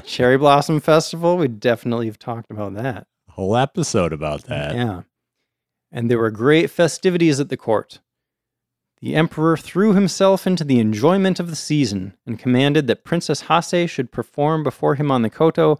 cherry 0.04 0.36
blossom 0.36 0.80
festival? 0.80 1.36
We 1.36 1.48
definitely 1.48 2.06
have 2.06 2.18
talked 2.18 2.50
about 2.50 2.74
that. 2.74 3.06
Whole 3.30 3.56
episode 3.56 4.12
about 4.12 4.44
that. 4.44 4.74
Yeah. 4.74 5.02
And 5.90 6.10
there 6.10 6.18
were 6.18 6.30
great 6.30 6.70
festivities 6.70 7.40
at 7.40 7.48
the 7.48 7.56
court. 7.56 8.00
The 9.00 9.14
emperor 9.14 9.56
threw 9.56 9.92
himself 9.92 10.46
into 10.46 10.64
the 10.64 10.80
enjoyment 10.80 11.38
of 11.38 11.50
the 11.50 11.56
season 11.56 12.14
and 12.26 12.38
commanded 12.38 12.86
that 12.86 13.04
Princess 13.04 13.42
Hase 13.42 13.90
should 13.90 14.10
perform 14.10 14.62
before 14.62 14.94
him 14.94 15.10
on 15.10 15.22
the 15.22 15.30
koto 15.30 15.78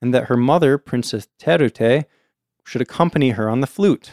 and 0.00 0.14
that 0.14 0.26
her 0.26 0.36
mother, 0.36 0.78
Princess 0.78 1.28
Terute, 1.38 2.04
should 2.64 2.80
accompany 2.80 3.30
her 3.30 3.48
on 3.48 3.60
the 3.60 3.66
flute. 3.66 4.12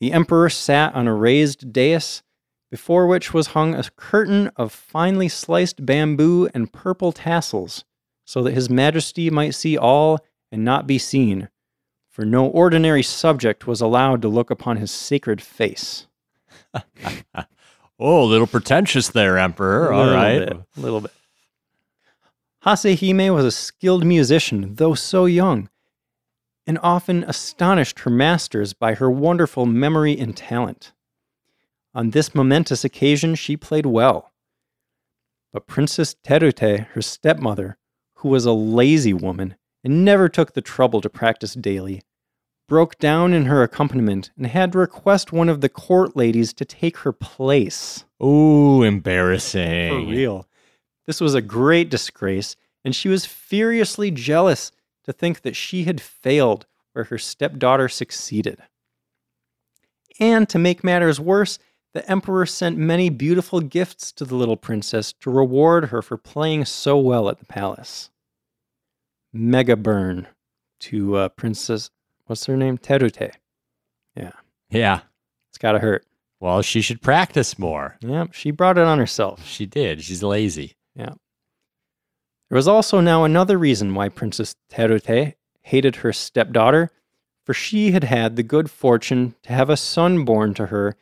The 0.00 0.12
emperor 0.12 0.50
sat 0.50 0.94
on 0.94 1.06
a 1.06 1.14
raised 1.14 1.72
dais 1.72 2.22
before 2.70 3.06
which 3.06 3.34
was 3.34 3.48
hung 3.48 3.74
a 3.74 3.84
curtain 3.96 4.50
of 4.56 4.72
finely 4.72 5.28
sliced 5.28 5.84
bamboo 5.84 6.48
and 6.54 6.72
purple 6.72 7.12
tassels, 7.12 7.84
so 8.24 8.42
that 8.42 8.54
his 8.54 8.70
majesty 8.70 9.28
might 9.28 9.54
see 9.54 9.76
all 9.76 10.18
and 10.50 10.64
not 10.64 10.86
be 10.86 10.98
seen, 10.98 11.48
for 12.08 12.24
no 12.24 12.46
ordinary 12.46 13.02
subject 13.02 13.66
was 13.66 13.80
allowed 13.80 14.22
to 14.22 14.28
look 14.28 14.50
upon 14.50 14.78
his 14.78 14.90
sacred 14.90 15.42
face. 15.42 16.06
Oh, 18.04 18.24
a 18.24 18.26
little 18.26 18.48
pretentious 18.48 19.10
there, 19.10 19.38
Emperor. 19.38 19.92
All 19.92 20.06
Little 20.06 20.56
bit, 20.56 20.66
a 20.76 20.80
little 20.80 21.00
bit. 21.02 21.12
Hasehime 22.64 23.34
was 23.34 23.44
a 23.44 23.50
skilled 23.50 24.06
musician, 24.06 24.76
though 24.76 24.94
so 24.94 25.24
young, 25.26 25.68
and 26.64 26.78
often 26.80 27.24
astonished 27.24 28.00
her 28.00 28.10
masters 28.10 28.72
by 28.72 28.94
her 28.94 29.10
wonderful 29.10 29.66
memory 29.66 30.16
and 30.16 30.36
talent. 30.36 30.92
On 31.92 32.10
this 32.10 32.36
momentous 32.36 32.84
occasion, 32.84 33.34
she 33.34 33.56
played 33.56 33.84
well. 33.84 34.30
But 35.52 35.66
Princess 35.66 36.14
Terute, 36.14 36.86
her 36.86 37.02
stepmother, 37.02 37.78
who 38.16 38.28
was 38.28 38.46
a 38.46 38.52
lazy 38.52 39.12
woman 39.12 39.56
and 39.82 40.04
never 40.04 40.28
took 40.28 40.52
the 40.52 40.62
trouble 40.62 41.00
to 41.00 41.10
practice 41.10 41.54
daily, 41.54 42.02
broke 42.68 42.96
down 42.98 43.34
in 43.34 43.46
her 43.46 43.64
accompaniment 43.64 44.30
and 44.36 44.46
had 44.46 44.70
to 44.72 44.78
request 44.78 45.32
one 45.32 45.48
of 45.48 45.62
the 45.62 45.68
court 45.68 46.16
ladies 46.16 46.52
to 46.52 46.64
take 46.64 46.98
her 46.98 47.12
place. 47.12 48.04
Ooh, 48.22 48.84
embarrassing. 48.84 49.88
For 50.06 50.10
real. 50.10 50.46
This 51.06 51.20
was 51.20 51.34
a 51.34 51.42
great 51.42 51.90
disgrace, 51.90 52.56
and 52.84 52.94
she 52.94 53.08
was 53.08 53.26
furiously 53.26 54.10
jealous 54.10 54.72
to 55.04 55.12
think 55.12 55.42
that 55.42 55.56
she 55.56 55.84
had 55.84 56.00
failed 56.00 56.66
where 56.92 57.04
her 57.04 57.18
stepdaughter 57.18 57.88
succeeded. 57.88 58.58
And 60.20 60.48
to 60.48 60.58
make 60.58 60.84
matters 60.84 61.18
worse, 61.18 61.58
the 61.94 62.08
emperor 62.10 62.46
sent 62.46 62.78
many 62.78 63.10
beautiful 63.10 63.60
gifts 63.60 64.12
to 64.12 64.24
the 64.24 64.34
little 64.34 64.56
princess 64.56 65.12
to 65.20 65.30
reward 65.30 65.86
her 65.86 66.02
for 66.02 66.16
playing 66.16 66.64
so 66.64 66.96
well 66.96 67.28
at 67.28 67.38
the 67.38 67.44
palace. 67.44 68.10
Mega 69.32 69.76
burn 69.76 70.28
to 70.80 71.16
uh, 71.16 71.28
Princess, 71.30 71.90
what's 72.26 72.46
her 72.46 72.56
name? 72.56 72.78
Terute. 72.78 73.32
Yeah. 74.14 74.32
Yeah. 74.70 75.00
It's 75.48 75.58
gotta 75.58 75.78
hurt. 75.78 76.04
Well, 76.40 76.62
she 76.62 76.80
should 76.80 77.00
practice 77.00 77.58
more. 77.58 77.96
Yep, 78.00 78.32
she 78.32 78.50
brought 78.50 78.76
it 78.76 78.84
on 78.84 78.98
herself. 78.98 79.46
She 79.46 79.64
did. 79.64 80.02
She's 80.02 80.22
lazy. 80.22 80.74
There 82.52 82.56
was 82.56 82.68
also 82.68 83.00
now 83.00 83.24
another 83.24 83.56
reason 83.56 83.94
why 83.94 84.10
Princess 84.10 84.56
Terute 84.70 85.32
hated 85.62 85.96
her 85.96 86.12
stepdaughter, 86.12 86.90
for 87.46 87.54
she 87.54 87.92
had 87.92 88.04
had 88.04 88.36
the 88.36 88.42
good 88.42 88.70
fortune 88.70 89.34
to 89.44 89.54
have 89.54 89.70
a 89.70 89.76
son 89.78 90.26
born 90.26 90.52
to 90.52 90.66
her, 90.66 90.94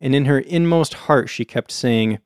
and 0.00 0.12
in 0.12 0.24
her 0.24 0.40
inmost 0.40 0.94
heart 0.94 1.28
she 1.28 1.44
kept 1.44 1.70
saying, 1.70 2.18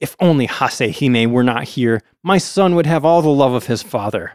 If 0.00 0.16
only 0.20 0.46
Hasehime 0.46 1.30
were 1.30 1.42
not 1.42 1.64
here, 1.64 2.02
my 2.22 2.36
son 2.36 2.74
would 2.74 2.84
have 2.84 3.06
all 3.06 3.22
the 3.22 3.30
love 3.30 3.54
of 3.54 3.68
his 3.68 3.82
father. 3.82 4.32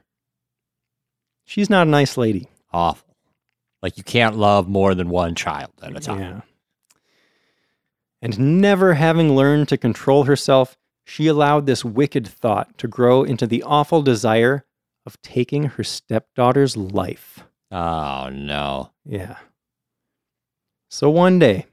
She's 1.45 1.69
not 1.69 1.85
a 1.85 1.91
nice 1.91 2.17
lady. 2.17 2.47
Awful. 2.73 3.15
Like 3.83 3.97
you 3.97 4.03
can't 4.03 4.35
love 4.35 4.67
more 4.67 4.95
than 4.95 5.09
one 5.09 5.35
child 5.35 5.73
at 5.83 5.95
a 5.95 5.99
time. 5.99 6.19
Yeah. 6.19 6.41
And 8.23 8.59
never 8.59 8.95
having 8.95 9.35
learned 9.35 9.67
to 9.69 9.77
control 9.77 10.23
herself, 10.23 10.75
she 11.09 11.25
allowed 11.25 11.65
this 11.65 11.83
wicked 11.83 12.27
thought 12.27 12.77
to 12.77 12.87
grow 12.87 13.23
into 13.23 13.47
the 13.47 13.63
awful 13.63 14.03
desire 14.03 14.63
of 15.07 15.19
taking 15.23 15.63
her 15.63 15.83
stepdaughter's 15.83 16.77
life. 16.77 17.39
Oh 17.71 18.29
no. 18.31 18.91
Yeah. 19.03 19.37
So 20.87 21.09
one 21.09 21.39
day, 21.39 21.65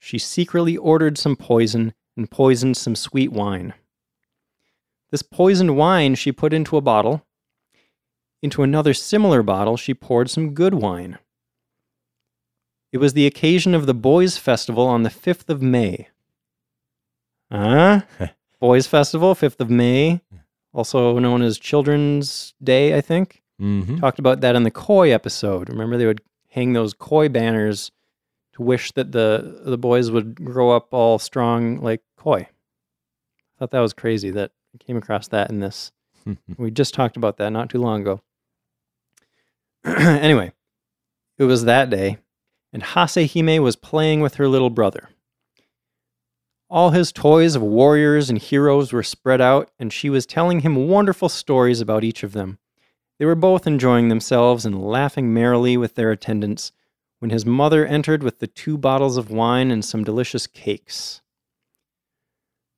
she 0.00 0.18
secretly 0.18 0.76
ordered 0.76 1.18
some 1.18 1.36
poison 1.36 1.94
and 2.16 2.28
poisoned 2.28 2.76
some 2.76 2.96
sweet 2.96 3.30
wine. 3.30 3.74
This 5.12 5.22
poisoned 5.22 5.76
wine 5.76 6.16
she 6.16 6.32
put 6.32 6.52
into 6.52 6.76
a 6.76 6.80
bottle. 6.80 7.24
Into 8.42 8.64
another 8.64 8.92
similar 8.92 9.44
bottle, 9.44 9.76
she 9.76 9.94
poured 9.94 10.30
some 10.30 10.52
good 10.52 10.74
wine. 10.74 11.18
It 12.90 12.98
was 12.98 13.12
the 13.12 13.26
occasion 13.26 13.72
of 13.72 13.86
the 13.86 13.94
Boys' 13.94 14.36
Festival 14.36 14.88
on 14.88 15.04
the 15.04 15.10
5th 15.10 15.48
of 15.48 15.62
May. 15.62 16.08
Huh? 17.52 18.00
Boys' 18.60 18.86
Festival, 18.86 19.34
5th 19.34 19.60
of 19.60 19.70
May, 19.70 20.20
also 20.72 21.18
known 21.18 21.42
as 21.42 21.58
Children's 21.58 22.54
Day, 22.62 22.96
I 22.96 23.00
think. 23.00 23.42
Mm-hmm. 23.60 23.96
Talked 23.96 24.18
about 24.18 24.40
that 24.40 24.56
in 24.56 24.62
the 24.62 24.70
koi 24.70 25.12
episode. 25.12 25.68
Remember 25.68 25.96
they 25.96 26.06
would 26.06 26.22
hang 26.48 26.72
those 26.72 26.94
koi 26.94 27.28
banners 27.28 27.90
to 28.54 28.62
wish 28.62 28.92
that 28.92 29.12
the 29.12 29.62
the 29.64 29.78
boys 29.78 30.10
would 30.10 30.44
grow 30.44 30.70
up 30.70 30.88
all 30.92 31.18
strong 31.18 31.80
like 31.80 32.02
koi. 32.16 32.40
I 32.40 33.58
thought 33.58 33.70
that 33.70 33.80
was 33.80 33.92
crazy 33.92 34.30
that 34.30 34.52
I 34.74 34.78
came 34.78 34.96
across 34.96 35.28
that 35.28 35.50
in 35.50 35.60
this. 35.60 35.92
We 36.58 36.70
just 36.70 36.94
talked 36.94 37.16
about 37.16 37.38
that 37.38 37.50
not 37.50 37.70
too 37.70 37.80
long 37.80 38.02
ago. 38.02 38.20
anyway, 39.84 40.52
it 41.38 41.44
was 41.44 41.64
that 41.64 41.88
day, 41.90 42.18
and 42.72 42.82
Hasehime 42.82 43.60
was 43.60 43.76
playing 43.76 44.20
with 44.20 44.34
her 44.34 44.46
little 44.46 44.70
brother. 44.70 45.08
All 46.70 46.90
his 46.90 47.10
toys 47.10 47.56
of 47.56 47.62
warriors 47.62 48.30
and 48.30 48.38
heroes 48.38 48.92
were 48.92 49.02
spread 49.02 49.40
out, 49.40 49.72
and 49.80 49.92
she 49.92 50.08
was 50.08 50.24
telling 50.24 50.60
him 50.60 50.88
wonderful 50.88 51.28
stories 51.28 51.80
about 51.80 52.04
each 52.04 52.22
of 52.22 52.32
them. 52.32 52.58
They 53.18 53.24
were 53.24 53.34
both 53.34 53.66
enjoying 53.66 54.08
themselves 54.08 54.64
and 54.64 54.80
laughing 54.80 55.34
merrily 55.34 55.76
with 55.76 55.96
their 55.96 56.12
attendants 56.12 56.70
when 57.18 57.30
his 57.30 57.44
mother 57.44 57.84
entered 57.84 58.22
with 58.22 58.38
the 58.38 58.46
two 58.46 58.78
bottles 58.78 59.16
of 59.16 59.32
wine 59.32 59.72
and 59.72 59.84
some 59.84 60.04
delicious 60.04 60.46
cakes. 60.46 61.20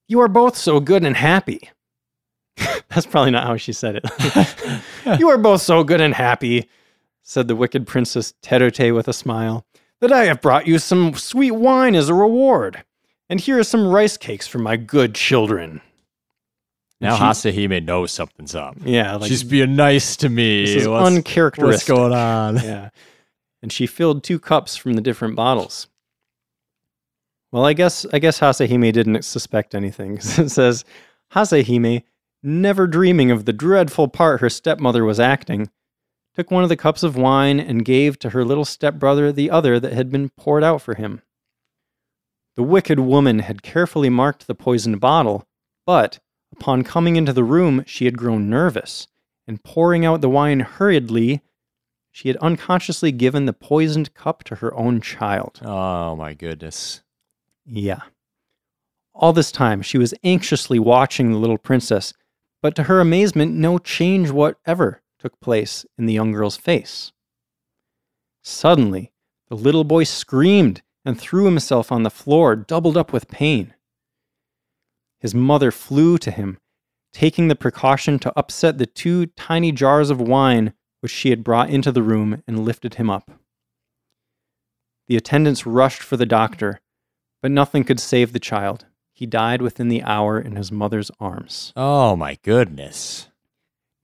You 0.09 0.21
are 0.21 0.29
both 0.29 0.57
so 0.57 0.81
good 0.81 1.05
and 1.05 1.17
happy. 1.17 1.71
That's 2.57 3.07
probably 3.07 3.31
not 3.31 3.47
how 3.47 3.59
she 3.59 3.75
said 3.75 4.01
it. 4.03 4.81
you 5.21 5.29
are 5.29 5.39
both 5.39 5.61
so 5.61 5.85
good 5.85 6.01
and 6.01 6.15
happy, 6.15 6.67
said 7.23 7.47
the 7.47 7.57
wicked 7.57 7.87
princess 7.87 8.33
Terute 8.43 8.95
with 8.95 9.07
a 9.07 9.13
smile, 9.13 9.67
that 10.01 10.13
I 10.13 10.25
have 10.25 10.41
brought 10.41 10.67
you 10.67 10.79
some 10.79 11.15
sweet 11.15 11.53
wine 11.53 11.95
as 11.95 12.09
a 12.09 12.15
reward. 12.15 12.85
And 13.33 13.41
here 13.41 13.59
are 13.59 13.65
some 13.65 13.89
rice 13.89 14.19
cakes 14.19 14.47
for 14.47 14.59
my 14.59 14.77
good 14.77 15.15
children. 15.15 15.81
Now 17.01 17.17
She- 17.17 17.51
Hasehime 17.51 17.83
knows 17.83 18.13
something's 18.13 18.55
up. 18.55 18.77
Yeah, 18.85 19.17
like 19.17 19.31
She's 19.31 19.43
being 19.43 19.75
nice 19.75 20.17
to 20.17 20.29
me. 20.29 20.67
this 20.67 20.83
is 20.83 20.87
what's, 20.87 21.03
what's 21.57 21.89
going 21.89 22.13
on? 22.13 22.57
yeah. 22.63 22.91
And 23.63 23.73
she 23.73 23.87
filled 23.87 24.23
two 24.23 24.39
cups 24.39 24.77
from 24.77 24.93
the 24.93 25.01
different 25.01 25.35
bottles. 25.35 25.89
Well, 27.53 27.65
I 27.65 27.73
guess 27.73 28.05
I 28.13 28.19
guess 28.19 28.39
Hasehime 28.41 28.93
didn't 28.93 29.25
suspect 29.25 29.75
anything. 29.75 30.17
it 30.19 30.51
says 30.51 30.85
Hasehime, 31.33 32.03
never 32.43 32.87
dreaming 32.87 33.31
of 33.31 33.47
the 33.47 33.55
dreadful 33.55 34.09
part 34.09 34.43
her 34.43 34.51
stepmother 34.51 35.07
was 35.07 35.19
acting, 35.19 35.71
took 36.35 36.51
one 36.51 36.65
of 36.65 36.69
the 36.69 36.77
cups 36.77 37.03
of 37.03 37.17
wine 37.17 37.59
and 37.59 37.83
gave 37.83 38.19
to 38.19 38.29
her 38.29 38.45
little 38.45 38.67
stepbrother 38.67 39.33
the 39.33 39.51
other 39.51 39.81
that 39.81 39.95
had 39.95 40.11
been 40.11 40.29
poured 40.29 40.63
out 40.63 40.83
for 40.83 40.97
him. 40.97 41.23
The 42.55 42.63
wicked 42.63 43.01
woman 43.01 43.39
had 43.39 43.63
carefully 43.63 44.11
marked 44.11 44.47
the 44.47 44.55
poisoned 44.55 45.01
bottle, 45.01 45.47
but 45.87 46.19
upon 46.53 46.85
coming 46.85 47.17
into 47.17 47.33
the 47.33 47.45
room, 47.45 47.83
she 47.87 48.05
had 48.05 48.19
grown 48.19 48.51
nervous, 48.51 49.09
and 49.47 49.63
pouring 49.65 50.05
out 50.05 50.21
the 50.21 50.29
wine 50.29 50.61
hurriedly, 50.61 51.41
she 52.11 52.29
had 52.29 52.37
unconsciously 52.39 53.11
given 53.11 53.47
the 53.47 53.55
poisoned 53.55 54.13
cup 54.13 54.45
to 54.45 54.57
her 54.57 54.75
own 54.75 55.01
child. 55.01 55.61
Oh 55.65 56.15
my 56.15 56.35
goodness. 56.35 57.01
Yeah. 57.65 58.03
All 59.15 59.33
this 59.33 59.51
time, 59.51 59.81
she 59.81 59.97
was 59.97 60.15
anxiously 60.23 60.79
watching 60.79 61.33
the 61.33 61.39
little 61.39 61.59
princess, 61.59 62.13
but 62.61 62.75
to 62.77 62.85
her 62.85 63.01
amazement, 63.01 63.55
no 63.55 63.79
change 63.79 64.31
whatever 64.31 65.01
took 65.19 65.41
place 65.41 65.87
in 65.97 66.05
the 66.05 66.13
young 66.13 66.33
girl's 66.33 66.57
face. 66.57 67.13
Suddenly, 68.43 69.11
the 69.49 69.57
little 69.57 69.85
boy 69.85 70.05
screamed 70.05 70.83
and 71.05 71.19
threw 71.19 71.45
himself 71.45 71.91
on 71.91 72.03
the 72.03 72.11
floor, 72.11 72.55
doubled 72.57 72.97
up 72.97 73.13
with 73.13 73.29
pain. 73.29 73.75
His 75.19 75.35
mother 75.35 75.71
flew 75.71 76.19
to 76.19 76.31
him, 76.31 76.59
taking 77.13 77.49
the 77.49 77.57
precaution 77.57 78.19
to 78.21 78.33
upset 78.37 78.79
the 78.79 78.87
two 78.87 79.27
tiny 79.27 79.73
jars 79.73 80.11
of 80.11 80.21
wine 80.21 80.73
which 81.01 81.13
she 81.13 81.31
had 81.31 81.45
brought 81.45 81.71
into 81.71 81.93
the 81.93 82.03
room 82.03 82.43
and 82.47 82.65
lifted 82.65 82.95
him 82.95 83.11
up. 83.11 83.31
The 85.09 85.17
attendants 85.17 85.67
rushed 85.67 86.03
for 86.03 86.17
the 86.17 86.27
doctor, 86.27 86.81
but 87.43 87.51
nothing 87.51 87.85
could 87.85 88.01
save 88.01 88.33
the 88.33 88.39
child. 88.39 88.87
He 89.13 89.27
died 89.27 89.61
within 89.61 89.89
the 89.89 90.03
hour 90.03 90.41
in 90.41 90.57
his 90.57 90.73
mother's 90.73 91.11
arms. 91.21 91.73
Oh 91.77 92.17
my 92.17 92.39
goodness. 92.43 93.29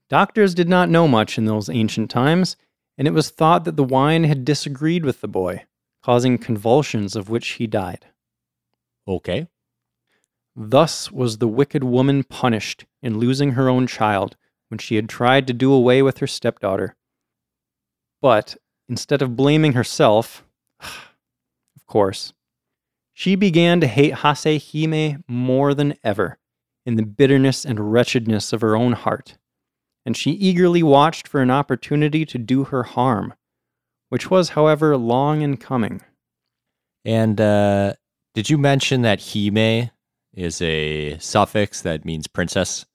Doctors 0.09 0.53
did 0.53 0.67
not 0.67 0.89
know 0.89 1.07
much 1.07 1.37
in 1.37 1.45
those 1.45 1.69
ancient 1.69 2.09
times, 2.09 2.57
and 2.97 3.07
it 3.07 3.13
was 3.13 3.29
thought 3.29 3.63
that 3.63 3.75
the 3.75 3.83
wine 3.83 4.25
had 4.25 4.43
disagreed 4.43 5.05
with 5.05 5.21
the 5.21 5.27
boy, 5.27 5.65
causing 6.03 6.37
convulsions 6.37 7.15
of 7.15 7.29
which 7.29 7.47
he 7.51 7.67
died. 7.67 8.07
Okay. 9.07 9.47
Thus 10.55 11.11
was 11.11 11.37
the 11.37 11.47
wicked 11.47 11.83
woman 11.83 12.23
punished 12.23 12.85
in 13.01 13.17
losing 13.17 13.51
her 13.51 13.69
own 13.69 13.87
child 13.87 14.35
when 14.69 14.77
she 14.77 14.95
had 14.95 15.09
tried 15.09 15.47
to 15.47 15.53
do 15.53 15.73
away 15.73 16.01
with 16.01 16.19
her 16.19 16.27
stepdaughter. 16.27 16.95
But 18.21 18.57
instead 18.87 19.21
of 19.21 19.35
blaming 19.35 19.73
herself, 19.73 20.43
of 20.79 21.85
course, 21.87 22.33
she 23.13 23.35
began 23.35 23.81
to 23.81 23.87
hate 23.87 24.13
Hasehime 24.15 25.23
more 25.27 25.73
than 25.73 25.95
ever 26.03 26.37
in 26.85 26.95
the 26.95 27.05
bitterness 27.05 27.65
and 27.65 27.91
wretchedness 27.91 28.53
of 28.53 28.61
her 28.61 28.75
own 28.75 28.93
heart, 28.93 29.37
and 30.05 30.15
she 30.15 30.31
eagerly 30.31 30.81
watched 30.81 31.27
for 31.27 31.41
an 31.41 31.51
opportunity 31.51 32.25
to 32.25 32.37
do 32.37 32.65
her 32.65 32.83
harm, 32.83 33.33
which 34.09 34.29
was, 34.29 34.49
however, 34.49 34.97
long 34.97 35.41
in 35.41 35.57
coming. 35.57 36.01
And 37.05 37.39
uh, 37.39 37.93
did 38.35 38.49
you 38.49 38.57
mention 38.57 39.01
that 39.03 39.21
hime 39.33 39.89
is 40.33 40.61
a 40.61 41.17
suffix 41.19 41.81
that 41.81 42.05
means 42.05 42.27
princess? 42.27 42.85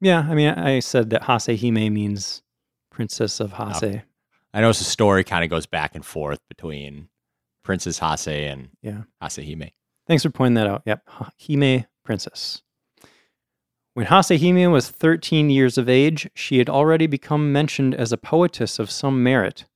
Yeah, 0.00 0.26
I 0.28 0.34
mean, 0.34 0.48
I 0.50 0.80
said 0.80 1.10
that 1.10 1.22
Hasehime 1.22 1.92
means 1.92 2.42
princess 2.90 3.40
of 3.40 3.52
Hase. 3.52 4.00
I 4.54 4.60
know 4.60 4.68
the 4.68 4.74
story 4.74 5.24
kind 5.24 5.44
of 5.44 5.50
goes 5.50 5.66
back 5.66 5.94
and 5.94 6.04
forth 6.04 6.40
between 6.48 7.08
Princess 7.64 7.98
Hase 8.00 8.26
and 8.26 8.68
Yeah. 8.82 9.02
Hasehime. 9.22 9.72
Thanks 10.06 10.24
for 10.24 10.30
pointing 10.30 10.54
that 10.54 10.66
out. 10.66 10.82
Yep. 10.84 11.08
Hime 11.48 11.86
Princess. 12.04 12.62
When 13.94 14.06
Hasehime 14.06 14.72
was 14.72 14.88
13 14.90 15.50
years 15.50 15.78
of 15.78 15.88
age, 15.88 16.28
she 16.34 16.58
had 16.58 16.68
already 16.68 17.06
become 17.06 17.52
mentioned 17.52 17.94
as 17.94 18.10
a 18.12 18.16
poetess 18.16 18.78
of 18.78 18.90
some 18.90 19.22
merit. 19.22 19.66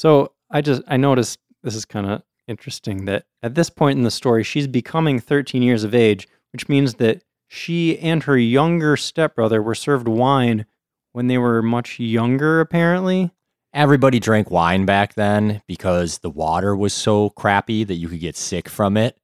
So 0.00 0.32
I 0.50 0.62
just 0.62 0.80
I 0.88 0.96
noticed 0.96 1.40
this 1.62 1.74
is 1.74 1.84
kind 1.84 2.06
of 2.06 2.22
interesting 2.48 3.04
that 3.04 3.26
at 3.42 3.54
this 3.54 3.68
point 3.68 3.98
in 3.98 4.02
the 4.02 4.10
story 4.10 4.42
she's 4.42 4.66
becoming 4.66 5.20
13 5.20 5.62
years 5.62 5.84
of 5.84 5.94
age, 5.94 6.26
which 6.54 6.70
means 6.70 6.94
that 6.94 7.22
she 7.48 7.98
and 7.98 8.22
her 8.22 8.38
younger 8.38 8.96
stepbrother 8.96 9.62
were 9.62 9.74
served 9.74 10.08
wine 10.08 10.64
when 11.12 11.26
they 11.26 11.36
were 11.36 11.60
much 11.60 12.00
younger, 12.00 12.60
apparently. 12.60 13.30
Everybody 13.74 14.20
drank 14.20 14.50
wine 14.50 14.86
back 14.86 15.16
then 15.16 15.60
because 15.68 16.20
the 16.20 16.30
water 16.30 16.74
was 16.74 16.94
so 16.94 17.28
crappy 17.28 17.84
that 17.84 17.96
you 17.96 18.08
could 18.08 18.20
get 18.20 18.38
sick 18.38 18.70
from 18.70 18.96
it. 18.96 19.18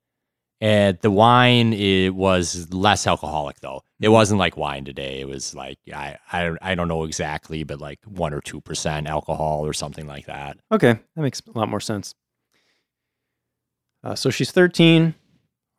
And 0.60 0.98
the 1.02 1.10
wine 1.10 1.74
it 1.74 2.14
was 2.14 2.72
less 2.72 3.06
alcoholic 3.06 3.60
though. 3.60 3.82
It 4.00 4.08
wasn't 4.08 4.38
like 4.38 4.56
wine 4.56 4.84
today. 4.84 5.20
It 5.20 5.28
was 5.28 5.54
like 5.54 5.78
I 5.92 6.16
I, 6.32 6.56
I 6.62 6.74
don't 6.74 6.88
know 6.88 7.04
exactly, 7.04 7.62
but 7.64 7.80
like 7.80 8.00
one 8.04 8.32
or 8.32 8.40
two 8.40 8.60
percent 8.60 9.06
alcohol 9.06 9.66
or 9.66 9.72
something 9.72 10.06
like 10.06 10.26
that. 10.26 10.58
Okay, 10.72 10.98
that 11.14 11.22
makes 11.22 11.42
a 11.46 11.58
lot 11.58 11.68
more 11.68 11.80
sense. 11.80 12.14
Uh, 14.06 14.14
so 14.14 14.30
she's 14.30 14.52
13, 14.52 15.16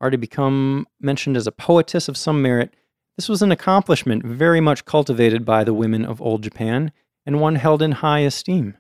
already 0.01 0.17
become 0.17 0.85
mentioned 0.99 1.37
as 1.37 1.47
a 1.47 1.51
poetess 1.51 2.09
of 2.09 2.17
some 2.17 2.41
merit. 2.41 2.73
This 3.15 3.29
was 3.29 3.41
an 3.41 3.53
accomplishment 3.53 4.25
very 4.25 4.59
much 4.59 4.83
cultivated 4.83 5.45
by 5.45 5.63
the 5.63 5.73
women 5.73 6.03
of 6.03 6.21
old 6.21 6.43
Japan 6.43 6.91
and 7.25 7.39
one 7.39 7.55
held 7.55 7.81
in 7.81 7.93
high 7.93 8.19
esteem. 8.19 8.75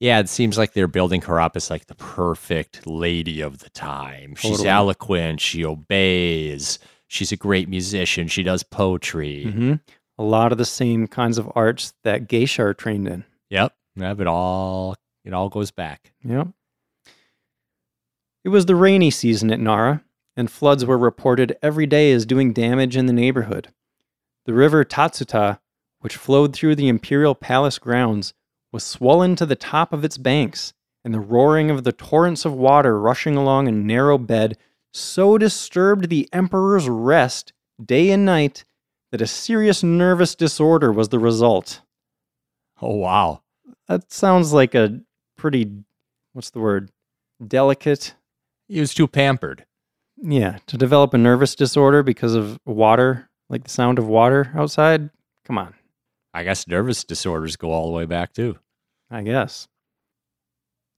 Yeah, 0.00 0.18
it 0.18 0.28
seems 0.28 0.58
like 0.58 0.72
they're 0.72 0.88
building 0.88 1.22
her 1.22 1.40
up 1.40 1.56
as 1.56 1.70
like 1.70 1.86
the 1.86 1.94
perfect 1.94 2.86
lady 2.86 3.40
of 3.40 3.58
the 3.58 3.70
time. 3.70 4.34
She's 4.34 4.52
Totally. 4.52 4.68
eloquent, 4.68 5.40
she 5.40 5.64
obeys, 5.64 6.78
she's 7.06 7.32
a 7.32 7.36
great 7.36 7.68
musician, 7.68 8.28
she 8.28 8.42
does 8.42 8.62
poetry. 8.62 9.44
hmm 9.44 9.74
A 10.18 10.22
lot 10.24 10.52
of 10.52 10.58
the 10.58 10.64
same 10.64 11.06
kinds 11.06 11.38
of 11.38 11.50
arts 11.54 11.94
that 12.02 12.28
geisha 12.28 12.62
are 12.64 12.74
trained 12.74 13.08
in. 13.08 13.24
Yep. 13.50 13.72
Yep, 13.96 14.20
it 14.20 14.26
all 14.26 14.96
it 15.24 15.32
all 15.32 15.48
goes 15.48 15.70
back. 15.70 16.12
Yep. 16.24 16.48
It 18.44 18.48
was 18.50 18.66
the 18.66 18.76
rainy 18.76 19.10
season 19.10 19.50
at 19.50 19.60
Nara, 19.60 20.04
and 20.36 20.50
floods 20.50 20.84
were 20.84 20.98
reported 20.98 21.56
every 21.62 21.86
day 21.86 22.12
as 22.12 22.26
doing 22.26 22.52
damage 22.52 22.96
in 22.96 23.06
the 23.06 23.12
neighborhood. 23.12 23.68
The 24.44 24.52
river 24.52 24.84
Tatsuta, 24.84 25.60
which 26.00 26.16
flowed 26.16 26.52
through 26.54 26.74
the 26.74 26.88
imperial 26.88 27.34
palace 27.34 27.78
grounds, 27.78 28.34
was 28.74 28.82
swollen 28.82 29.36
to 29.36 29.46
the 29.46 29.54
top 29.54 29.92
of 29.92 30.04
its 30.04 30.18
banks, 30.18 30.74
and 31.04 31.14
the 31.14 31.20
roaring 31.20 31.70
of 31.70 31.84
the 31.84 31.92
torrents 31.92 32.44
of 32.44 32.52
water 32.52 33.00
rushing 33.00 33.36
along 33.36 33.68
a 33.68 33.72
narrow 33.72 34.18
bed 34.18 34.58
so 34.92 35.38
disturbed 35.38 36.08
the 36.08 36.28
emperor's 36.32 36.88
rest 36.88 37.52
day 37.82 38.10
and 38.10 38.24
night 38.24 38.64
that 39.12 39.20
a 39.20 39.28
serious 39.28 39.84
nervous 39.84 40.34
disorder 40.34 40.90
was 40.90 41.10
the 41.10 41.20
result. 41.20 41.82
Oh 42.82 42.96
wow. 42.96 43.42
That 43.86 44.12
sounds 44.12 44.52
like 44.52 44.74
a 44.74 45.00
pretty, 45.36 45.70
what's 46.32 46.50
the 46.50 46.58
word? 46.58 46.90
Delicate. 47.46 48.16
He 48.66 48.80
was 48.80 48.92
too 48.92 49.06
pampered. 49.06 49.66
Yeah, 50.20 50.58
to 50.66 50.76
develop 50.76 51.14
a 51.14 51.18
nervous 51.18 51.54
disorder 51.54 52.02
because 52.02 52.34
of 52.34 52.58
water, 52.66 53.30
like 53.48 53.62
the 53.62 53.70
sound 53.70 54.00
of 54.00 54.08
water 54.08 54.50
outside. 54.56 55.10
Come 55.44 55.58
on, 55.58 55.74
I 56.32 56.42
guess 56.42 56.66
nervous 56.66 57.04
disorders 57.04 57.54
go 57.54 57.70
all 57.70 57.86
the 57.86 57.96
way 57.96 58.04
back 58.04 58.32
too. 58.32 58.58
I 59.10 59.22
guess. 59.22 59.68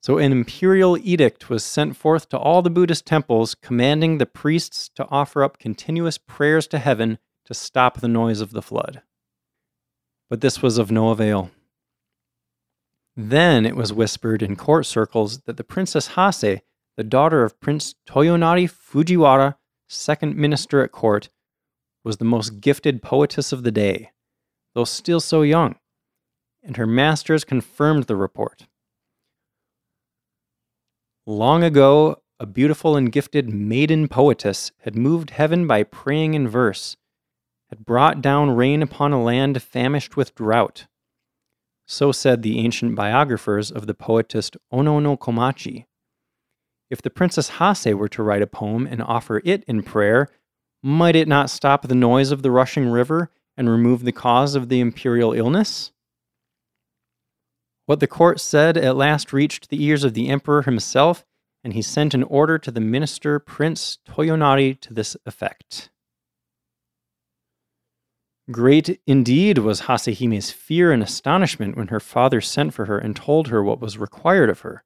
So, 0.02 0.18
an 0.18 0.30
imperial 0.30 0.96
edict 0.98 1.50
was 1.50 1.64
sent 1.64 1.96
forth 1.96 2.28
to 2.28 2.38
all 2.38 2.62
the 2.62 2.70
Buddhist 2.70 3.06
temples, 3.06 3.54
commanding 3.56 4.18
the 4.18 4.26
priests 4.26 4.88
to 4.94 5.06
offer 5.10 5.42
up 5.42 5.58
continuous 5.58 6.16
prayers 6.16 6.66
to 6.68 6.78
heaven 6.78 7.18
to 7.46 7.54
stop 7.54 8.00
the 8.00 8.08
noise 8.08 8.40
of 8.40 8.52
the 8.52 8.62
flood. 8.62 9.02
But 10.30 10.40
this 10.40 10.62
was 10.62 10.78
of 10.78 10.90
no 10.90 11.10
avail. 11.10 11.50
Then 13.16 13.64
it 13.64 13.74
was 13.74 13.92
whispered 13.92 14.42
in 14.42 14.56
court 14.56 14.86
circles 14.86 15.40
that 15.42 15.56
the 15.56 15.64
Princess 15.64 16.08
Hase, 16.08 16.60
the 16.96 17.04
daughter 17.04 17.44
of 17.44 17.58
Prince 17.60 17.94
Toyonari 18.06 18.70
Fujiwara, 18.70 19.56
second 19.88 20.36
minister 20.36 20.82
at 20.82 20.92
court, 20.92 21.30
was 22.04 22.18
the 22.18 22.24
most 22.24 22.60
gifted 22.60 23.02
poetess 23.02 23.52
of 23.52 23.62
the 23.62 23.72
day, 23.72 24.10
though 24.74 24.84
still 24.84 25.20
so 25.20 25.42
young, 25.42 25.76
and 26.66 26.76
her 26.76 26.86
masters 26.86 27.44
confirmed 27.44 28.04
the 28.04 28.16
report. 28.16 28.66
Long 31.24 31.62
ago, 31.62 32.22
a 32.38 32.46
beautiful 32.46 32.96
and 32.96 33.10
gifted 33.10 33.48
maiden 33.48 34.08
poetess 34.08 34.72
had 34.80 34.94
moved 34.94 35.30
heaven 35.30 35.66
by 35.66 35.84
praying 35.84 36.34
in 36.34 36.46
verse, 36.46 36.96
had 37.70 37.86
brought 37.86 38.20
down 38.20 38.50
rain 38.50 38.82
upon 38.82 39.12
a 39.12 39.22
land 39.22 39.62
famished 39.62 40.16
with 40.16 40.34
drought. 40.34 40.86
So 41.86 42.12
said 42.12 42.42
the 42.42 42.58
ancient 42.58 42.94
biographers 42.94 43.70
of 43.70 43.86
the 43.86 43.94
poetess 43.94 44.50
Ono 44.70 44.98
no 44.98 45.16
Komachi. 45.16 45.86
If 46.90 47.00
the 47.00 47.10
Princess 47.10 47.58
Hase 47.58 47.94
were 47.94 48.08
to 48.08 48.22
write 48.22 48.42
a 48.42 48.46
poem 48.46 48.86
and 48.86 49.02
offer 49.02 49.40
it 49.44 49.64
in 49.64 49.82
prayer, 49.82 50.28
might 50.82 51.16
it 51.16 51.26
not 51.26 51.50
stop 51.50 51.82
the 51.82 51.94
noise 51.94 52.30
of 52.30 52.42
the 52.42 52.50
rushing 52.50 52.88
river 52.88 53.30
and 53.56 53.70
remove 53.70 54.04
the 54.04 54.12
cause 54.12 54.54
of 54.54 54.68
the 54.68 54.80
imperial 54.80 55.32
illness? 55.32 55.92
What 57.86 58.00
the 58.00 58.08
court 58.08 58.40
said 58.40 58.76
at 58.76 58.96
last 58.96 59.32
reached 59.32 59.70
the 59.70 59.82
ears 59.82 60.02
of 60.02 60.14
the 60.14 60.28
emperor 60.28 60.62
himself, 60.62 61.24
and 61.62 61.72
he 61.72 61.82
sent 61.82 62.14
an 62.14 62.24
order 62.24 62.58
to 62.58 62.70
the 62.70 62.80
minister 62.80 63.38
Prince 63.38 63.98
Toyonari 64.08 64.80
to 64.80 64.92
this 64.92 65.16
effect. 65.24 65.90
Great 68.50 69.00
indeed 69.06 69.58
was 69.58 69.82
Hasehime's 69.82 70.52
fear 70.52 70.92
and 70.92 71.02
astonishment 71.02 71.76
when 71.76 71.88
her 71.88 71.98
father 71.98 72.40
sent 72.40 72.74
for 72.74 72.86
her 72.86 72.98
and 72.98 73.16
told 73.16 73.48
her 73.48 73.62
what 73.62 73.80
was 73.80 73.98
required 73.98 74.50
of 74.50 74.60
her. 74.60 74.84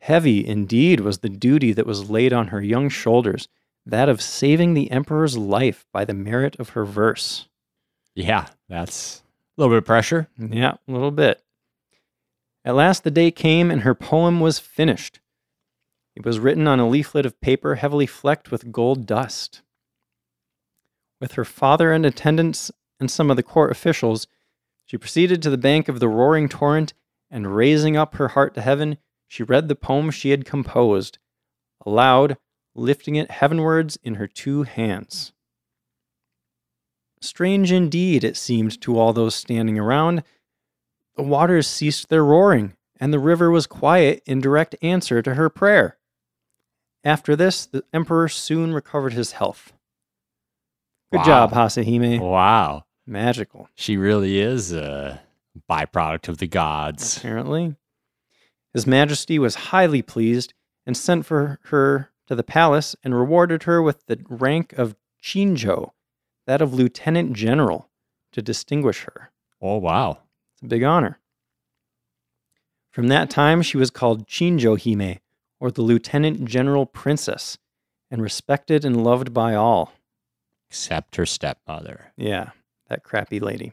Heavy 0.00 0.46
indeed 0.46 1.00
was 1.00 1.18
the 1.18 1.28
duty 1.28 1.72
that 1.72 1.86
was 1.86 2.10
laid 2.10 2.32
on 2.32 2.48
her 2.48 2.60
young 2.60 2.88
shoulders, 2.88 3.48
that 3.86 4.08
of 4.08 4.20
saving 4.20 4.74
the 4.74 4.90
emperor's 4.90 5.38
life 5.38 5.86
by 5.92 6.04
the 6.04 6.14
merit 6.14 6.56
of 6.58 6.70
her 6.70 6.84
verse. 6.84 7.48
Yeah, 8.14 8.48
that's 8.68 9.22
a 9.56 9.60
little 9.60 9.72
bit 9.72 9.78
of 9.78 9.86
pressure. 9.86 10.28
Yeah, 10.36 10.74
a 10.86 10.92
little 10.92 11.10
bit. 11.10 11.42
At 12.64 12.74
last 12.74 13.04
the 13.04 13.10
day 13.10 13.30
came 13.30 13.70
and 13.70 13.82
her 13.82 13.94
poem 13.94 14.40
was 14.40 14.58
finished. 14.58 15.20
It 16.14 16.24
was 16.24 16.38
written 16.38 16.68
on 16.68 16.78
a 16.78 16.88
leaflet 16.88 17.26
of 17.26 17.40
paper 17.40 17.76
heavily 17.76 18.06
flecked 18.06 18.50
with 18.50 18.70
gold 18.70 19.06
dust. 19.06 19.62
With 21.20 21.32
her 21.32 21.44
father 21.44 21.92
and 21.92 22.04
attendants 22.04 22.70
and 23.00 23.10
some 23.10 23.30
of 23.30 23.36
the 23.36 23.42
court 23.42 23.70
officials, 23.70 24.26
she 24.84 24.98
proceeded 24.98 25.42
to 25.42 25.50
the 25.50 25.58
bank 25.58 25.88
of 25.88 26.00
the 26.00 26.08
roaring 26.08 26.48
torrent, 26.48 26.92
and 27.30 27.56
raising 27.56 27.96
up 27.96 28.16
her 28.16 28.28
heart 28.28 28.54
to 28.54 28.60
heaven, 28.60 28.98
she 29.26 29.42
read 29.42 29.68
the 29.68 29.74
poem 29.74 30.10
she 30.10 30.30
had 30.30 30.44
composed, 30.44 31.18
aloud, 31.86 32.36
lifting 32.74 33.16
it 33.16 33.30
heavenwards 33.30 33.98
in 34.02 34.16
her 34.16 34.26
two 34.26 34.64
hands. 34.64 35.32
Strange 37.22 37.72
indeed 37.72 38.22
it 38.22 38.36
seemed 38.36 38.78
to 38.82 38.98
all 38.98 39.12
those 39.12 39.34
standing 39.34 39.78
around. 39.78 40.22
The 41.16 41.22
waters 41.22 41.66
ceased 41.66 42.08
their 42.08 42.24
roaring, 42.24 42.76
and 42.98 43.12
the 43.12 43.18
river 43.18 43.50
was 43.50 43.66
quiet 43.66 44.22
in 44.26 44.40
direct 44.40 44.74
answer 44.82 45.22
to 45.22 45.34
her 45.34 45.48
prayer. 45.50 45.98
After 47.04 47.34
this, 47.36 47.66
the 47.66 47.84
emperor 47.92 48.28
soon 48.28 48.72
recovered 48.72 49.12
his 49.12 49.32
health. 49.32 49.72
Good 51.10 51.18
Wow. 51.18 51.24
job, 51.24 51.52
Hasehime. 51.52 52.20
Wow. 52.20 52.84
Magical, 53.06 53.68
She 53.74 53.96
really 53.96 54.38
is 54.38 54.72
a 54.72 55.20
byproduct 55.68 56.28
of 56.28 56.38
the 56.38 56.46
gods. 56.46 57.16
apparently. 57.18 57.74
His 58.72 58.86
Majesty 58.86 59.38
was 59.38 59.56
highly 59.56 60.00
pleased 60.02 60.54
and 60.86 60.96
sent 60.96 61.26
for 61.26 61.58
her 61.64 62.10
to 62.28 62.34
the 62.36 62.44
palace 62.44 62.94
and 63.02 63.14
rewarded 63.14 63.64
her 63.64 63.82
with 63.82 64.06
the 64.06 64.24
rank 64.28 64.72
of 64.74 64.96
Chinjo, 65.20 65.92
that 66.46 66.62
of 66.62 66.72
lieutenant 66.72 67.34
general, 67.34 67.90
to 68.32 68.40
distinguish 68.40 69.02
her. 69.02 69.32
Oh 69.60 69.76
wow. 69.78 70.22
It's 70.62 70.66
a 70.66 70.68
big 70.68 70.84
honor. 70.84 71.18
From 72.92 73.08
that 73.08 73.30
time, 73.30 73.62
she 73.62 73.76
was 73.76 73.90
called 73.90 74.28
Chinjo 74.28 74.76
Hime, 74.76 75.18
or 75.58 75.72
the 75.72 75.82
Lieutenant 75.82 76.44
General 76.44 76.86
Princess, 76.86 77.58
and 78.12 78.22
respected 78.22 78.84
and 78.84 79.02
loved 79.02 79.34
by 79.34 79.56
all. 79.56 79.92
Except 80.68 81.16
her 81.16 81.26
stepmother. 81.26 82.12
Yeah, 82.16 82.50
that 82.88 83.02
crappy 83.02 83.40
lady. 83.40 83.72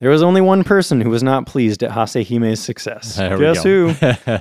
There 0.00 0.10
was 0.10 0.22
only 0.22 0.42
one 0.42 0.64
person 0.64 1.00
who 1.00 1.08
was 1.08 1.22
not 1.22 1.46
pleased 1.46 1.82
at 1.82 1.92
Hasehime's 1.92 2.60
success. 2.60 3.16
There 3.18 3.38
Guess 3.38 3.62
who? 3.62 3.94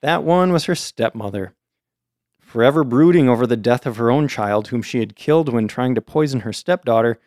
That 0.00 0.22
one 0.22 0.52
was 0.52 0.66
her 0.66 0.76
stepmother. 0.76 1.54
Forever 2.38 2.84
brooding 2.84 3.28
over 3.28 3.44
the 3.44 3.56
death 3.56 3.84
of 3.84 3.96
her 3.96 4.12
own 4.12 4.28
child, 4.28 4.68
whom 4.68 4.82
she 4.82 5.00
had 5.00 5.16
killed 5.16 5.52
when 5.52 5.66
trying 5.66 5.96
to 5.96 6.00
poison 6.00 6.40
her 6.40 6.52
stepdaughter, 6.52 7.18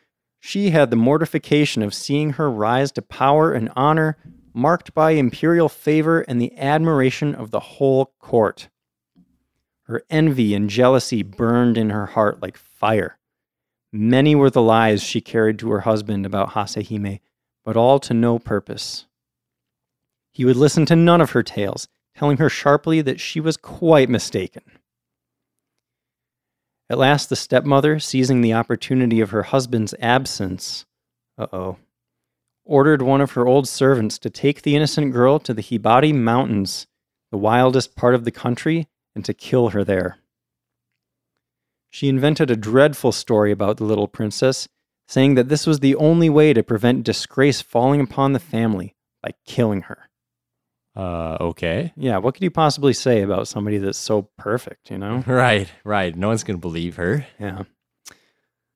she 0.44 0.72
had 0.72 0.90
the 0.90 0.96
mortification 0.96 1.84
of 1.84 1.94
seeing 1.94 2.32
her 2.32 2.52
rise 2.52 2.92
to 2.92 3.02
power 3.02 3.54
and 3.54 3.72
honor, 3.76 4.18
marked 4.54 4.94
by 4.94 5.12
imperial 5.12 5.70
favor 5.70 6.22
and 6.22 6.42
the 6.42 6.58
admiration 6.58 7.36
of 7.36 7.52
the 7.52 7.60
whole 7.60 8.14
court. 8.20 8.68
Her 9.84 10.04
envy 10.10 10.56
and 10.56 10.68
jealousy 10.68 11.22
burned 11.22 11.78
in 11.78 11.92
her 11.92 12.08
heart 12.08 12.42
like 12.42 12.58
fire. 12.58 13.20
Many 13.94 14.34
were 14.34 14.50
the 14.50 14.64
lies 14.64 15.04
she 15.04 15.22
carried 15.22 15.60
to 15.60 15.70
her 15.70 15.82
husband 15.82 16.26
about 16.26 16.50
Hasehime, 16.50 17.20
but 17.64 17.78
all 17.78 18.00
to 18.00 18.14
no 18.14 18.40
purpose. 18.40 19.06
He 20.32 20.44
would 20.44 20.56
listen 20.56 20.88
to 20.88 20.96
none 20.96 21.22
of 21.22 21.32
her 21.32 21.44
tales, 21.44 21.88
telling 22.16 22.38
her 22.38 22.50
sharply 22.50 23.02
that 23.02 23.20
she 23.20 23.40
was 23.40 23.58
quite 23.58 24.10
mistaken. 24.10 24.64
At 26.92 26.98
last, 26.98 27.30
the 27.30 27.38
stepmother, 27.38 28.02
seizing 28.02 28.42
the 28.42 28.52
opportunity 28.52 29.22
of 29.22 29.30
her 29.30 29.44
husband's 29.44 29.96
absence, 30.02 30.86
uh 31.38 31.48
oh, 31.54 31.78
ordered 32.66 33.02
one 33.02 33.22
of 33.22 33.32
her 33.32 33.48
old 33.48 33.70
servants 33.70 34.20
to 34.20 34.30
take 34.30 34.64
the 34.64 34.76
innocent 34.76 35.14
girl 35.14 35.40
to 35.40 35.54
the 35.54 35.62
Hibari 35.62 36.14
Mountains, 36.14 36.88
the 37.32 37.38
wildest 37.38 37.96
part 37.96 38.14
of 38.14 38.26
the 38.26 38.30
country, 38.32 38.90
and 39.16 39.24
to 39.24 39.34
kill 39.34 39.70
her 39.70 39.86
there. 39.86 40.18
She 41.92 42.10
invented 42.10 42.52
a 42.52 42.58
dreadful 42.58 43.14
story 43.14 43.54
about 43.54 43.78
the 43.78 43.86
little 43.86 44.10
princess, 44.10 44.68
saying 45.08 45.36
that 45.36 45.48
this 45.48 45.66
was 45.66 45.80
the 45.80 45.96
only 45.96 46.30
way 46.30 46.52
to 46.52 46.62
prevent 46.62 47.06
disgrace 47.06 47.62
falling 47.62 48.02
upon 48.02 48.34
the 48.34 48.40
family 48.40 48.96
by 49.24 49.32
killing 49.46 49.84
her. 49.84 50.10
Uh, 50.96 51.38
okay. 51.40 51.94
Yeah, 51.96 52.18
what 52.18 52.34
could 52.34 52.44
you 52.44 52.52
possibly 52.52 52.94
say 52.94 53.22
about 53.22 53.48
somebody 53.48 53.78
that's 53.78 53.98
so 53.98 54.30
perfect, 54.38 54.92
you 54.92 54.98
know? 54.98 55.24
Right, 55.28 55.72
right. 55.84 56.16
No 56.16 56.28
one's 56.28 56.44
going 56.44 56.58
to 56.58 56.62
believe 56.62 56.98
her. 56.98 57.26
Yeah. 57.40 57.64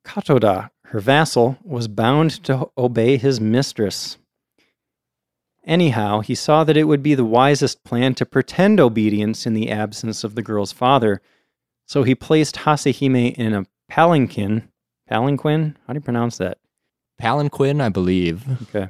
Katoda, 0.05 0.69
her 0.85 0.99
vassal, 0.99 1.57
was 1.63 1.87
bound 1.87 2.43
to 2.45 2.69
obey 2.77 3.17
his 3.17 3.41
mistress. 3.41 4.17
Anyhow, 5.65 6.19
he 6.19 6.35
saw 6.35 6.63
that 6.63 6.77
it 6.77 6.83
would 6.83 7.01
be 7.01 7.15
the 7.15 7.25
wisest 7.25 7.83
plan 7.83 8.13
to 8.15 8.25
pretend 8.25 8.79
obedience 8.79 9.47
in 9.47 9.55
the 9.55 9.71
absence 9.71 10.23
of 10.23 10.35
the 10.35 10.43
girl's 10.43 10.71
father, 10.71 11.21
so 11.87 12.03
he 12.03 12.15
placed 12.15 12.55
Hasehime 12.57 13.33
in 13.33 13.53
a 13.53 13.65
palanquin. 13.91 14.69
Palanquin? 15.09 15.75
How 15.85 15.93
do 15.93 15.97
you 15.97 16.01
pronounce 16.01 16.37
that? 16.37 16.59
Palanquin, 17.21 17.81
I 17.81 17.89
believe. 17.89 18.43
Okay. 18.63 18.89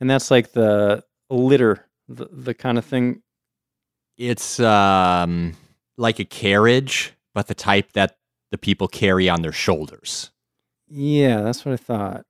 And 0.00 0.08
that's 0.10 0.30
like 0.30 0.52
the 0.52 1.04
litter, 1.30 1.86
the, 2.08 2.26
the 2.30 2.54
kind 2.54 2.78
of 2.78 2.84
thing. 2.84 3.22
It's 4.18 4.58
um 4.60 5.54
like 5.98 6.18
a 6.18 6.24
carriage, 6.24 7.12
but 7.34 7.46
the 7.48 7.54
type 7.54 7.92
that 7.92 8.16
the 8.50 8.58
people 8.58 8.88
carry 8.88 9.28
on 9.28 9.42
their 9.42 9.52
shoulders. 9.52 10.30
Yeah, 10.88 11.42
that's 11.42 11.64
what 11.64 11.72
I 11.72 11.76
thought. 11.76 12.24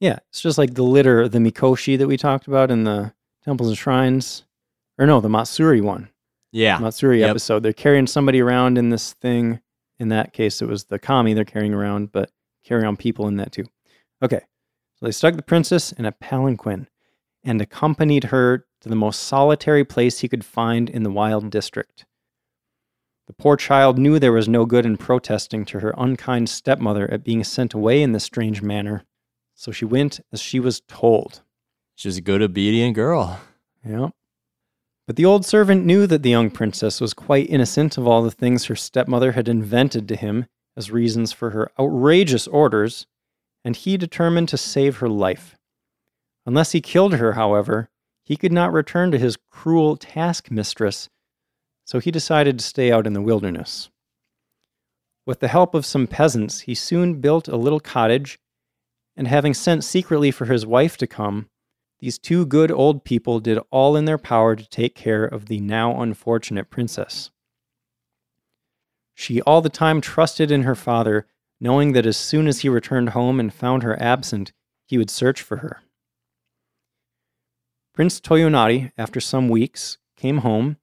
Yeah, 0.00 0.18
it's 0.30 0.40
just 0.40 0.58
like 0.58 0.74
the 0.74 0.82
litter, 0.82 1.28
the 1.28 1.38
Mikoshi 1.38 1.96
that 1.98 2.08
we 2.08 2.16
talked 2.16 2.48
about 2.48 2.70
in 2.70 2.84
the 2.84 3.14
temples 3.44 3.68
and 3.68 3.78
shrines. 3.78 4.44
Or 4.98 5.06
no, 5.06 5.20
the 5.20 5.28
Matsuri 5.28 5.80
one. 5.80 6.10
Yeah. 6.50 6.78
Matsuri 6.78 7.20
Yep. 7.20 7.30
episode. 7.30 7.62
They're 7.62 7.72
carrying 7.72 8.06
somebody 8.06 8.40
around 8.40 8.76
in 8.76 8.90
this 8.90 9.14
thing. 9.14 9.60
In 9.98 10.08
that 10.08 10.32
case, 10.32 10.60
it 10.60 10.68
was 10.68 10.84
the 10.84 10.98
kami 10.98 11.32
they're 11.32 11.44
carrying 11.44 11.72
around, 11.72 12.12
but 12.12 12.30
carry 12.64 12.84
on 12.84 12.96
people 12.96 13.28
in 13.28 13.36
that 13.36 13.52
too. 13.52 13.64
Okay. 14.22 14.40
So 14.96 15.06
they 15.06 15.12
stuck 15.12 15.36
the 15.36 15.42
princess 15.42 15.92
in 15.92 16.04
a 16.04 16.12
palanquin 16.12 16.88
and 17.44 17.60
accompanied 17.60 18.24
her 18.24 18.66
to 18.82 18.88
the 18.88 18.96
most 18.96 19.20
solitary 19.20 19.84
place 19.84 20.18
he 20.18 20.28
could 20.28 20.44
find 20.44 20.90
in 20.90 21.02
the 21.02 21.10
wild 21.10 21.50
district. 21.50 22.04
The 23.28 23.32
poor 23.32 23.56
child 23.56 23.98
knew 23.98 24.18
there 24.18 24.32
was 24.32 24.48
no 24.48 24.66
good 24.66 24.84
in 24.84 24.96
protesting 24.96 25.64
to 25.66 25.80
her 25.80 25.94
unkind 25.96 26.48
stepmother 26.48 27.08
at 27.10 27.24
being 27.24 27.44
sent 27.44 27.72
away 27.72 28.02
in 28.02 28.12
this 28.12 28.24
strange 28.24 28.60
manner, 28.60 29.04
so 29.54 29.70
she 29.70 29.84
went 29.84 30.20
as 30.32 30.40
she 30.40 30.58
was 30.58 30.82
told. 30.88 31.42
She's 31.94 32.16
a 32.16 32.20
good, 32.20 32.42
obedient 32.42 32.94
girl. 32.96 33.40
Yeah. 33.86 34.08
But 35.06 35.16
the 35.16 35.24
old 35.24 35.46
servant 35.46 35.84
knew 35.84 36.06
that 36.08 36.22
the 36.22 36.30
young 36.30 36.50
princess 36.50 37.00
was 37.00 37.14
quite 37.14 37.48
innocent 37.48 37.96
of 37.96 38.06
all 38.06 38.22
the 38.22 38.30
things 38.30 38.64
her 38.64 38.76
stepmother 38.76 39.32
had 39.32 39.48
invented 39.48 40.08
to 40.08 40.16
him 40.16 40.46
as 40.76 40.90
reasons 40.90 41.32
for 41.32 41.50
her 41.50 41.70
outrageous 41.78 42.48
orders, 42.48 43.06
and 43.64 43.76
he 43.76 43.96
determined 43.96 44.48
to 44.48 44.56
save 44.56 44.96
her 44.96 45.08
life. 45.08 45.56
Unless 46.44 46.72
he 46.72 46.80
killed 46.80 47.14
her, 47.14 47.34
however, 47.34 47.88
he 48.24 48.36
could 48.36 48.52
not 48.52 48.72
return 48.72 49.10
to 49.10 49.18
his 49.18 49.38
cruel 49.50 49.96
taskmistress, 49.96 51.08
so 51.84 51.98
he 51.98 52.10
decided 52.10 52.58
to 52.58 52.64
stay 52.64 52.92
out 52.92 53.06
in 53.06 53.12
the 53.12 53.22
wilderness. 53.22 53.90
With 55.26 55.40
the 55.40 55.48
help 55.48 55.74
of 55.74 55.86
some 55.86 56.06
peasants, 56.06 56.60
he 56.60 56.74
soon 56.74 57.20
built 57.20 57.48
a 57.48 57.56
little 57.56 57.80
cottage, 57.80 58.38
and 59.16 59.28
having 59.28 59.54
sent 59.54 59.84
secretly 59.84 60.30
for 60.30 60.46
his 60.46 60.66
wife 60.66 60.96
to 60.98 61.06
come, 61.06 61.48
these 62.00 62.18
two 62.18 62.44
good 62.44 62.72
old 62.72 63.04
people 63.04 63.38
did 63.38 63.60
all 63.70 63.96
in 63.96 64.06
their 64.06 64.18
power 64.18 64.56
to 64.56 64.68
take 64.68 64.96
care 64.96 65.24
of 65.24 65.46
the 65.46 65.60
now 65.60 66.00
unfortunate 66.00 66.70
princess. 66.70 67.30
She 69.14 69.40
all 69.42 69.60
the 69.60 69.68
time 69.68 70.00
trusted 70.00 70.50
in 70.50 70.62
her 70.62 70.74
father, 70.74 71.26
knowing 71.60 71.92
that 71.92 72.06
as 72.06 72.16
soon 72.16 72.48
as 72.48 72.60
he 72.60 72.68
returned 72.68 73.10
home 73.10 73.38
and 73.38 73.54
found 73.54 73.84
her 73.84 74.00
absent, 74.02 74.52
he 74.84 74.98
would 74.98 75.10
search 75.10 75.40
for 75.40 75.58
her. 75.58 75.82
Prince 77.94 78.20
Toyonari, 78.20 78.90
after 78.96 79.20
some 79.20 79.48
weeks, 79.48 79.98
came 80.16 80.38
home 80.38 80.78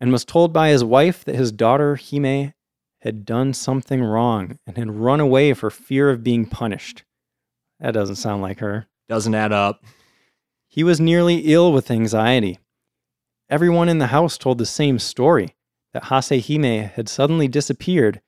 and 0.00 0.12
was 0.12 0.24
told 0.24 0.52
by 0.52 0.70
his 0.70 0.82
wife 0.82 1.24
that 1.24 1.34
his 1.34 1.52
daughter 1.52 1.96
Hime 1.96 2.54
had 3.02 3.24
done 3.24 3.52
something 3.52 4.02
wrong 4.02 4.58
and 4.66 4.76
had 4.76 4.90
run 4.90 5.20
away 5.20 5.52
for 5.52 5.70
fear 5.70 6.10
of 6.10 6.24
being 6.24 6.46
punished. 6.46 7.04
That 7.80 7.92
doesn't 7.92 8.16
sound 8.16 8.42
like 8.42 8.60
her. 8.60 8.86
Doesn't 9.08 9.34
add 9.34 9.52
up. 9.52 9.84
He 10.68 10.82
was 10.82 11.00
nearly 11.00 11.52
ill 11.52 11.72
with 11.72 11.90
anxiety. 11.90 12.58
Everyone 13.50 13.88
in 13.88 13.98
the 13.98 14.08
house 14.08 14.36
told 14.36 14.58
the 14.58 14.66
same 14.66 14.98
story 14.98 15.54
that 15.92 16.04
Hasehime 16.04 16.92
had 16.92 17.08
suddenly 17.08 17.48
disappeared. 17.48 18.20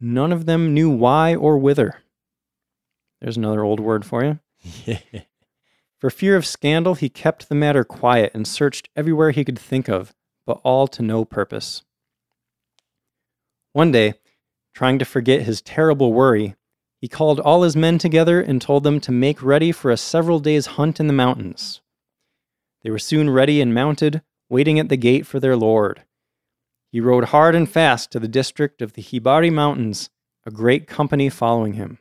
None 0.00 0.32
of 0.32 0.46
them 0.46 0.74
knew 0.74 0.90
why 0.90 1.34
or 1.34 1.58
whither. 1.58 2.02
There's 3.20 3.36
another 3.36 3.62
old 3.62 3.80
word 3.80 4.04
for 4.04 4.24
you. 4.24 4.96
For 6.02 6.10
fear 6.10 6.34
of 6.34 6.44
scandal, 6.44 6.96
he 6.96 7.08
kept 7.08 7.48
the 7.48 7.54
matter 7.54 7.84
quiet 7.84 8.32
and 8.34 8.44
searched 8.44 8.88
everywhere 8.96 9.30
he 9.30 9.44
could 9.44 9.56
think 9.56 9.88
of, 9.88 10.12
but 10.44 10.60
all 10.64 10.88
to 10.88 11.00
no 11.00 11.24
purpose. 11.24 11.84
One 13.72 13.92
day, 13.92 14.14
trying 14.74 14.98
to 14.98 15.04
forget 15.04 15.42
his 15.42 15.62
terrible 15.62 16.12
worry, 16.12 16.56
he 17.00 17.06
called 17.06 17.38
all 17.38 17.62
his 17.62 17.76
men 17.76 17.98
together 17.98 18.40
and 18.40 18.60
told 18.60 18.82
them 18.82 18.98
to 18.98 19.12
make 19.12 19.44
ready 19.44 19.70
for 19.70 19.92
a 19.92 19.96
several 19.96 20.40
days' 20.40 20.74
hunt 20.74 20.98
in 20.98 21.06
the 21.06 21.12
mountains. 21.12 21.82
They 22.82 22.90
were 22.90 22.98
soon 22.98 23.30
ready 23.30 23.60
and 23.60 23.72
mounted, 23.72 24.22
waiting 24.48 24.80
at 24.80 24.88
the 24.88 24.96
gate 24.96 25.24
for 25.24 25.38
their 25.38 25.56
lord. 25.56 26.02
He 26.90 27.00
rode 27.00 27.26
hard 27.26 27.54
and 27.54 27.70
fast 27.70 28.10
to 28.10 28.18
the 28.18 28.26
district 28.26 28.82
of 28.82 28.94
the 28.94 29.02
Hibari 29.02 29.52
Mountains, 29.52 30.10
a 30.44 30.50
great 30.50 30.88
company 30.88 31.28
following 31.28 31.74
him. 31.74 32.00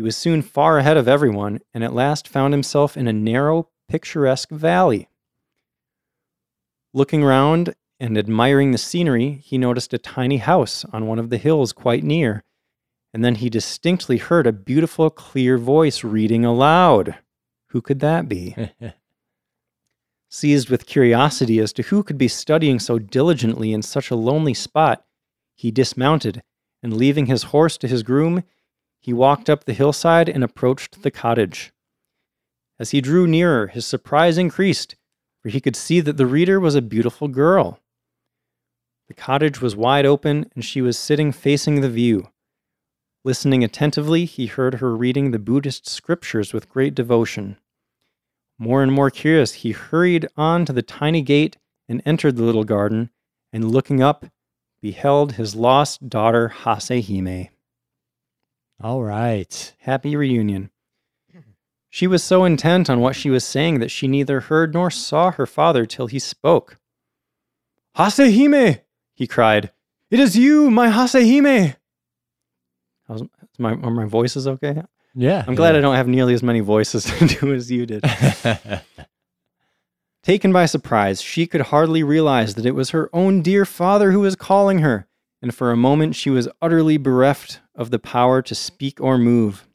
He 0.00 0.02
was 0.02 0.16
soon 0.16 0.40
far 0.40 0.78
ahead 0.78 0.96
of 0.96 1.08
everyone 1.08 1.60
and 1.74 1.84
at 1.84 1.92
last 1.92 2.26
found 2.26 2.54
himself 2.54 2.96
in 2.96 3.06
a 3.06 3.12
narrow, 3.12 3.68
picturesque 3.86 4.48
valley. 4.48 5.10
Looking 6.94 7.22
round 7.22 7.74
and 7.98 8.16
admiring 8.16 8.70
the 8.70 8.78
scenery, 8.78 9.42
he 9.44 9.58
noticed 9.58 9.92
a 9.92 9.98
tiny 9.98 10.38
house 10.38 10.86
on 10.90 11.06
one 11.06 11.18
of 11.18 11.28
the 11.28 11.36
hills 11.36 11.74
quite 11.74 12.02
near, 12.02 12.42
and 13.12 13.22
then 13.22 13.34
he 13.34 13.50
distinctly 13.50 14.16
heard 14.16 14.46
a 14.46 14.52
beautiful, 14.52 15.10
clear 15.10 15.58
voice 15.58 16.02
reading 16.02 16.46
aloud. 16.46 17.16
Who 17.66 17.82
could 17.82 18.00
that 18.00 18.26
be? 18.26 18.56
Seized 20.30 20.70
with 20.70 20.86
curiosity 20.86 21.58
as 21.58 21.74
to 21.74 21.82
who 21.82 22.02
could 22.02 22.16
be 22.16 22.26
studying 22.26 22.78
so 22.78 22.98
diligently 22.98 23.74
in 23.74 23.82
such 23.82 24.10
a 24.10 24.16
lonely 24.16 24.54
spot, 24.54 25.04
he 25.56 25.70
dismounted, 25.70 26.42
and 26.82 26.96
leaving 26.96 27.26
his 27.26 27.42
horse 27.42 27.76
to 27.76 27.86
his 27.86 28.02
groom, 28.02 28.44
he 29.00 29.12
walked 29.12 29.50
up 29.50 29.64
the 29.64 29.72
hillside 29.72 30.28
and 30.28 30.44
approached 30.44 31.02
the 31.02 31.10
cottage. 31.10 31.72
As 32.78 32.90
he 32.90 33.00
drew 33.00 33.26
nearer, 33.26 33.66
his 33.66 33.86
surprise 33.86 34.38
increased, 34.38 34.94
for 35.42 35.48
he 35.48 35.60
could 35.60 35.76
see 35.76 36.00
that 36.00 36.16
the 36.16 36.26
reader 36.26 36.60
was 36.60 36.74
a 36.74 36.82
beautiful 36.82 37.28
girl. 37.28 37.80
The 39.08 39.14
cottage 39.14 39.60
was 39.60 39.74
wide 39.74 40.06
open, 40.06 40.50
and 40.54 40.64
she 40.64 40.80
was 40.80 40.98
sitting 40.98 41.32
facing 41.32 41.80
the 41.80 41.90
view. 41.90 42.28
Listening 43.24 43.64
attentively, 43.64 44.24
he 44.24 44.46
heard 44.46 44.74
her 44.74 44.96
reading 44.96 45.30
the 45.30 45.38
Buddhist 45.38 45.88
scriptures 45.88 46.52
with 46.52 46.68
great 46.68 46.94
devotion. 46.94 47.56
More 48.58 48.82
and 48.82 48.92
more 48.92 49.10
curious, 49.10 49.54
he 49.54 49.72
hurried 49.72 50.28
on 50.36 50.64
to 50.66 50.72
the 50.72 50.82
tiny 50.82 51.22
gate 51.22 51.56
and 51.88 52.02
entered 52.06 52.36
the 52.36 52.44
little 52.44 52.64
garden, 52.64 53.10
and 53.52 53.70
looking 53.70 54.02
up, 54.02 54.26
beheld 54.80 55.32
his 55.32 55.54
lost 55.54 56.08
daughter 56.08 56.52
Hasehime. 56.62 57.50
All 58.82 59.02
right. 59.02 59.74
Happy 59.80 60.16
reunion. 60.16 60.70
She 61.90 62.06
was 62.06 62.22
so 62.22 62.44
intent 62.44 62.88
on 62.88 63.00
what 63.00 63.16
she 63.16 63.30
was 63.30 63.44
saying 63.44 63.80
that 63.80 63.90
she 63.90 64.06
neither 64.06 64.40
heard 64.40 64.72
nor 64.72 64.90
saw 64.90 65.32
her 65.32 65.46
father 65.46 65.84
till 65.84 66.06
he 66.06 66.20
spoke. 66.20 66.78
Hasehime! 67.96 68.80
he 69.12 69.26
cried. 69.26 69.72
It 70.08 70.20
is 70.20 70.36
you, 70.36 70.70
my 70.70 70.88
Hasehime! 70.88 71.74
How's, 73.08 73.24
my, 73.58 73.72
are 73.72 73.90
my 73.90 74.04
voices 74.04 74.46
okay? 74.46 74.84
Yeah. 75.14 75.44
I'm 75.46 75.56
glad 75.56 75.74
I 75.74 75.80
don't 75.80 75.96
have 75.96 76.06
nearly 76.06 76.32
as 76.32 76.44
many 76.44 76.60
voices 76.60 77.04
to 77.18 77.26
do 77.26 77.52
as 77.52 77.70
you 77.72 77.86
did. 77.86 78.04
Taken 80.22 80.52
by 80.52 80.66
surprise, 80.66 81.20
she 81.20 81.46
could 81.46 81.62
hardly 81.62 82.04
realize 82.04 82.54
that 82.54 82.66
it 82.66 82.74
was 82.76 82.90
her 82.90 83.10
own 83.12 83.42
dear 83.42 83.64
father 83.64 84.12
who 84.12 84.20
was 84.20 84.36
calling 84.36 84.78
her, 84.78 85.08
and 85.42 85.54
for 85.54 85.70
a 85.70 85.76
moment 85.76 86.14
she 86.14 86.30
was 86.30 86.48
utterly 86.60 86.96
bereft 86.96 87.60
of 87.74 87.90
the 87.90 87.98
power 87.98 88.42
to 88.42 88.54
speak 88.54 89.00
or 89.00 89.18
move. 89.18 89.66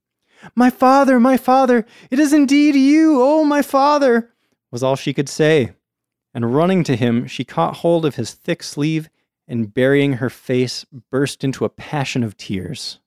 My 0.55 0.69
father, 0.69 1.19
my 1.19 1.37
father, 1.37 1.85
it 2.11 2.19
is 2.19 2.33
indeed 2.33 2.75
you, 2.75 3.21
oh, 3.21 3.43
my 3.43 3.61
father, 3.61 4.31
was 4.71 4.83
all 4.83 4.95
she 4.95 5.13
could 5.13 5.29
say. 5.29 5.73
And 6.33 6.53
running 6.53 6.83
to 6.83 6.95
him, 6.95 7.27
she 7.27 7.43
caught 7.43 7.77
hold 7.77 8.05
of 8.05 8.15
his 8.15 8.33
thick 8.33 8.61
sleeve 8.61 9.09
and 9.47 9.73
burying 9.73 10.13
her 10.13 10.29
face, 10.29 10.85
burst 11.09 11.43
into 11.43 11.65
a 11.65 11.69
passion 11.69 12.23
of 12.23 12.37
tears. 12.37 12.99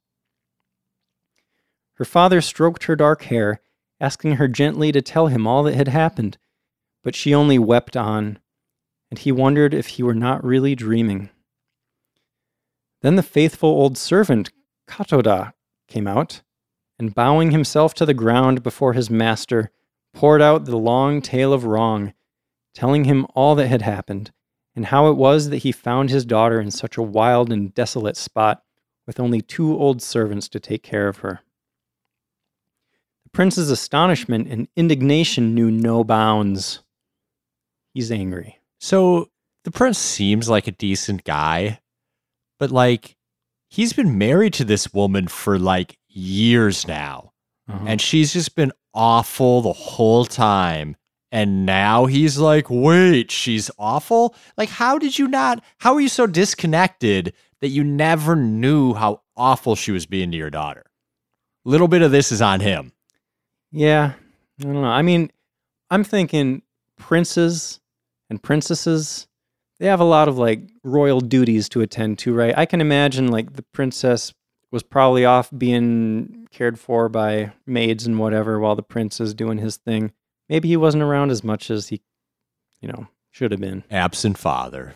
Her 1.94 2.04
father 2.04 2.40
stroked 2.40 2.84
her 2.84 2.96
dark 2.96 3.24
hair, 3.24 3.60
asking 4.00 4.36
her 4.36 4.48
gently 4.48 4.92
to 4.92 5.02
tell 5.02 5.26
him 5.26 5.46
all 5.46 5.64
that 5.64 5.74
had 5.74 5.88
happened, 5.88 6.38
but 7.02 7.16
she 7.16 7.34
only 7.34 7.58
wept 7.58 7.96
on, 7.96 8.38
and 9.10 9.18
he 9.18 9.32
wondered 9.32 9.74
if 9.74 9.88
he 9.88 10.02
were 10.02 10.14
not 10.14 10.44
really 10.44 10.74
dreaming. 10.74 11.30
Then 13.02 13.16
the 13.16 13.22
faithful 13.22 13.68
old 13.68 13.96
servant, 13.96 14.50
Katoda, 14.88 15.52
came 15.86 16.06
out, 16.06 16.42
and 16.98 17.14
bowing 17.14 17.52
himself 17.52 17.94
to 17.94 18.06
the 18.06 18.14
ground 18.14 18.62
before 18.62 18.92
his 18.92 19.08
master, 19.08 19.70
poured 20.12 20.42
out 20.42 20.64
the 20.64 20.76
long 20.76 21.22
tale 21.22 21.52
of 21.52 21.64
wrong, 21.64 22.12
telling 22.74 23.04
him 23.04 23.26
all 23.34 23.54
that 23.54 23.68
had 23.68 23.82
happened, 23.82 24.32
and 24.74 24.86
how 24.86 25.08
it 25.08 25.16
was 25.16 25.50
that 25.50 25.58
he 25.58 25.72
found 25.72 26.10
his 26.10 26.24
daughter 26.24 26.60
in 26.60 26.70
such 26.70 26.96
a 26.96 27.02
wild 27.02 27.52
and 27.52 27.74
desolate 27.74 28.16
spot, 28.16 28.62
with 29.06 29.20
only 29.20 29.40
two 29.40 29.76
old 29.76 30.02
servants 30.02 30.48
to 30.48 30.60
take 30.60 30.82
care 30.82 31.08
of 31.08 31.18
her. 31.18 31.40
The 33.24 33.30
prince's 33.30 33.70
astonishment 33.70 34.48
and 34.48 34.68
indignation 34.76 35.54
knew 35.54 35.70
no 35.70 36.02
bounds. 36.02 36.80
He's 37.94 38.10
angry. 38.10 38.60
So 38.80 39.30
the 39.64 39.70
prince 39.70 39.98
seems 39.98 40.48
like 40.48 40.66
a 40.66 40.72
decent 40.72 41.24
guy, 41.24 41.80
but 42.58 42.70
like 42.70 43.16
he's 43.68 43.92
been 43.92 44.18
married 44.18 44.54
to 44.54 44.64
this 44.64 44.92
woman 44.92 45.28
for 45.28 45.58
like 45.58 45.98
years 46.08 46.86
now. 46.86 47.32
Uh-huh. 47.68 47.84
And 47.86 48.00
she's 48.00 48.32
just 48.32 48.54
been 48.54 48.72
awful 48.94 49.60
the 49.60 49.72
whole 49.72 50.24
time. 50.24 50.96
And 51.30 51.66
now 51.66 52.06
he's 52.06 52.38
like, 52.38 52.66
wait, 52.70 53.30
she's 53.30 53.70
awful? 53.78 54.34
Like, 54.56 54.70
how 54.70 54.98
did 54.98 55.18
you 55.18 55.28
not? 55.28 55.62
How 55.76 55.94
are 55.94 56.00
you 56.00 56.08
so 56.08 56.26
disconnected 56.26 57.34
that 57.60 57.68
you 57.68 57.84
never 57.84 58.34
knew 58.34 58.94
how 58.94 59.20
awful 59.36 59.76
she 59.76 59.92
was 59.92 60.06
being 60.06 60.30
to 60.30 60.38
your 60.38 60.48
daughter? 60.48 60.86
Little 61.66 61.88
bit 61.88 62.00
of 62.00 62.10
this 62.10 62.32
is 62.32 62.40
on 62.40 62.60
him. 62.60 62.92
Yeah, 63.70 64.14
I 64.58 64.62
don't 64.62 64.72
know. 64.72 64.84
I 64.84 65.02
mean, 65.02 65.30
I'm 65.90 66.02
thinking 66.02 66.62
princes 66.96 67.78
and 68.30 68.42
princesses, 68.42 69.27
they 69.78 69.86
have 69.86 70.00
a 70.00 70.04
lot 70.04 70.28
of 70.28 70.38
like 70.38 70.60
royal 70.82 71.20
duties 71.20 71.68
to 71.70 71.80
attend 71.80 72.18
to, 72.20 72.34
right? 72.34 72.56
I 72.56 72.66
can 72.66 72.80
imagine 72.80 73.28
like 73.28 73.54
the 73.54 73.64
princess 73.72 74.32
was 74.70 74.82
probably 74.82 75.24
off 75.24 75.50
being 75.56 76.46
cared 76.50 76.78
for 76.78 77.08
by 77.08 77.52
maids 77.66 78.06
and 78.06 78.18
whatever 78.18 78.58
while 78.58 78.76
the 78.76 78.82
prince 78.82 79.20
is 79.20 79.34
doing 79.34 79.58
his 79.58 79.76
thing. 79.76 80.12
Maybe 80.48 80.68
he 80.68 80.76
wasn't 80.76 81.02
around 81.02 81.30
as 81.30 81.44
much 81.44 81.70
as 81.70 81.88
he, 81.88 82.02
you 82.80 82.88
know, 82.88 83.08
should 83.30 83.52
have 83.52 83.60
been. 83.60 83.84
Absent 83.90 84.38
father. 84.38 84.94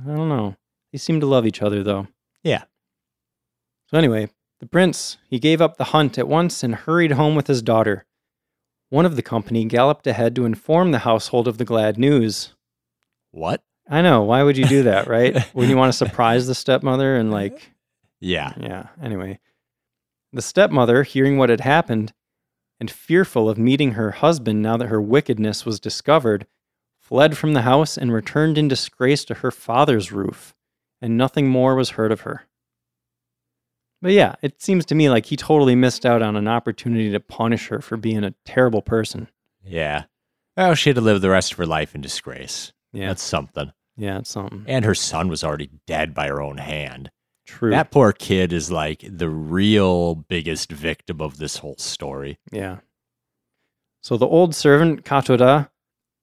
I 0.00 0.14
don't 0.14 0.28
know. 0.28 0.56
They 0.92 0.98
seem 0.98 1.20
to 1.20 1.26
love 1.26 1.46
each 1.46 1.62
other 1.62 1.82
though. 1.82 2.08
Yeah. 2.42 2.64
So 3.88 3.98
anyway, 3.98 4.30
the 4.60 4.66
prince, 4.66 5.18
he 5.28 5.38
gave 5.38 5.60
up 5.60 5.76
the 5.76 5.84
hunt 5.84 6.18
at 6.18 6.28
once 6.28 6.62
and 6.62 6.74
hurried 6.74 7.12
home 7.12 7.34
with 7.34 7.48
his 7.48 7.62
daughter. 7.62 8.06
One 8.90 9.06
of 9.06 9.16
the 9.16 9.22
company 9.22 9.64
galloped 9.64 10.06
ahead 10.06 10.36
to 10.36 10.44
inform 10.44 10.92
the 10.92 11.00
household 11.00 11.48
of 11.48 11.58
the 11.58 11.64
glad 11.64 11.98
news. 11.98 12.54
What? 13.30 13.62
I 13.88 14.00
know. 14.02 14.22
Why 14.22 14.42
would 14.42 14.56
you 14.56 14.64
do 14.64 14.84
that, 14.84 15.06
right? 15.08 15.42
when 15.52 15.68
you 15.68 15.76
want 15.76 15.92
to 15.92 15.96
surprise 15.96 16.46
the 16.46 16.54
stepmother 16.54 17.16
and 17.16 17.30
like, 17.30 17.72
Yeah. 18.20 18.52
yeah. 18.58 18.86
Anyway, 19.02 19.40
the 20.32 20.42
stepmother, 20.42 21.02
hearing 21.02 21.36
what 21.38 21.50
had 21.50 21.60
happened 21.60 22.12
and 22.80 22.90
fearful 22.90 23.48
of 23.48 23.58
meeting 23.58 23.92
her 23.92 24.12
husband 24.12 24.62
now 24.62 24.76
that 24.76 24.88
her 24.88 25.00
wickedness 25.00 25.66
was 25.66 25.78
discovered, 25.80 26.46
fled 27.00 27.36
from 27.36 27.52
the 27.52 27.62
house 27.62 27.96
and 27.98 28.12
returned 28.12 28.56
in 28.58 28.68
disgrace 28.68 29.24
to 29.26 29.34
her 29.34 29.50
father's 29.50 30.10
roof, 30.12 30.54
and 31.00 31.16
nothing 31.18 31.48
more 31.48 31.74
was 31.74 31.90
heard 31.90 32.10
of 32.12 32.22
her. 32.22 32.46
But 34.00 34.12
yeah, 34.12 34.34
it 34.42 34.60
seems 34.60 34.84
to 34.86 34.94
me 34.96 35.08
like 35.10 35.26
he 35.26 35.36
totally 35.36 35.76
missed 35.76 36.04
out 36.04 36.22
on 36.22 36.34
an 36.34 36.48
opportunity 36.48 37.10
to 37.12 37.20
punish 37.20 37.68
her 37.68 37.80
for 37.80 37.96
being 37.96 38.24
a 38.24 38.34
terrible 38.44 38.82
person. 38.82 39.28
Yeah. 39.64 40.04
Oh, 40.56 40.74
she 40.74 40.90
had 40.90 40.96
to 40.96 41.00
live 41.00 41.20
the 41.20 41.30
rest 41.30 41.52
of 41.52 41.58
her 41.58 41.66
life 41.66 41.94
in 41.94 42.00
disgrace. 42.00 42.72
Yeah, 42.92 43.08
That's 43.08 43.22
something. 43.22 43.72
yeah, 43.96 44.18
it's 44.18 44.30
something. 44.30 44.64
And 44.66 44.84
her 44.84 44.94
son 44.94 45.28
was 45.28 45.42
already 45.42 45.70
dead 45.86 46.14
by 46.14 46.28
her 46.28 46.42
own 46.42 46.58
hand. 46.58 47.10
True. 47.46 47.70
That 47.70 47.90
poor 47.90 48.12
kid 48.12 48.52
is 48.52 48.70
like 48.70 49.04
the 49.08 49.28
real 49.28 50.14
biggest 50.14 50.70
victim 50.70 51.20
of 51.20 51.38
this 51.38 51.56
whole 51.58 51.76
story. 51.78 52.38
Yeah. 52.52 52.78
So 54.00 54.16
the 54.16 54.26
old 54.26 54.54
servant, 54.54 55.04
Katoda, 55.04 55.70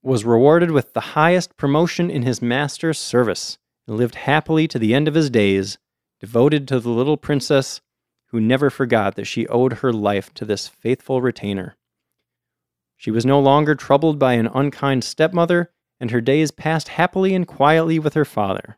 was 0.01 0.23
rewarded 0.25 0.71
with 0.71 0.93
the 0.93 0.99
highest 1.01 1.57
promotion 1.57 2.09
in 2.09 2.23
his 2.23 2.41
master's 2.41 2.97
service 2.99 3.57
and 3.87 3.97
lived 3.97 4.15
happily 4.15 4.67
to 4.67 4.79
the 4.79 4.93
end 4.93 5.07
of 5.07 5.13
his 5.13 5.29
days, 5.29 5.77
devoted 6.19 6.67
to 6.67 6.79
the 6.79 6.89
little 6.89 7.17
princess 7.17 7.81
who 8.27 8.39
never 8.39 8.69
forgot 8.69 9.15
that 9.15 9.25
she 9.25 9.47
owed 9.47 9.73
her 9.73 9.91
life 9.91 10.33
to 10.35 10.45
this 10.45 10.67
faithful 10.67 11.21
retainer. 11.21 11.75
She 12.95 13.11
was 13.11 13.25
no 13.25 13.39
longer 13.39 13.75
troubled 13.75 14.19
by 14.19 14.33
an 14.33 14.47
unkind 14.47 15.03
stepmother, 15.03 15.71
and 15.99 16.11
her 16.11 16.21
days 16.21 16.51
passed 16.51 16.89
happily 16.89 17.35
and 17.35 17.47
quietly 17.47 17.99
with 17.99 18.13
her 18.13 18.25
father. 18.25 18.77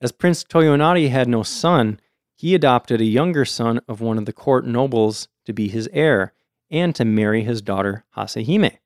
As 0.00 0.12
Prince 0.12 0.44
Toyonari 0.44 1.10
had 1.10 1.28
no 1.28 1.42
son, 1.42 2.00
he 2.34 2.54
adopted 2.54 3.00
a 3.00 3.04
younger 3.04 3.44
son 3.44 3.80
of 3.86 4.00
one 4.00 4.18
of 4.18 4.26
the 4.26 4.32
court 4.32 4.66
nobles 4.66 5.28
to 5.44 5.52
be 5.52 5.68
his 5.68 5.88
heir 5.92 6.32
and 6.70 6.94
to 6.96 7.04
marry 7.04 7.44
his 7.44 7.62
daughter 7.62 8.04
Hasehime. 8.16 8.78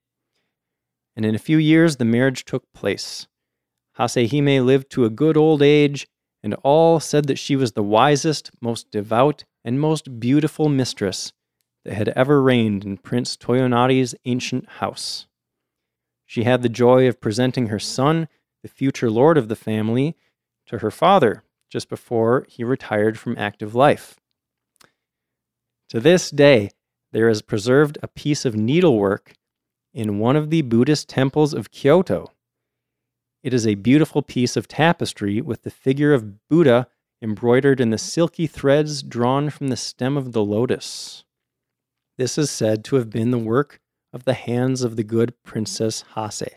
And 1.15 1.25
in 1.25 1.35
a 1.35 1.39
few 1.39 1.57
years, 1.57 1.97
the 1.97 2.05
marriage 2.05 2.45
took 2.45 2.71
place. 2.75 3.27
Hasehime 3.99 4.65
lived 4.65 4.91
to 4.91 5.07
a 5.07 5.11
good 5.11 5.37
old 5.37 5.63
age, 5.63 6.07
and 6.43 6.55
all 6.63 7.01
said 7.01 7.27
that 7.29 7.39
she 7.39 7.57
was 7.57 7.73
the 7.73 7.83
wisest, 7.83 8.51
most 8.61 8.91
devout, 8.91 9.45
and 9.65 9.81
most 9.81 10.21
beautiful 10.21 10.69
mistress 10.69 11.33
that 11.85 11.95
had 11.95 12.11
ever 12.11 12.43
reigned 12.43 12.85
in 12.85 12.99
Prince 12.99 13.37
Toyonari's 13.37 14.15
ancient 14.27 14.69
house. 14.69 15.27
She 16.27 16.43
had 16.43 16.63
the 16.63 16.69
joy 16.69 17.09
of 17.09 17.21
presenting 17.21 17.69
her 17.69 17.79
son, 17.79 18.29
the 18.63 18.69
future 18.69 19.11
lord 19.11 19.39
of 19.39 19.49
the 19.49 19.57
family, 19.57 20.17
to 20.67 20.79
her 20.79 20.91
father 20.91 21.45
just 21.71 21.89
before 21.89 22.47
he 22.49 22.65
retired 22.65 23.19
from 23.19 23.39
active 23.39 23.75
life. 23.75 24.19
To 25.91 26.01
this 26.01 26.31
day, 26.31 26.71
there 27.13 27.29
is 27.29 27.43
preserved 27.43 27.99
a 28.03 28.09
piece 28.09 28.45
of 28.45 28.57
needlework 28.57 29.35
in 29.95 30.19
one 30.19 30.37
of 30.37 30.51
the 30.51 30.63
Buddhist 30.63 31.09
temples 31.09 31.55
of 31.55 31.71
Kyoto. 31.71 32.33
It 33.43 33.55
is 33.55 33.67
a 33.67 33.77
beautiful 33.77 34.23
piece 34.23 34.57
of 34.57 34.69
tapestry 34.69 35.41
with 35.41 35.63
the 35.63 35.71
figure 35.71 36.13
of 36.13 36.49
Buddha 36.49 36.89
embroidered 37.23 37.81
in 37.81 37.91
the 37.91 37.99
silky 37.99 38.47
threads 38.47 39.03
drawn 39.03 39.49
from 39.49 39.69
the 39.69 39.77
stem 39.77 40.17
of 40.17 40.33
the 40.33 40.45
lotus. 40.45 41.25
This 42.19 42.37
is 42.37 42.51
said 42.51 42.85
to 42.85 42.97
have 42.97 43.11
been 43.11 43.31
the 43.31 43.39
work 43.39 43.81
of 44.17 44.25
the 44.25 44.35
hands 44.35 44.83
of 44.83 44.97
the 44.97 45.05
good 45.05 45.33
Princess 45.45 46.03
Hase. 46.17 46.49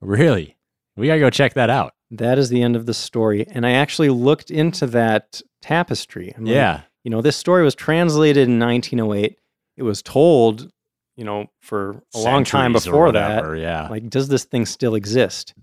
Really? 0.00 0.56
We 0.96 1.08
gotta 1.08 1.18
go 1.18 1.30
check 1.30 1.54
that 1.54 1.70
out. 1.70 1.94
That 2.12 2.38
is 2.38 2.48
the 2.50 2.62
end 2.62 2.76
of 2.76 2.86
the 2.86 2.94
story. 2.94 3.46
And 3.50 3.66
I 3.66 3.72
actually 3.72 4.10
looked 4.10 4.50
into 4.50 4.86
that 4.88 5.42
tapestry. 5.62 6.32
I'm 6.36 6.44
like, 6.44 6.54
Yeah. 6.54 6.82
you 7.02 7.10
know, 7.10 7.20
this 7.22 7.36
story 7.36 7.64
was 7.64 7.74
translated 7.74 8.46
in 8.48 8.58
1908. 8.60 9.38
It 9.76 9.82
was 9.82 10.02
told, 10.02 10.70
you 11.16 11.24
know, 11.24 11.46
for 11.60 12.02
a 12.14 12.18
long 12.18 12.44
time 12.44 12.72
Centuries 12.74 12.86
or 12.86 12.90
before 12.90 13.12
that. 13.12 13.58
Yeah. 13.58 13.88
Like, 13.88 14.08
does 14.10 14.28
this 14.28 14.44
thing 14.44 14.66
still 14.66 14.94
exist? 14.94 15.54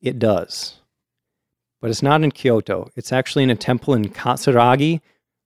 It 0.00 0.18
does. 0.18 0.76
But 1.80 1.90
it's 1.90 2.02
not 2.02 2.22
in 2.22 2.30
Kyoto. 2.32 2.90
It's 2.96 3.12
actually 3.12 3.44
in 3.44 3.50
a 3.50 3.56
temple 3.56 3.94
in 3.94 4.06
Katsuragi, 4.10 5.00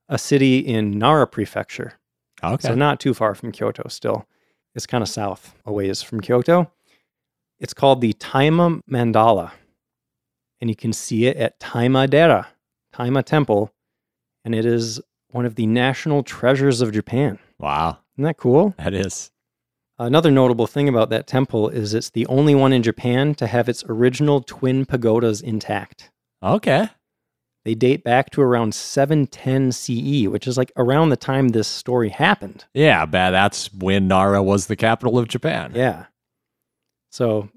a 0.08 0.18
city 0.18 0.58
in 0.58 0.98
Nara 0.98 1.26
Prefecture. 1.26 1.94
okay. 2.42 2.68
So 2.68 2.74
not 2.74 3.00
too 3.00 3.14
far 3.14 3.34
from 3.34 3.52
Kyoto 3.52 3.88
still. 3.88 4.26
It's 4.74 4.86
kind 4.86 5.02
of 5.02 5.08
south 5.08 5.54
a 5.64 5.72
ways 5.72 6.02
from 6.02 6.20
Kyoto. 6.20 6.70
It's 7.60 7.74
called 7.74 8.00
the 8.00 8.12
Taima 8.14 8.80
Mandala. 8.90 9.52
And 10.60 10.68
you 10.70 10.76
can 10.76 10.92
see 10.92 11.26
it 11.26 11.36
at 11.36 11.60
Taima 11.60 12.08
Dera, 12.08 12.48
Taima 12.94 13.24
Temple. 13.24 13.72
And 14.44 14.54
it 14.54 14.66
is 14.66 15.00
one 15.30 15.46
of 15.46 15.54
the 15.54 15.66
national 15.66 16.22
treasures 16.22 16.80
of 16.80 16.92
Japan. 16.92 17.38
wow. 17.58 17.98
Isn't 18.16 18.24
that 18.24 18.36
cool? 18.36 18.74
That 18.78 18.94
is. 18.94 19.32
Another 19.98 20.30
notable 20.30 20.66
thing 20.68 20.88
about 20.88 21.10
that 21.10 21.26
temple 21.26 21.68
is 21.68 21.94
it's 21.94 22.10
the 22.10 22.26
only 22.26 22.54
one 22.54 22.72
in 22.72 22.82
Japan 22.82 23.34
to 23.36 23.46
have 23.46 23.68
its 23.68 23.84
original 23.88 24.40
twin 24.40 24.84
pagodas 24.86 25.40
intact. 25.40 26.10
Okay. 26.42 26.88
They 27.64 27.74
date 27.74 28.04
back 28.04 28.30
to 28.30 28.42
around 28.42 28.74
710 28.74 29.72
CE, 29.72 30.28
which 30.28 30.46
is 30.46 30.58
like 30.58 30.70
around 30.76 31.08
the 31.08 31.16
time 31.16 31.48
this 31.48 31.66
story 31.66 32.10
happened. 32.10 32.66
Yeah, 32.74 33.06
but 33.06 33.30
that's 33.30 33.72
when 33.72 34.06
Nara 34.06 34.42
was 34.42 34.66
the 34.66 34.76
capital 34.76 35.18
of 35.18 35.28
Japan. 35.28 35.72
Yeah. 35.74 36.06
So 37.10 37.48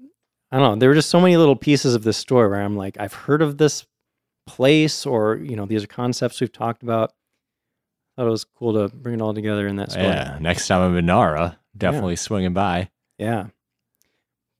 I 0.50 0.58
don't 0.58 0.74
know. 0.74 0.78
There 0.78 0.88
were 0.88 0.94
just 0.94 1.10
so 1.10 1.20
many 1.20 1.36
little 1.36 1.56
pieces 1.56 1.94
of 1.94 2.04
this 2.04 2.16
story 2.16 2.48
where 2.48 2.62
I'm 2.62 2.76
like, 2.76 2.98
I've 2.98 3.12
heard 3.12 3.42
of 3.42 3.58
this 3.58 3.84
place, 4.46 5.04
or 5.04 5.36
you 5.36 5.56
know, 5.56 5.66
these 5.66 5.84
are 5.84 5.88
concepts 5.88 6.40
we've 6.40 6.50
talked 6.50 6.82
about. 6.82 7.12
thought 8.18 8.26
it 8.26 8.30
was 8.30 8.44
cool 8.44 8.72
to 8.72 8.94
bring 8.96 9.14
it 9.14 9.22
all 9.22 9.32
together 9.32 9.68
in 9.68 9.76
that 9.76 9.92
story. 9.92 10.08
Yeah. 10.08 10.38
Next 10.40 10.66
time 10.66 10.82
I'm 10.82 10.96
in 10.96 11.06
Nara, 11.06 11.56
definitely 11.76 12.16
swinging 12.16 12.52
by. 12.52 12.90
Yeah. 13.16 13.46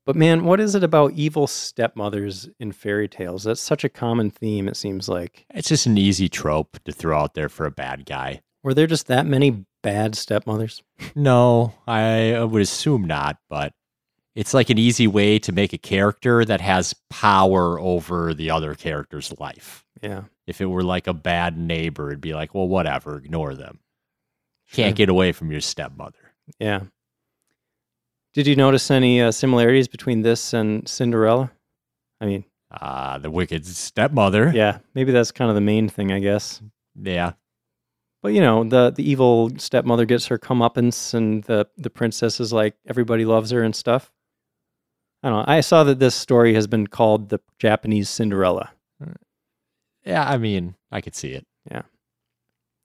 But 0.09 0.17
man, 0.17 0.45
what 0.45 0.59
is 0.59 0.75
it 0.75 0.83
about 0.83 1.13
evil 1.13 1.47
stepmothers 1.47 2.49
in 2.59 2.73
fairy 2.73 3.09
tales? 3.09 3.45
That's 3.45 3.61
such 3.61 3.85
a 3.85 3.91
common 3.91 4.31
theme, 4.31 4.67
it 4.67 4.75
seems 4.79 5.07
like. 5.07 5.45
It's 5.51 5.69
just 5.69 5.85
an 5.85 5.99
easy 5.99 6.31
trope 6.31 6.79
to 6.87 6.93
throw 6.93 7.19
out 7.19 7.35
there 7.35 7.51
for 7.51 7.67
a 7.67 7.71
bad 7.71 8.07
guy. 8.07 8.41
Were 8.63 8.73
there 8.73 8.87
just 8.87 9.09
that 9.09 9.27
many 9.27 9.67
bad 9.83 10.15
stepmothers? 10.15 10.83
No, 11.15 11.75
I 11.87 12.43
would 12.43 12.63
assume 12.63 13.05
not, 13.05 13.37
but 13.51 13.75
it's 14.35 14.55
like 14.55 14.71
an 14.71 14.79
easy 14.79 15.07
way 15.07 15.39
to 15.41 15.53
make 15.53 15.75
a 15.75 15.79
character 15.79 16.43
that 16.43 16.63
has 16.63 16.95
power 17.11 17.79
over 17.79 18.33
the 18.33 18.51
other 18.51 18.75
character's 18.75 19.39
life. 19.39 19.85
Yeah. 20.03 20.23
If 20.47 20.63
it 20.63 20.67
were 20.71 20.85
like 20.85 21.07
a 21.07 21.13
bad 21.13 21.59
neighbor, 21.59 22.09
it'd 22.09 22.23
be 22.23 22.33
like, 22.33 22.55
well, 22.55 22.67
whatever, 22.67 23.19
ignore 23.19 23.55
them. 23.55 23.81
Can't 24.73 24.93
Sure. 24.97 25.05
get 25.05 25.09
away 25.11 25.33
from 25.33 25.53
your 25.53 25.61
stepmother. 25.61 26.33
Yeah. 26.59 26.85
Did 28.35 28.47
you 28.47 28.57
notice 28.57 28.91
any 28.91 29.21
uh, 29.21 29.33
similarities 29.33 29.89
between 29.89 30.23
this 30.23 30.53
and 30.53 30.87
Cinderella? 30.89 31.51
I 32.21 32.27
mean, 32.27 32.45
Ah, 32.71 33.19
the 33.19 33.31
wicked 33.31 33.67
stepmother. 33.67 34.53
yeah, 34.55 34.79
maybe 34.95 35.11
that's 35.13 35.33
kind 35.33 35.49
of 35.49 35.55
the 35.55 35.61
main 35.63 35.89
thing, 35.89 36.13
I 36.13 36.19
guess. 36.19 36.61
Yeah. 36.95 37.33
But 38.23 38.33
you 38.35 38.41
know, 38.41 38.65
the 38.65 38.91
the 38.91 39.09
evil 39.09 39.51
stepmother 39.59 40.05
gets 40.05 40.27
her 40.27 40.39
comeuppance, 40.39 41.15
and 41.15 41.45
the 41.45 41.67
the 41.77 41.89
princess 41.91 42.41
is 42.41 42.53
like 42.53 42.75
everybody 42.87 43.25
loves 43.25 43.51
her 43.53 43.63
and 43.63 43.75
stuff. 43.75 44.11
I 45.23 45.31
don't 45.31 45.39
know. 45.39 45.53
I 45.53 45.61
saw 45.61 45.83
that 45.85 45.99
this 45.99 46.15
story 46.15 46.53
has 46.55 46.67
been 46.67 46.87
called 46.89 47.29
the 47.31 47.41
Japanese 47.59 48.09
Cinderella. 48.11 48.71
Yeah, 50.05 50.29
I 50.29 50.37
mean, 50.39 50.75
I 50.93 51.01
could 51.01 51.15
see 51.15 51.33
it. 51.33 51.47
Yeah. 51.71 51.83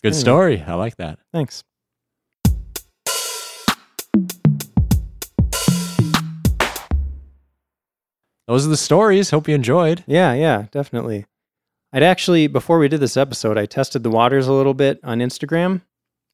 Good 0.02 0.10
Anyway. 0.14 0.20
story. 0.20 0.62
I 0.66 0.74
like 0.76 0.98
that. 0.98 1.20
Thanks. 1.32 1.64
Those 8.48 8.66
are 8.66 8.70
the 8.70 8.78
stories. 8.78 9.30
Hope 9.30 9.48
you 9.48 9.56
enjoyed. 9.56 10.04
Yeah, 10.08 10.34
yeah, 10.34 10.66
definitely. 10.72 11.26
I'd 11.94 12.04
actually, 12.04 12.48
before 12.48 12.80
we 12.80 12.88
did 12.88 13.00
this 13.00 13.18
episode, 13.18 13.58
I 13.58 13.66
tested 13.66 14.04
the 14.04 14.10
waters 14.10 14.48
a 14.48 14.54
little 14.54 14.74
bit 14.74 15.00
on 15.04 15.20
Instagram. 15.20 15.82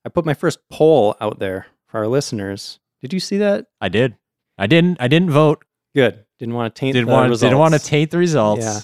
I 0.05 0.09
put 0.09 0.25
my 0.25 0.33
first 0.33 0.59
poll 0.71 1.15
out 1.19 1.39
there 1.39 1.67
for 1.87 1.97
our 1.99 2.07
listeners. 2.07 2.79
Did 3.01 3.13
you 3.13 3.19
see 3.19 3.37
that? 3.37 3.67
I 3.81 3.89
did. 3.89 4.15
I 4.57 4.67
didn't. 4.67 5.01
I 5.01 5.07
didn't 5.07 5.31
vote. 5.31 5.63
Good. 5.93 6.25
Didn't 6.39 6.55
want 6.55 6.73
to 6.73 6.79
taint 6.79 6.93
Didn't 6.93 7.07
the 7.07 7.13
want. 7.13 7.29
results. 7.29 7.41
Didn't 7.41 7.57
want 7.59 7.73
to 7.73 7.79
taint 7.79 8.11
the 8.11 8.17
results. 8.17 8.61
Yeah. 8.63 8.79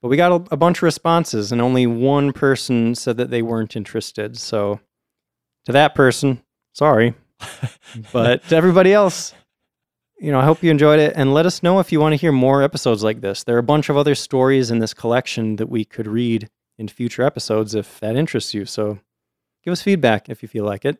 But 0.00 0.08
we 0.08 0.16
got 0.16 0.32
a, 0.32 0.54
a 0.54 0.56
bunch 0.56 0.78
of 0.78 0.82
responses, 0.84 1.52
and 1.52 1.60
only 1.62 1.86
one 1.86 2.32
person 2.32 2.94
said 2.94 3.16
that 3.18 3.30
they 3.30 3.42
weren't 3.42 3.76
interested. 3.76 4.38
So, 4.38 4.80
to 5.66 5.72
that 5.72 5.94
person, 5.94 6.42
sorry. 6.72 7.14
But 8.12 8.46
to 8.48 8.56
everybody 8.56 8.92
else, 8.92 9.34
you 10.18 10.32
know, 10.32 10.40
I 10.40 10.44
hope 10.44 10.62
you 10.62 10.70
enjoyed 10.70 11.00
it. 11.00 11.12
And 11.16 11.34
let 11.34 11.46
us 11.46 11.62
know 11.62 11.80
if 11.80 11.92
you 11.92 12.00
want 12.00 12.12
to 12.12 12.16
hear 12.16 12.32
more 12.32 12.62
episodes 12.62 13.02
like 13.02 13.20
this. 13.20 13.44
There 13.44 13.56
are 13.56 13.60
a 13.60 13.62
bunch 13.62 13.88
of 13.88 13.96
other 13.96 14.14
stories 14.14 14.70
in 14.70 14.78
this 14.78 14.94
collection 14.94 15.56
that 15.56 15.68
we 15.68 15.84
could 15.84 16.06
read 16.06 16.48
in 16.78 16.88
future 16.88 17.22
episodes 17.22 17.74
if 17.74 18.00
that 18.00 18.16
interests 18.16 18.54
you. 18.54 18.64
So, 18.64 18.98
give 19.64 19.72
us 19.72 19.82
feedback 19.82 20.28
if 20.28 20.42
you 20.42 20.48
feel 20.48 20.64
like 20.64 20.84
it. 20.84 20.98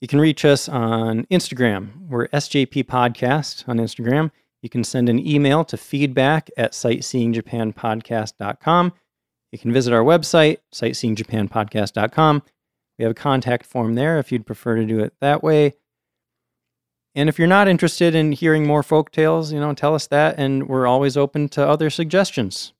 You 0.00 0.08
can 0.08 0.20
reach 0.20 0.44
us 0.44 0.68
on 0.68 1.24
Instagram. 1.26 2.08
We're 2.08 2.26
SJP 2.28 2.84
Podcast 2.84 3.68
on 3.68 3.78
Instagram. 3.78 4.30
You 4.60 4.68
can 4.68 4.84
send 4.84 5.08
an 5.08 5.26
email 5.26 5.64
to 5.64 5.76
feedback 5.76 6.50
at 6.56 6.72
sightseeingjapanpodcast.com. 6.72 8.92
You 9.52 9.58
can 9.58 9.72
visit 9.72 9.92
our 9.92 10.02
website, 10.02 10.58
sightseeingjapanpodcast.com. 10.72 12.42
We 12.98 13.04
have 13.04 13.12
a 13.12 13.14
contact 13.14 13.66
form 13.66 13.94
there 13.94 14.18
if 14.18 14.32
you'd 14.32 14.46
prefer 14.46 14.76
to 14.76 14.84
do 14.84 15.00
it 15.00 15.14
that 15.20 15.42
way. 15.42 15.74
And 17.14 17.28
if 17.28 17.38
you're 17.38 17.46
not 17.48 17.68
interested 17.68 18.14
in 18.14 18.32
hearing 18.32 18.66
more 18.66 18.82
folk 18.82 19.10
tales, 19.12 19.52
you 19.52 19.60
know, 19.60 19.72
tell 19.72 19.94
us 19.94 20.06
that, 20.08 20.36
and 20.38 20.68
we're 20.68 20.86
always 20.86 21.16
open 21.16 21.48
to 21.50 21.66
other 21.66 21.88
suggestions. 21.90 22.72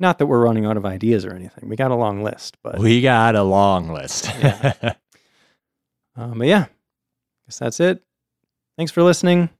Not 0.00 0.18
that 0.18 0.26
we're 0.26 0.42
running 0.42 0.64
out 0.66 0.76
of 0.76 0.84
ideas 0.86 1.24
or 1.24 1.34
anything. 1.34 1.68
We 1.68 1.76
got 1.76 1.90
a 1.90 1.94
long 1.96 2.22
list, 2.22 2.56
but 2.62 2.78
We 2.78 3.00
got 3.00 3.34
a 3.36 3.42
long 3.42 3.88
list. 3.90 4.30
Yeah. 4.40 4.94
um, 6.16 6.38
but 6.38 6.46
yeah, 6.46 6.66
guess 7.46 7.58
that's 7.58 7.80
it. 7.80 8.02
Thanks 8.76 8.92
for 8.92 9.02
listening. 9.02 9.50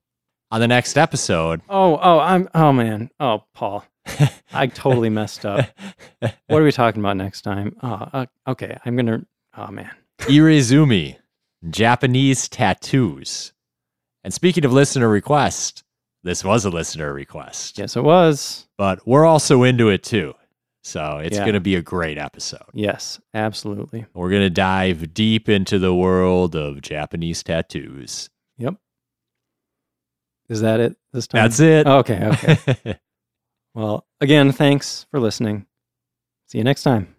On 0.50 0.60
the 0.60 0.68
next 0.68 0.96
episode, 0.96 1.62
Oh, 1.68 1.98
oh, 2.00 2.18
I'm. 2.20 2.48
Oh 2.54 2.72
man. 2.72 3.10
Oh, 3.18 3.44
Paul, 3.54 3.84
I 4.52 4.66
totally 4.68 5.08
messed 5.10 5.44
up. 5.44 5.66
What 6.20 6.60
are 6.60 6.64
we 6.64 6.70
talking 6.70 7.00
about 7.00 7.16
next 7.16 7.42
time? 7.42 7.74
Oh, 7.82 8.08
uh, 8.12 8.26
okay. 8.48 8.76
I'm 8.84 8.94
gonna. 8.94 9.24
Oh 9.56 9.68
man. 9.72 9.90
Irezumi, 10.20 11.16
Japanese 11.70 12.48
tattoos. 12.48 13.52
And 14.24 14.32
speaking 14.34 14.64
of 14.64 14.72
listener 14.72 15.08
request, 15.08 15.84
this 16.22 16.42
was 16.42 16.64
a 16.64 16.70
listener 16.70 17.12
request, 17.12 17.78
Yes, 17.78 17.94
it 17.96 18.02
was. 18.02 18.66
but 18.78 19.06
we're 19.06 19.26
also 19.26 19.62
into 19.62 19.90
it 19.90 20.02
too. 20.02 20.34
So 20.82 21.18
it's 21.18 21.36
Yeah. 21.36 21.44
going 21.44 21.54
to 21.54 21.60
be 21.60 21.76
a 21.76 21.82
great 21.82 22.18
episode. 22.18 22.64
Yes, 22.72 23.20
absolutely. 23.34 24.06
We're 24.14 24.30
going 24.30 24.42
to 24.42 24.50
dive 24.50 25.14
deep 25.14 25.48
into 25.48 25.78
the 25.78 25.94
world 25.94 26.54
of 26.56 26.80
Japanese 26.82 27.42
tattoos. 27.42 28.28
Yep. 28.58 28.74
Is 30.48 30.60
that 30.62 30.80
it 30.80 30.96
this 31.12 31.26
time? 31.26 31.42
That's 31.42 31.60
it. 31.60 31.86
Oh, 31.86 31.98
okay. 31.98 32.24
Okay. 32.26 32.98
well, 33.74 34.06
again, 34.20 34.52
thanks 34.52 35.06
for 35.10 35.20
listening. 35.20 35.66
See 36.46 36.58
you 36.58 36.64
next 36.64 36.82
time. 36.82 37.14